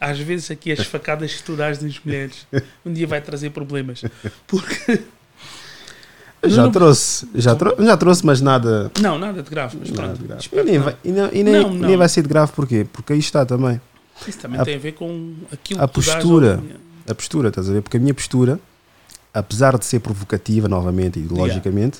[0.00, 2.46] Às vezes aqui as facadas que tu dás nas mulheres
[2.84, 4.02] um dia vai trazer problemas.
[4.46, 5.00] Porque.
[6.44, 8.90] Já Não- trouxe, já, trou- já trouxe, mas nada.
[9.00, 10.24] Não, nada de grave, mas nada pronto.
[10.28, 10.48] grave.
[10.52, 12.86] E nem, vai, e não- e nem- Não, nem vai ser de grave porquê?
[12.92, 13.80] Porque aí está também.
[14.28, 16.62] Isso também a- tem a ver com aquilo a que postura.
[17.08, 17.82] a postura, estás a ver?
[17.82, 18.60] Porque a minha postura,
[19.34, 21.98] apesar de ser provocativa novamente, ideologicamente,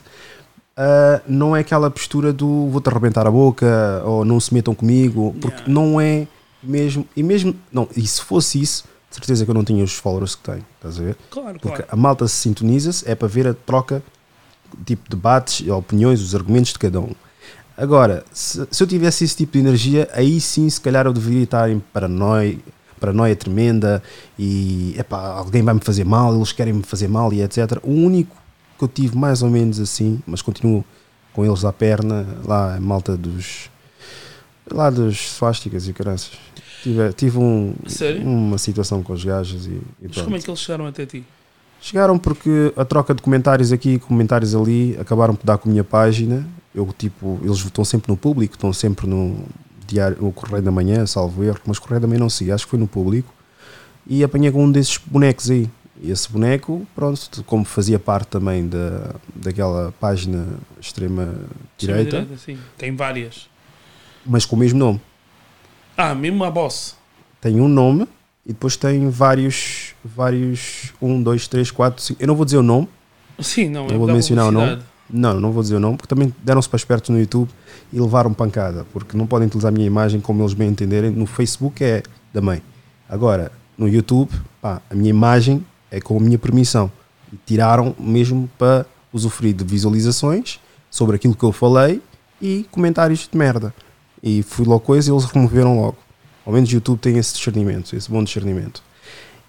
[0.76, 5.34] ah, não é aquela postura do vou-te arrebentar a boca ou não se metam comigo,
[5.40, 5.72] porque Yeah.
[5.72, 6.26] não é
[6.62, 7.06] mesmo.
[7.16, 7.54] E mesmo.
[7.72, 10.64] Não, e se fosse isso, de certeza que eu não tinha os followers que tenho,
[10.76, 11.16] estás a ver?
[11.30, 11.88] Claro, Porque claro.
[11.90, 14.02] a malta se sintoniza-se é para ver a troca,
[14.84, 17.12] tipo debates, opiniões, os argumentos de cada um.
[17.76, 21.44] Agora, se, se eu tivesse esse tipo de energia, aí sim, se calhar eu deveria
[21.44, 22.58] estar em paranoia,
[22.98, 24.02] paranoia tremenda
[24.38, 27.78] e epá, alguém vai me fazer mal, eles querem me fazer mal e etc.
[27.82, 28.34] O único
[28.76, 30.84] que eu tive mais ou menos assim, mas continuo
[31.32, 33.70] com eles à perna, lá a malta dos
[34.72, 36.32] lá dos swásticas e crianças.
[36.82, 38.22] Tive, tive um, Sério?
[38.22, 40.24] uma situação com os gajos e, e Mas pronto.
[40.24, 41.24] como é que eles chegaram até ti?
[41.80, 45.72] Chegaram porque a troca de comentários aqui e comentários ali acabaram por dar com a
[45.72, 46.46] minha página.
[46.74, 49.44] Eu, tipo, eles estão sempre no público, estão sempre no
[49.86, 52.70] diário, no Correio da Manhã, salvo erro, mas Correio da Manhã não sei, acho que
[52.70, 53.32] foi no público.
[54.06, 55.68] E apanhei com um desses bonecos aí.
[56.02, 60.46] E esse boneco, pronto, como fazia parte também da, daquela página
[60.80, 62.58] extrema-direita, sim.
[62.76, 63.48] Tem várias.
[64.24, 65.00] mas com o mesmo nome.
[65.96, 66.94] Ah, mesmo a boss.
[67.40, 68.06] tem um nome
[68.44, 72.22] e depois tem vários, vários, um, dois, três, quatro, cinco.
[72.22, 72.88] Eu não vou dizer o nome,
[73.38, 74.78] Sim, não, Eu é vou mencionar o nome.
[75.08, 77.48] Não, não vou dizer o nome, porque também deram-se para espertos no YouTube
[77.92, 81.10] e levaram pancada, porque não podem utilizar a minha imagem como eles bem entenderem.
[81.10, 82.02] No Facebook é
[82.32, 82.60] da mãe.
[83.08, 86.90] Agora, no YouTube, pá, a minha imagem é com a minha permissão.
[87.44, 90.60] Tiraram mesmo para usufruir de visualizações
[90.90, 92.00] sobre aquilo que eu falei
[92.40, 93.74] e comentários de merda.
[94.22, 95.98] E fui logo coisa e eles removeram logo.
[96.44, 98.82] Ao menos o YouTube tem esse discernimento, esse bom discernimento.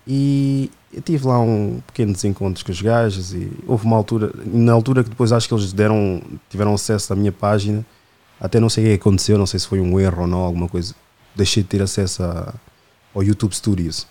[0.07, 4.71] E eu tive lá um pequeno desencontro com os gajos e houve uma altura, na
[4.71, 7.85] altura que depois acho que eles deram, tiveram acesso à minha página,
[8.39, 10.67] até não sei o que aconteceu, não sei se foi um erro ou não, alguma
[10.69, 10.95] coisa.
[11.35, 12.53] Deixei de ter acesso a-
[13.13, 14.07] ao YouTube Studios.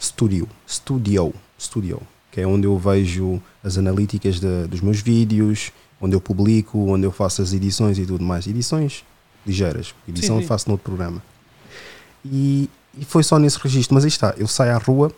[0.00, 2.00] Studio, Studio, Studio,
[2.30, 5.70] que é onde eu vejo as analíticas de- dos meus vídeos,
[6.00, 8.46] onde eu publico, onde eu faço as edições e tudo mais.
[8.46, 9.04] Edições
[9.46, 10.48] ligeiras, edição Sim, eu sim.
[10.48, 11.22] faço noutro programa.
[12.24, 12.68] E,
[12.98, 13.94] e foi só nesse registro.
[13.94, 15.12] Mas aí está, eu saio à rua,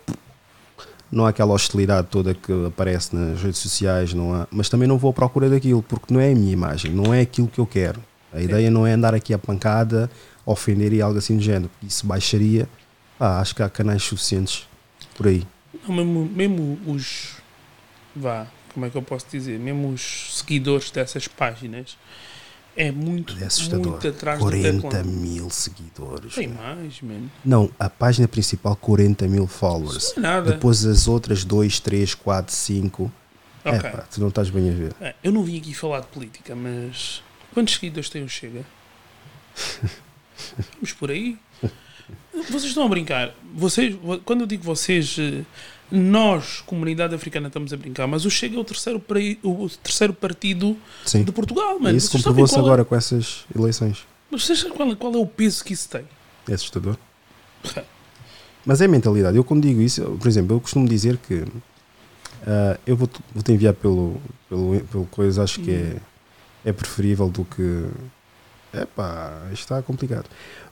[1.10, 4.98] não há aquela hostilidade toda que aparece nas redes sociais, não há, mas também não
[4.98, 7.66] vou à procura daquilo, porque não é a minha imagem, não é aquilo que eu
[7.66, 8.00] quero.
[8.32, 10.10] A ideia não é andar aqui a pancada,
[10.44, 11.70] ofender e algo assim do género.
[11.82, 12.68] Isso baixaria.
[13.18, 14.66] Ah, acho que há canais suficientes
[15.16, 15.46] por aí.
[15.86, 17.34] Não, mesmo, mesmo os.
[18.14, 19.58] Vá, como é que eu posso dizer?
[19.58, 21.96] Mesmo os seguidores dessas páginas
[22.76, 23.86] é muito, É assustador.
[23.92, 25.08] muito atrás do 40 teclado.
[25.08, 26.34] mil seguidores.
[26.34, 27.30] Tem mais, mano.
[27.44, 30.04] Não, a página principal 40 mil followers.
[30.04, 30.52] Isso não é nada.
[30.52, 33.12] Depois as outras 2, 3, 4, 5.
[33.64, 34.94] É pá, tu não estás bem a ver.
[35.00, 37.22] É, eu não vim aqui falar de política, mas
[37.52, 38.64] quantos seguidores tem o Chega?
[40.74, 41.38] Vamos por aí.
[42.44, 43.34] Vocês estão a brincar.
[43.54, 45.42] Vocês, vo- quando eu digo vocês, eh,
[45.90, 49.02] nós, comunidade africana, estamos a brincar, mas o Chega é o terceiro,
[49.42, 51.24] o terceiro partido Sim.
[51.24, 51.96] de Portugal, mano.
[51.96, 54.04] Isso Vocês sabem comprovou-se é- agora com essas eleições.
[54.30, 56.04] Mas vocês sabem qual, é- qual é o peso que isso tem?
[56.48, 56.96] É assustador.
[58.64, 59.36] Mas é mentalidade.
[59.36, 61.44] Eu, quando digo isso, por exemplo, eu costumo dizer que
[62.46, 65.96] ah, eu vou-te vou-te enviar pelo, pelo, pelo coisa, acho que é,
[66.64, 67.86] é preferível do que.
[68.74, 70.26] Epá, isto está complicado.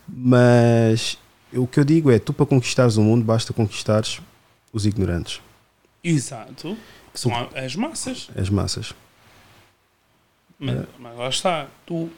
[0.09, 1.17] Mas
[1.57, 4.21] o que eu digo é: tu, para conquistares o mundo, basta conquistares
[4.73, 5.41] os ignorantes,
[6.03, 6.77] Exato.
[7.13, 8.29] Que são as massas.
[8.37, 8.93] as massas.
[10.59, 10.87] Mas, É.
[10.99, 12.11] mas lá está, tu,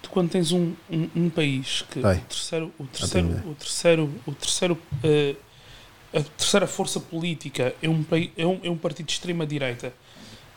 [0.00, 2.16] tu quando tens um, um, um país que Vai.
[2.16, 5.34] o terceiro, o terceiro, o terceiro, o terceiro, eh,
[6.14, 8.04] a terceira força política é um,
[8.36, 9.92] é um, é um partido de extrema direita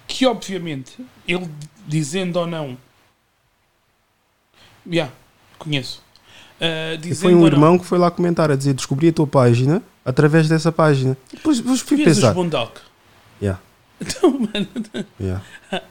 [0.08, 1.50] que obviamente ele
[1.88, 2.78] dizendo ou não,
[4.90, 5.10] já
[5.58, 6.04] conheço.
[6.66, 9.28] E dizendo foi um não, irmão que foi lá comentar a dizer: descobri a tua
[9.28, 11.18] página através dessa página.
[11.34, 12.78] Depois, depois fui pensar: os Bondoc.
[13.42, 13.60] Yeah,
[14.00, 14.68] Então, mano,
[15.20, 15.42] yeah.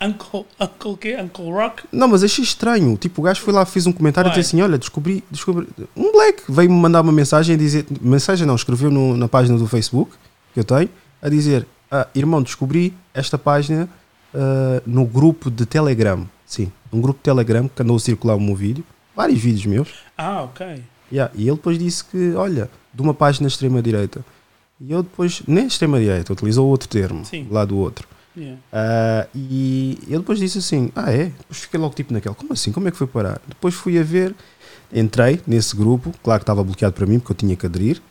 [0.01, 1.17] Uncle, Uncle quê?
[1.21, 1.83] Uncle Rock?
[1.93, 2.97] Não, mas achei estranho.
[2.97, 4.39] Tipo, o gajo foi lá, fez um comentário Vai.
[4.39, 5.69] e disse assim: Olha, descobri, descobri.
[5.97, 7.87] Um black veio-me mandar uma mensagem a dizer.
[8.01, 10.13] Mensagem não, escreveu no- na página do Facebook
[10.53, 10.89] que eu tenho,
[11.21, 13.89] a dizer: ah, Irmão, descobri esta página
[14.35, 16.27] ah, no grupo de Telegram.
[16.47, 18.85] Sim, um grupo de Telegram que andou a circular o meu vídeo,
[19.15, 19.89] vários vídeos meus.
[20.17, 20.83] Ah, ok.
[21.13, 24.25] Yeah, E ele depois disse que, olha, de uma página extrema-direita.
[24.81, 27.47] E eu depois, nem extrema-direita, utilizou outro termo, Sim.
[27.51, 28.09] lá do outro.
[28.37, 28.61] Yeah.
[28.73, 31.27] Ah, e ele depois disse assim: Ah, é?
[31.27, 32.73] Depois fiquei logo tipo naquela: Como assim?
[32.73, 33.41] Como é que foi parar?
[33.47, 34.35] Depois fui a ver,
[34.93, 38.03] entrei nesse grupo, claro que estava bloqueado para mim porque eu tinha que aderir.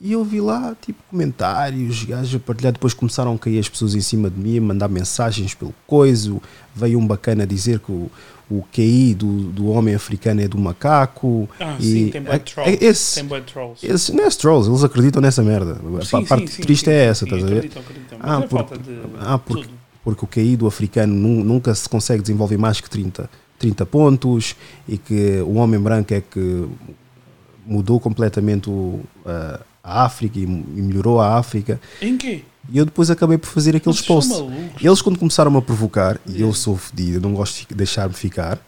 [0.00, 2.72] E eu vi lá, tipo, comentários, gajos a partilhar.
[2.72, 6.40] Depois começaram a cair as pessoas em cima de mim, a mandar mensagens pelo coiso.
[6.74, 8.10] Veio um bacana dizer que o,
[8.50, 11.48] o QI do, do homem africano é do macaco.
[11.60, 12.72] Ah, E sim, tem é- bué de trolls.
[12.72, 13.86] é- esse- Tem trolls.
[13.86, 15.76] Esses, não é trolls, eles acreditam nessa merda.
[16.04, 17.58] Sim, a parte sim, triste sim, é essa, estás a ver?
[17.58, 17.82] acreditam,
[18.20, 18.46] Ah, é
[18.78, 19.74] de ah, porque- tudo.
[20.02, 24.56] porque o QI do africano nu- nunca se consegue desenvolver mais que 30, 30 pontos
[24.88, 26.66] e que o homem branco é que
[27.66, 31.80] mudou completamente o, a, a África e, e melhorou a África.
[32.00, 32.44] Em quê?
[32.70, 34.36] E eu depois acabei por fazer aqueles posts.
[34.80, 38.58] Eles, quando começaram a provocar, e eu sou fedido, eu não gosto de deixar-me ficar,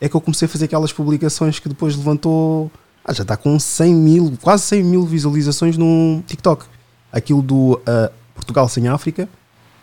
[0.00, 2.70] é que eu comecei a fazer aquelas publicações que depois levantou.
[3.04, 6.64] Ah, já está com 100 mil, quase 100 mil visualizações no TikTok.
[7.12, 9.28] Aquilo do ah, Portugal sem África.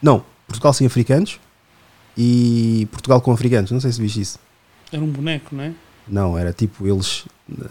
[0.02, 1.40] Não, Portugal sem africanos
[2.18, 3.70] e Portugal com africanos.
[3.72, 4.40] Não sei se viste isso.
[4.92, 5.74] Era um boneco, não é?
[6.08, 7.26] Não, era tipo eles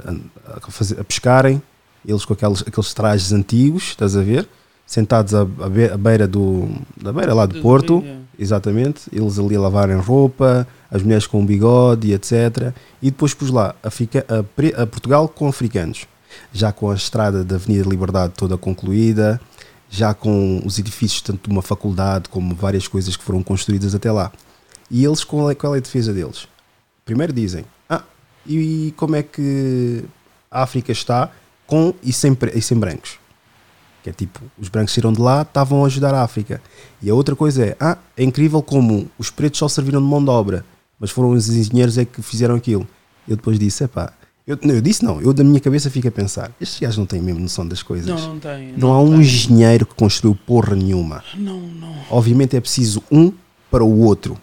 [0.05, 1.61] a, a fazer- a pescarem,
[2.07, 4.49] eles com aqueles, aqueles trajes antigos, estás a ver?
[4.87, 6.69] Sentados à, à be- à beira do.
[6.97, 8.01] da beira lá do Porto.
[8.03, 8.23] yeah.
[8.39, 12.73] Exatamente, eles ali a lavarem roupa, as mulheres com bigode etc.
[13.01, 16.07] E depois pus lá a, a Portugal com africanos,
[16.53, 19.41] já com a estrada da Avenida Liberdade toda concluída,
[19.89, 24.13] já com os edifícios tanto de uma faculdade como várias coisas que foram construídas até
[24.13, 24.31] lá.
[24.91, 26.47] E eles, qual é, qual é a defesa deles?
[27.07, 28.03] Primeiro dizem, ah,
[28.47, 30.05] e como é que
[30.51, 31.31] a África está
[31.67, 33.19] com e sem, e sem brancos?
[34.03, 36.61] Que é tipo, os brancos saíram de lá, estavam a ajudar a África.
[37.03, 40.23] E a outra coisa é, ah, é incrível como os pretos só serviram de mão
[40.23, 40.65] de obra,
[40.99, 42.87] mas foram os engenheiros é que fizeram aquilo.
[43.29, 44.13] Eu depois disse, epá,
[44.47, 47.07] eu, não, eu disse não, eu da minha cabeça fico a pensar, estes gajos não
[47.07, 48.07] têm mesmo noção das coisas.
[48.07, 48.73] Não, não tem.
[48.77, 49.21] Não há um tem.
[49.21, 51.25] engenheiro que construiu porra nenhuma.
[51.35, 51.97] Não, não.
[52.09, 53.33] Obviamente é preciso um
[53.69, 54.39] para o outro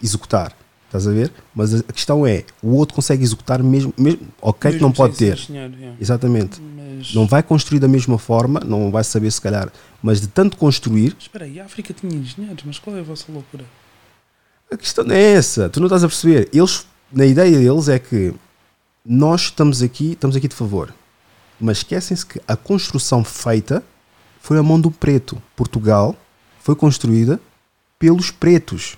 [0.00, 0.54] executar.
[0.90, 1.32] Estás a ver?
[1.54, 5.16] Mas a questão é, o outro consegue executar mesmo, mesmo ok que Mesmo não pode
[5.16, 5.34] ter.
[5.34, 5.96] engenheiro, yeah.
[6.00, 6.60] Exatamente.
[6.60, 7.14] Mas...
[7.14, 9.72] Não vai construir da mesma forma, não vai saber se calhar,
[10.02, 13.30] mas de tanto construir, Espera aí, a África tinha engenheiros, mas qual é a vossa
[13.30, 13.64] loucura?
[14.72, 15.68] a questão não é essa.
[15.68, 16.48] Tu não estás a perceber.
[16.52, 18.32] Eles, na ideia deles é que
[19.04, 20.92] nós estamos aqui, estamos aqui de favor.
[21.60, 23.82] Mas esquecem-se que a construção feita
[24.40, 25.40] foi a mão do preto.
[25.56, 26.16] Portugal
[26.60, 27.40] foi construída
[27.98, 28.96] pelos pretos,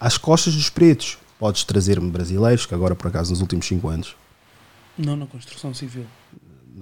[0.00, 1.18] às costas dos pretos.
[1.38, 4.16] Podes trazer-me brasileiros, que agora por acaso nos últimos 5 anos,
[4.96, 6.06] Não na construção civil.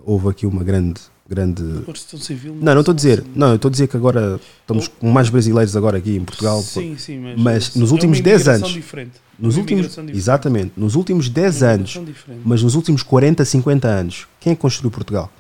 [0.05, 1.01] houve aqui uma grande.
[1.29, 2.55] grande Constituição Civil.
[2.61, 3.25] não, não estou a dizer.
[3.35, 6.61] Não, eu estou a dizer que agora estamos com mais brasileiros agora aqui em Portugal.
[6.63, 9.13] Sim, sim, mas, Mas é nos últimos 10 imigração anos- Diferente.
[9.39, 10.17] Nos Uma últimos, diferente.
[10.17, 12.43] exatamente, nos últimos 10 Uma anos, diferente.
[12.45, 15.33] mas nos últimos 40, 50 anos, quem é que construiu Portugal?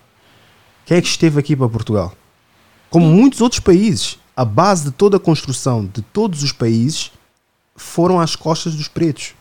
[0.86, 2.12] Quem é que esteve aqui para Portugal?
[2.90, 7.12] Como muitos outros países, a base de toda a construção de todos os países
[7.76, 9.34] foram às costas dos pretos.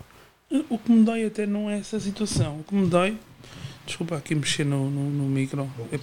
[0.69, 2.59] O que me dói até não é essa situação.
[2.59, 3.17] O que me dói.
[3.85, 5.69] Desculpa aqui mexer no, no, no micro.
[5.91, 5.99] É?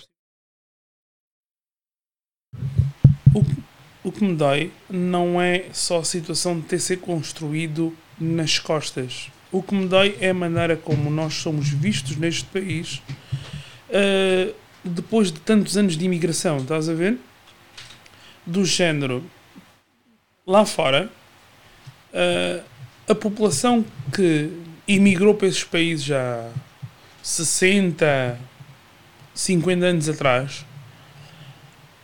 [3.34, 3.62] O, que-
[4.04, 9.30] o que me dói não é só a situação de ter sido construído nas costas.
[9.52, 13.02] O que me dói é a maneira como nós somos vistos neste país
[13.90, 14.52] ah,
[14.84, 16.58] depois de tantos anos de imigração.
[16.58, 17.18] Estás a ver?
[18.46, 19.22] Do género.
[20.46, 21.10] Lá fora,
[22.12, 22.62] ah,
[23.08, 24.50] a população que
[24.86, 26.48] imigrou para esses países já
[27.22, 28.38] 60,
[29.34, 30.64] 50 anos atrás,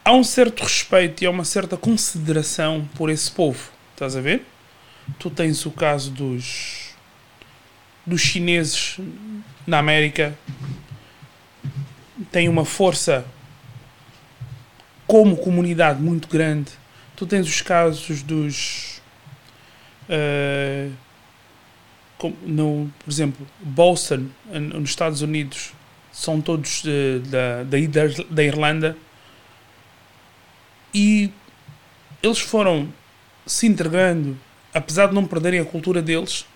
[0.05, 3.71] há um certo respeito e há uma certa consideração por esse povo.
[3.93, 4.45] Estás a ver?
[5.19, 6.85] Tu tens o caso dos
[8.07, 8.99] dos chineses
[9.67, 10.37] na América
[12.31, 13.25] tem uma força
[15.07, 16.73] como comunidade muito grande.
[17.17, 18.94] Tu tens os casos dos
[20.09, 20.89] eh,
[22.43, 25.73] no, por exemplo, Boston, nos Estados Unidos,
[26.13, 28.97] são todos de- da, da, Ir- da Irlanda
[30.95, 31.31] e
[32.23, 32.89] eles foram
[33.47, 34.39] se integrando,
[34.73, 36.47] apesar de não perderem a cultura deles,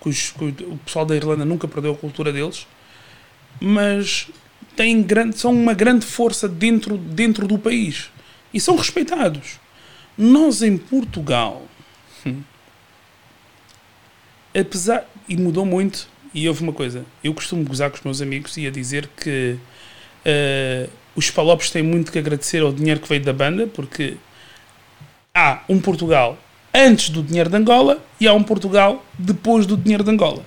[0.00, 2.66] que, os- que o pessoal da Irlanda nunca perdeu a cultura deles,
[3.60, 4.28] mas
[4.74, 8.10] têm grande, são uma grande força dentro, dentro do país
[8.52, 9.60] e são respeitados.
[10.18, 11.62] Nós em Portugal,
[12.26, 12.42] hum,
[14.54, 18.56] apesar, e mudou muito, e houve uma coisa, eu costumo gozar com os meus amigos
[18.56, 19.56] e a dizer que
[20.24, 24.16] eh, os palopes têm muito que agradecer ao dinheiro que veio da banda, porque
[25.32, 26.38] há um Portugal
[26.72, 30.44] antes do dinheiro de Angola e há um Portugal depois do dinheiro de Angola.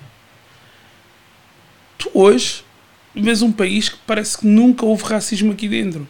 [1.96, 2.62] Tu hoje
[3.14, 6.06] vês um país que parece que nunca houve racismo aqui dentro.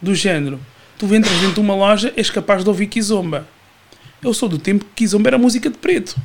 [0.00, 0.60] Do género,
[0.98, 3.48] tu entras dentro de uma loja, és capaz de ouvir Kizomba.
[4.22, 6.16] Eu sou do tempo que Kizomba era música de preto.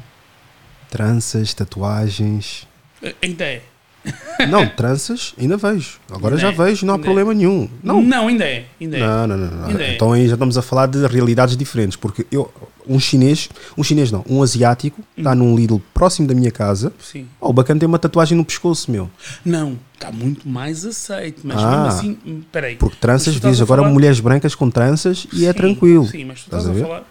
[0.89, 2.67] Tranças, tatuagens.
[3.01, 3.61] Eh, Ainda é.
[4.47, 5.99] Não, tranças, ainda vejo.
[6.09, 7.67] Agora Ainda já é, vejo, não há ainda problema nenhum.
[7.83, 8.65] Não, Não, ainda é.
[8.79, 8.99] Ainda é.
[9.01, 9.47] Não, não, não.
[9.51, 9.67] não.
[9.67, 9.95] Ainda é.
[9.95, 11.97] Então aí já estamos a falar de realidades diferentes.
[11.97, 12.49] Porque eu,
[12.87, 15.35] um chinês, um chinês não, um asiático, está Hum.
[15.35, 16.93] num Lidl próximo da minha casa.
[17.01, 17.27] Sim.
[17.41, 19.09] Oh, o bacana tem uma tatuagem no pescoço, meu.
[19.43, 21.69] Não, está muito mais aceito, mas Ah.
[21.71, 22.77] mesmo assim, hum, peraí.
[22.77, 26.07] Porque tranças, vês a agora falar- mulheres brancas com tranças e é Sim, tranquilo.
[26.07, 27.03] Sim, mas tu Estás estás, a a, falar.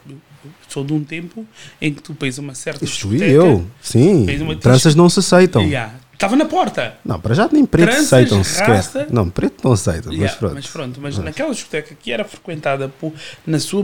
[0.76, 1.46] Sou de um tempo
[1.80, 4.26] em que tu pês uma certa Isto e eu, sim.
[4.42, 5.62] Uma Tranças não se aceitam.
[5.62, 6.98] Yeah, Estava na porta.
[7.02, 9.06] Não, para já nem preto Tranças, aceitam sequer.
[9.10, 10.54] Não, preto não aceita, mas Yeah, pronto.
[10.54, 13.10] mas pronto, mas naquela discoteca que era frequentada por,
[13.46, 13.82] na sua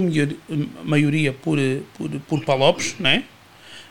[0.85, 1.59] maioria, por,
[1.95, 3.25] por, por palopes, né?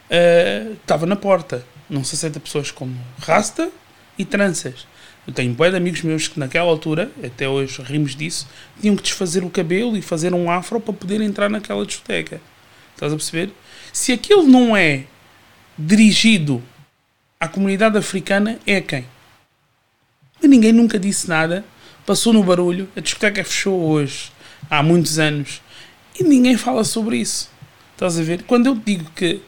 [0.07, 1.65] Eh, estava na porta.
[1.89, 3.67] Não se aceita pessoas como rasta
[4.15, 4.85] e tranças.
[5.25, 8.47] Eu tenho bué de amigos meus que naquela altura, até hoje rimos disso,
[8.79, 12.39] tinham que desfazer o cabelo e fazer um afro para poder entrar naquela discoteca.
[13.01, 13.51] Estás a perceber?
[13.91, 15.05] Se aquilo não é
[15.75, 16.61] dirigido
[17.39, 19.05] à comunidade africana, é a quem?
[20.39, 21.65] Mas ninguém nunca disse nada,
[22.05, 24.31] passou no barulho, a discoteca fechou hoje,
[24.69, 25.63] há muitos anos,
[26.19, 27.49] e ninguém fala sobre isso.
[27.93, 28.43] Estás a ver?
[28.43, 29.41] Quando eu digo que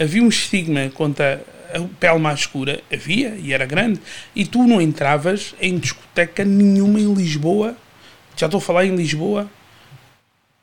[0.00, 1.44] havia um estigma contra
[1.74, 4.00] a pele mais escura, havia, e era grande,
[4.34, 7.76] e tu não entravas em discoteca nenhuma em Lisboa,
[8.34, 9.50] já estou a falar em Lisboa,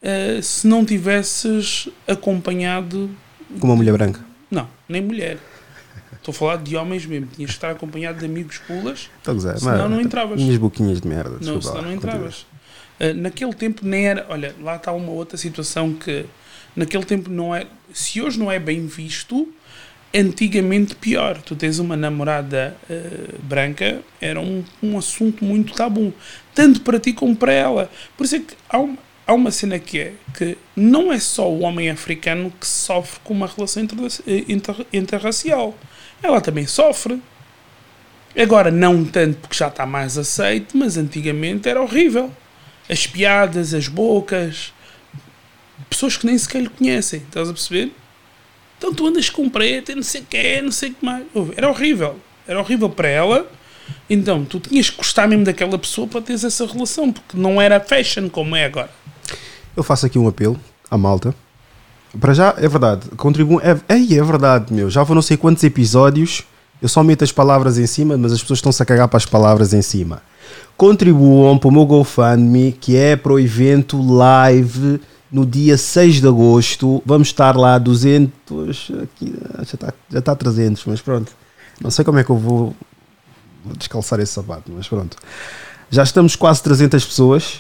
[0.02, 3.10] eh, se não tivesses acompanhado
[3.60, 4.20] Com uma mulher branca.
[4.50, 5.38] não, nem mulher.
[6.14, 7.28] Estou a falar de homens mesmo.
[7.28, 9.58] Tinhas de estar acompanhado de amigos pulas, Estou a gozar.
[9.58, 10.40] senão não entravas.
[10.40, 11.38] Minhas boquinhas de merda.
[11.42, 12.46] Não, senão não entravas.
[13.00, 14.26] Uh, naquele tempo nem era.
[14.30, 16.26] Olha, lá está uma outra situação que
[16.76, 17.66] naquele tempo não é.
[17.92, 19.52] Se hoje não é bem visto,
[20.14, 21.42] antigamente pior.
[21.42, 26.14] Tu tens uma namorada uh, branca, era um, um assunto muito tabu.
[26.54, 27.90] Tanto para ti como para ela.
[28.16, 28.98] Por isso é que há uma,
[29.32, 33.34] há uma cena que é que não é só o homem africano que sofre com
[33.34, 33.98] uma relação inter,
[34.48, 35.76] inter, interracial.
[36.22, 37.22] Ela também sofre.
[38.38, 42.32] Agora, não tanto porque já está mais aceito, mas antigamente era horrível.
[42.90, 44.74] As piadas, as bocas,
[45.90, 47.92] pessoas que nem sequer lhe conhecem, estás a perceber?
[48.78, 51.26] Então tu andas com preto não sei o que não sei o que mais.
[51.56, 52.20] Era horrível.
[52.48, 53.52] Era horrível para ela.
[54.10, 57.80] Então tu tinhas que gostar mesmo daquela pessoa para teres essa relação, porque não era
[57.80, 58.90] fashion como é agora.
[59.76, 61.34] Eu faço aqui um apelo à malta.
[62.20, 63.08] Para já, é verdade.
[63.16, 63.62] Contribuam.
[63.62, 64.90] É, ei, é verdade, meu.
[64.90, 66.44] Já vou não sei quantos episódios.
[66.82, 69.26] Eu só meto as palavras em cima, mas as pessoas estão-se a cagar para as
[69.26, 70.22] palavras em cima.
[70.76, 75.00] contribuam para o meu GoFundMe, que é para o evento live
[75.32, 77.02] no dia 6 de agosto.
[77.06, 81.32] Vamos estar lá 200, aqui, já está já está 300, mas pronto.
[81.80, 82.76] Não sei como é que eu vou,
[83.64, 85.18] vou descalçar esse sapato, mas pronto.
[85.90, 87.60] Já estamos quase 300 pessoas.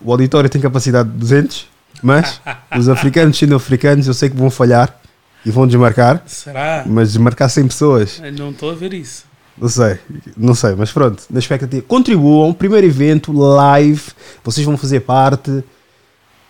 [0.00, 1.66] O auditório tem capacidade de 200,
[2.02, 2.40] mas
[2.76, 5.00] os africanos sendo africanos, eu sei que vão falhar
[5.44, 6.22] e vão desmarcar.
[6.26, 6.84] Será?
[6.86, 8.20] Mas desmarcar 100 pessoas.
[8.22, 9.24] Eu não estou a ver isso.
[9.56, 9.98] Não sei,
[10.36, 11.82] não sei, mas pronto, na expectativa.
[11.82, 14.02] Contribuam, primeiro evento, live,
[14.42, 15.62] vocês vão fazer parte.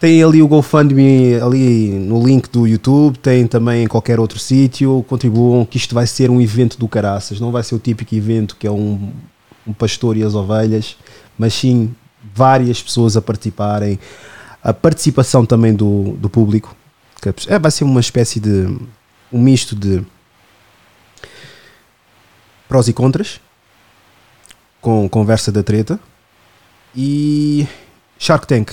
[0.00, 5.04] Tem ali o GoFundMe ali no link do YouTube, tem também em qualquer outro sítio.
[5.06, 7.38] Contribuam, que isto vai ser um evento do caraças.
[7.38, 9.12] Não vai ser o típico evento que é um,
[9.66, 10.96] um pastor e as ovelhas,
[11.38, 11.94] mas sim
[12.34, 13.98] várias pessoas a participarem.
[14.62, 16.74] A participação também do, do público.
[17.48, 18.76] É, vai ser uma espécie de.
[19.32, 20.04] um misto de
[22.68, 23.40] prós e contras,
[24.80, 25.98] com conversa da treta,
[26.96, 27.66] e
[28.18, 28.72] Shark Tank,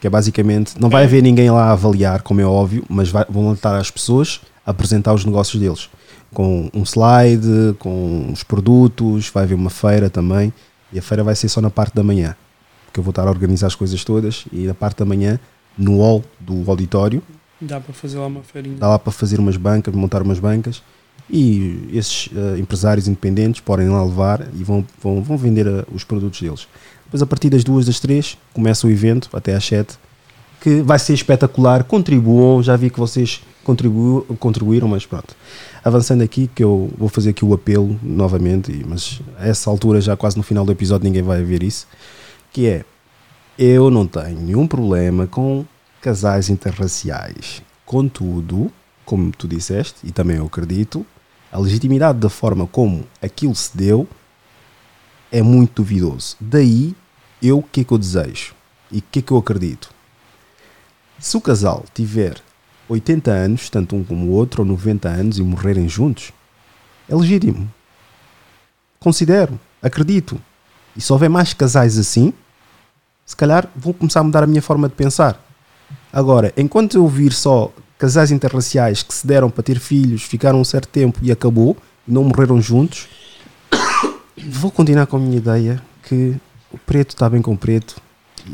[0.00, 3.24] que é basicamente, não vai haver ninguém lá a avaliar, como é óbvio, mas vai,
[3.28, 5.88] vão estar as pessoas a apresentar os negócios deles,
[6.32, 10.52] com um slide, com os produtos, vai haver uma feira também,
[10.92, 12.36] e a feira vai ser só na parte da manhã,
[12.92, 15.40] porque eu vou estar a organizar as coisas todas, e na parte da manhã,
[15.78, 17.22] no hall do auditório,
[17.58, 18.76] Dá para fazer lá uma feirinha.
[18.76, 20.82] dá lá para fazer umas bancas, montar umas bancas
[21.30, 26.04] e esses uh, empresários independentes podem lá levar e vão, vão, vão vender uh, os
[26.04, 26.68] produtos deles.
[27.04, 29.96] Depois, a partir das duas, das três, começa o evento até às sete,
[30.60, 31.84] que vai ser espetacular.
[31.84, 35.34] Contribuam, já vi que vocês contribu contribuíram, mas pronto.
[35.84, 40.16] Avançando aqui, que eu vou fazer aqui o apelo novamente, mas a essa altura, já
[40.16, 41.86] quase no final do episódio, ninguém vai ver isso.
[42.52, 42.84] Que é:
[43.58, 45.64] eu não tenho nenhum problema com
[46.00, 47.62] casais interraciais.
[47.84, 48.70] Contudo,
[49.04, 51.06] como tu disseste, e também eu acredito,
[51.50, 54.08] a legitimidade da forma como aquilo se deu
[55.30, 56.36] é muito duvidoso.
[56.40, 56.94] Daí,
[57.42, 58.54] eu o que é que eu desejo
[58.90, 59.90] e o que é que eu acredito?
[61.18, 62.36] Se o casal tiver
[62.88, 66.32] 80 anos, tanto um como o outro, ou 90 anos e morrerem juntos,
[67.08, 67.72] é legítimo.
[68.98, 70.40] Considero, acredito.
[70.96, 72.32] E se houver mais casais assim,
[73.24, 75.40] se calhar vou começar a mudar a minha forma de pensar.
[76.12, 80.64] Agora, enquanto eu vir só casais interraciais que se deram para ter filhos, ficaram um
[80.64, 81.76] certo tempo e acabou,
[82.06, 83.08] não morreram juntos,
[84.48, 86.36] vou continuar com a minha ideia que
[86.70, 87.96] o preto está bem com o preto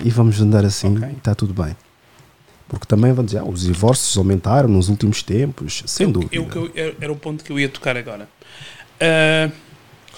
[0.05, 1.09] e vamos andar assim Ok.
[1.09, 1.77] e está tudo bem.
[2.69, 6.36] Porque também vão dizer, ah, os divórcios aumentaram nos últimos tempos, sem Eu- dúvida.
[6.36, 8.28] eu- eu- era- o ponto que eu ia tocar agora.
[9.01, 9.51] Ah,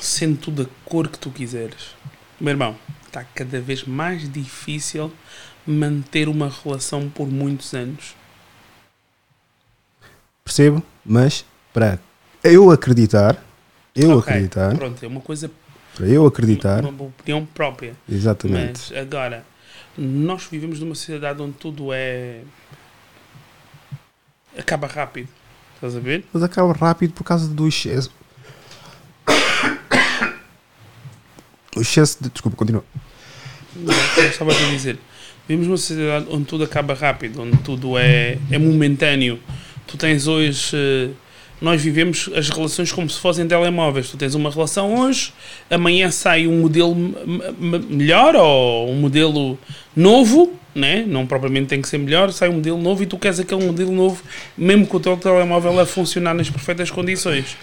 [0.01, 1.95] sendo tu da cor que tu quiseres,
[2.41, 2.75] meu irmão,
[3.11, 5.13] está cada vez mais difícil
[5.67, 8.15] manter uma relação por muitos anos.
[10.45, 11.99] Percebo, mas para
[12.43, 13.43] eu acreditar,
[13.95, 15.51] eu Ok, acreditar, Pronto, é uma coisa,
[15.95, 17.95] para eu acreditar, uma, uma opinião própria.
[18.09, 18.93] exatamente.
[18.93, 19.45] Mas agora,
[19.99, 22.43] nós vivemos numa sociedade onde tudo é.
[24.57, 25.29] acaba rápido.
[25.75, 26.25] Estás a ver?
[26.33, 28.11] Mas acaba rápido por causa do excesso.
[31.81, 32.29] O excesso de.
[32.29, 32.85] Desculpa, continua.
[33.75, 33.95] Não,
[34.29, 34.99] estava a dizer.
[35.49, 39.41] Vivemos numa sociedade onde tudo acaba rápido, onde tudo é, é momentâneo.
[39.87, 40.71] Tu tens hoje.
[40.75, 41.09] eh,
[41.61, 44.11] Nós vivemos as relações como se fossem telemóveis.
[44.11, 45.33] Tu tens uma relação hoje,
[45.71, 46.95] amanhã sai um modelo
[47.89, 49.59] melhor ou um modelo
[49.97, 51.05] novo, né?
[51.07, 53.93] não propriamente tem que ser melhor, sai um modelo novo e tu queres aquele modelo
[53.93, 54.23] novo,
[54.57, 57.57] mesmo com o teu telemóvel a funcionar nas perfeitas condições.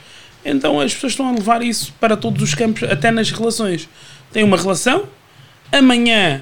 [0.48, 3.90] Então as pessoas estão a levar isso para todos os campos, até nas relações.
[4.32, 5.04] Tem uma relação,
[5.72, 6.42] amanhã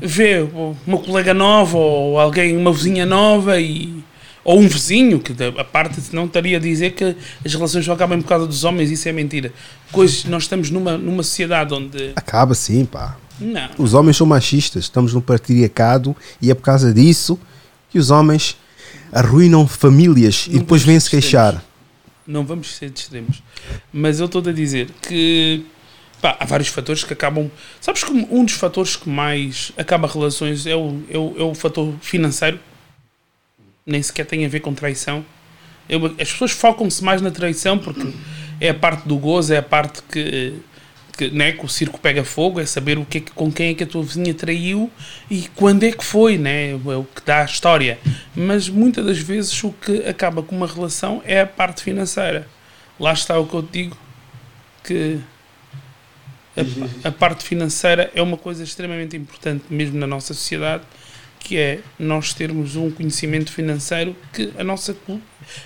[0.00, 0.46] vê
[0.86, 4.02] uma colega nova ou alguém, uma vizinha nova e
[4.42, 7.14] ou um vizinho, que a parte não estaria a dizer que
[7.44, 9.52] as relações só acabam por causa dos homens, isso é mentira.
[9.92, 12.12] Coisas, nós estamos numa, numa sociedade onde.
[12.16, 13.16] Acaba sim, pá.
[13.38, 17.38] Não, Os homens são machistas, estamos no patriarcado e é por causa disso
[17.90, 18.56] que os homens
[19.12, 21.64] arruinam famílias e Não depois vamos vêm-se ser queixar.
[22.30, 23.42] Não vamos ser de extremos.
[23.92, 25.64] Mas eu estou a dizer que
[26.22, 27.50] pá, há vários fatores que acabam.
[27.80, 31.54] Sabes que um dos fatores que mais acaba relações é o, é o, é o
[31.54, 32.58] fator financeiro?
[33.84, 35.24] Nem sequer tem a ver com traição.
[35.88, 38.12] Eu- as pessoas focam-se mais na traição porque
[38.60, 40.54] é a parte do gozo, é a parte que,
[41.16, 43.70] que, né, que o circo pega fogo, é saber o que é que, com quem
[43.70, 44.90] é que a tua vizinha traiu
[45.30, 46.70] e quando é que foi, né?
[46.70, 47.98] é o que dá a história.
[48.34, 52.48] Mas muitas das vezes o que acaba com uma relação é a parte financeira.
[52.98, 53.96] Lá está o que eu te digo,
[54.84, 55.20] que
[57.04, 60.84] a, a parte financeira é uma coisa extremamente importante mesmo na nossa sociedade,
[61.38, 64.94] que é nós termos um conhecimento financeiro que a nossa,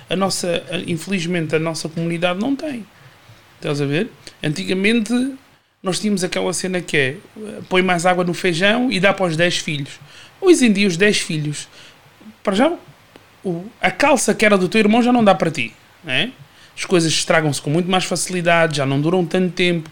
[0.09, 2.87] a nossa infelizmente a nossa comunidade não tem.
[3.57, 4.11] Estás a ver?
[4.45, 5.13] Antigamente
[5.83, 7.17] nós tínhamos aquela cena que é
[7.69, 9.99] põe mais água no feijão e dá para os 10 filhos.
[10.41, 11.67] Hoje em dia, os 10 filhos,
[12.43, 12.73] para já,
[13.43, 15.73] o, a calça que era do teu irmão já não dá para ti.
[16.03, 16.33] Né?
[16.77, 19.91] As coisas estragam-se com muito mais facilidade, já não duram tanto tempo.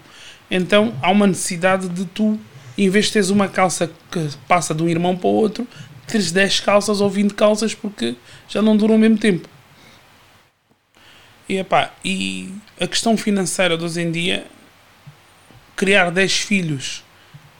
[0.51, 2.39] Então há uma necessidade de tu,
[2.77, 5.67] em vez de teres uma calça que passa de um irmão para o outro,
[6.05, 8.15] teres 10 calças ou 20 calças porque
[8.47, 9.49] já não duram o mesmo tempo.
[11.47, 14.45] E, epá, e a questão financeira de hoje em dia,
[15.75, 17.03] criar 10 filhos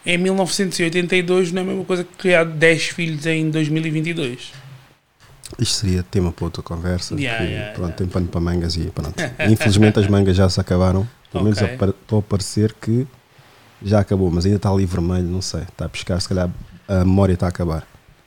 [0.06, 4.52] em 1982 não é a mesma coisa que criar 10 filhos em 2022.
[5.60, 7.16] Isto seria tema para outra conversa.
[7.16, 7.98] Yeah, que, yeah, pronto, yeah.
[7.98, 9.16] tem pano para mangas e pronto.
[9.50, 11.08] Infelizmente as mangas já se acabaram.
[11.32, 11.76] Pelo menos Ok.
[11.76, 13.06] apar- estou a parecer que
[13.82, 15.62] já acabou, mas ainda está ali vermelho, não sei.
[15.62, 16.50] Está a pescar, se calhar
[16.88, 17.86] a memória está a acabar.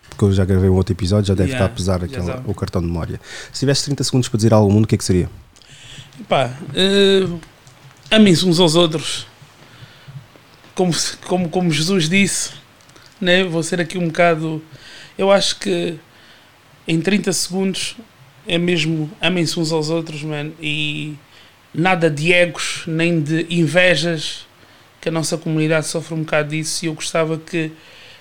[0.08, 2.42] Porque eu já gravei um outro episódio, já deve estar a pesar aquela, sabe.
[2.46, 3.20] o cartão de memória.
[3.52, 5.28] Se tivesse 30 segundos para dizer algo ao mundo, o que é que seria?
[6.24, 7.28] Pá, eh,
[8.10, 9.26] amem-se uns aos outros.
[10.74, 10.92] Como,
[11.26, 12.52] como, como Jesus disse,
[13.20, 13.44] né?
[13.44, 14.62] vou ser aqui um bocado.
[15.18, 15.94] Eu acho que
[16.88, 17.96] em 30 segundos
[18.48, 21.14] é mesmo amem-se uns aos outros, man, e
[21.72, 24.46] nada de egos nem de invejas,
[25.02, 26.84] que a nossa comunidade sofre um bocado disso.
[26.84, 27.70] E eu gostava que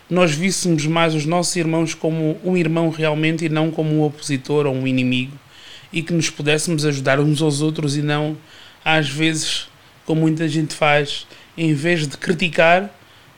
[0.10, 4.66] nós víssemos mais os nossos irmãos como um irmão realmente e não como um opositor
[4.66, 5.45] ou um inimigo
[5.92, 8.38] e que nos pudéssemos ajudar uns aos outros e não,
[8.84, 9.68] às vezes,
[10.06, 11.26] como muita gente faz,
[11.58, 12.90] em vez de criticar,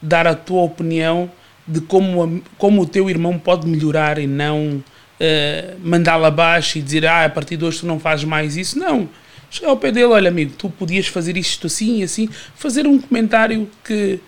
[0.01, 1.31] dar a tua opinião
[1.67, 4.83] de como, como o teu irmão pode melhorar e não
[5.19, 8.79] eh, mandá-lo abaixo e dizer ah, a partir de hoje tu não fazes mais isso.
[8.79, 9.09] Não.
[9.49, 12.99] Chegar ao pé dele, olha amigo, tu podias fazer isto assim e assim, fazer um
[12.99, 14.19] comentário que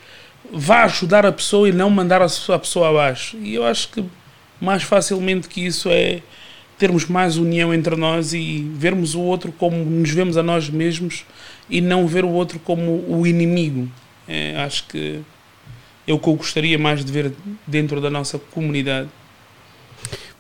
[0.52, 3.38] vá ajudar a pessoa e não mandar a pessoa abaixo.
[3.38, 4.04] E eu acho que
[4.60, 6.22] mais facilmente que isso é
[6.80, 11.26] termos mais união entre nós e vermos o outro como nos vemos a nós mesmos
[11.70, 13.88] e não ver o outro como o inimigo.
[14.28, 15.20] É, acho que
[16.08, 17.34] é o que eu gostaria mais de ver
[17.68, 19.10] dentro da nossa comunidade.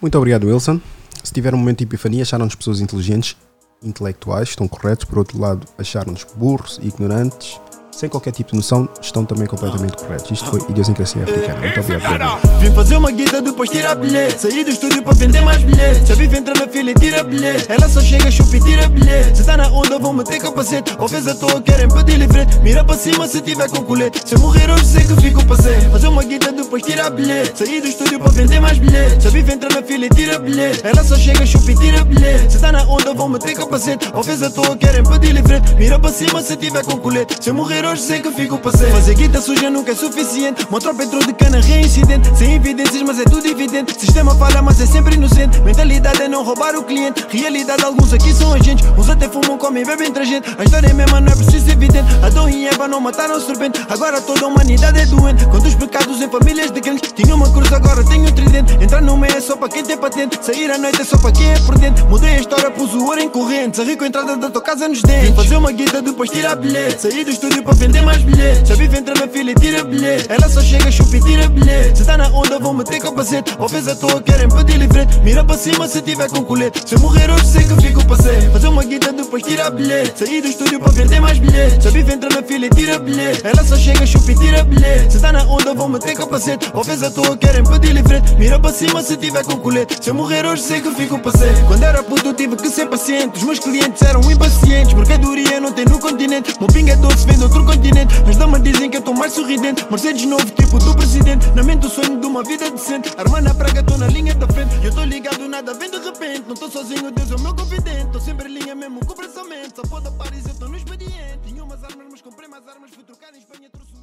[0.01, 0.79] Muito obrigado, Wilson.
[1.21, 3.35] Se tiver um momento de epifania, acharam-nos pessoas inteligentes,
[3.83, 5.03] intelectuais, estão corretos.
[5.05, 7.59] Por outro lado, acharam-nos burros ignorantes,
[7.99, 10.31] sem qualquer tipo de noção, estão também completamente corretos.
[10.31, 11.59] Isto foi idiosincrasia africana.
[11.59, 12.59] Muito obrigado.
[12.61, 14.39] Vim fazer uma guita, depois tira bilhete.
[14.39, 16.05] Saí do estúdio para vender mais bilhete.
[16.05, 17.65] Já vive entra na fila e tira bilhete.
[17.67, 19.39] Ela só chega, chupa e tira bilhete.
[19.39, 20.95] Se tá na onda, vão meter capacete.
[20.97, 22.57] Ou fez à toa, querem pedir livrete.
[22.59, 24.21] Mira para cima se tiver com colete.
[24.25, 25.91] Se eu morrer hoje, sei que fico passeio.
[25.91, 27.57] Fazer uma guita, depois tira bilhete.
[27.57, 29.25] Saí do estúdio para vender mais bilhete.
[29.25, 30.87] Já vive entra na fila e tira bilhete.
[30.87, 32.53] Ela só chega, chupa e tira bilhete.
[32.53, 34.09] Se tá na onda, vão meter capacete.
[34.13, 35.75] Ou fez à toa, querem pedir livrete.
[35.75, 37.43] Mira para cima se tiver com colete.
[37.43, 38.91] Se eu morrer hoje, sei que fico passeio.
[38.91, 40.65] Fazer guita suja nunca é suficiente.
[40.69, 42.37] Uma tropa entrou de cana, reincidente.
[42.37, 43.99] Sem evidências, mas é tudo evidente.
[43.99, 45.59] Sistema falha, mas é sempre inocente.
[45.61, 47.25] Mentalidade é não roubar o cliente.
[47.29, 48.85] Realidade, alguns aqui são agentes.
[48.97, 50.23] Uns até fumam, comem, bebem entre
[50.57, 52.05] a história é mesma, não é preciso evidente.
[52.23, 53.81] Adão e Eva não mataram serpente.
[53.89, 55.45] Agora toda a humanidade é doente.
[55.45, 57.11] Quantos pecados em famílias de crentes.
[57.11, 58.73] Tinha uma cruz, agora tenho um tridente.
[58.81, 60.39] Entrar no meio é só para quem tem patente.
[60.43, 62.03] Sair à noite é só para quem é prudente.
[62.03, 63.81] Mudei a história, pus o ouro em corrente.
[63.81, 65.35] A entrada da tua casa nos dentes.
[65.35, 67.01] Fazer uma guita, depois tirar bilhete.
[67.01, 68.67] Saí do estúdio para vender mais bilhete.
[68.67, 70.25] Já vive entra na fila e tira bilhete.
[70.27, 71.99] Ela só chega, chupa e tira bilhete.
[71.99, 73.55] Se tá na onda, vão meter capacete.
[73.69, 75.19] Fez à toa, querem pedir livrete.
[75.19, 76.81] Mira para cima se tiver com colete.
[76.89, 78.51] Se eu morrer hoje, sei que fico passeio.
[78.51, 80.13] Fazer uma guita, depois tira bilhete.
[80.17, 81.83] Saí do estúdio para vender mais bilhete.
[81.83, 83.41] Já vive entra na fila e tira bilhete.
[83.43, 85.13] Ela só chega, chupa e tira bilhete.
[85.13, 86.71] Se tá na onda, vão meter capacete.
[86.83, 88.33] Fez à toa, querem pedir livrete.
[88.35, 90.03] Mira para cima se tiver com colete.
[90.03, 91.53] Se eu morrer hoje, sei que fico passeio.
[91.67, 93.37] Quando era puto, tive que ser paciente.
[93.37, 94.93] Os meus clientes eram impacientes.
[94.95, 96.55] Mercadoria não tem no continente.
[96.59, 98.13] Meu pinga é doce, vem de outro continente.
[98.27, 99.85] As damas dizem que eu tô mais sorridente.
[99.89, 101.47] Mercedes novo, tipo do presidente.
[101.51, 103.11] Na mente o sonho de uma vida decente.
[103.17, 104.73] Arma na praga, tô na linha da frente.
[104.83, 106.43] Eu tô ligado, nada vem de repente.
[106.47, 108.11] Não tô sozinho, Deus é o meu confidente.
[108.11, 109.75] Tô sempre em linha mesmo com pensamento.
[109.75, 111.39] Só pode Paris, eu tô no expediente.
[111.45, 112.91] Tinha umas armas, mas comprei mais armas.
[112.91, 113.98] Fui trocar em Espanha, trouxe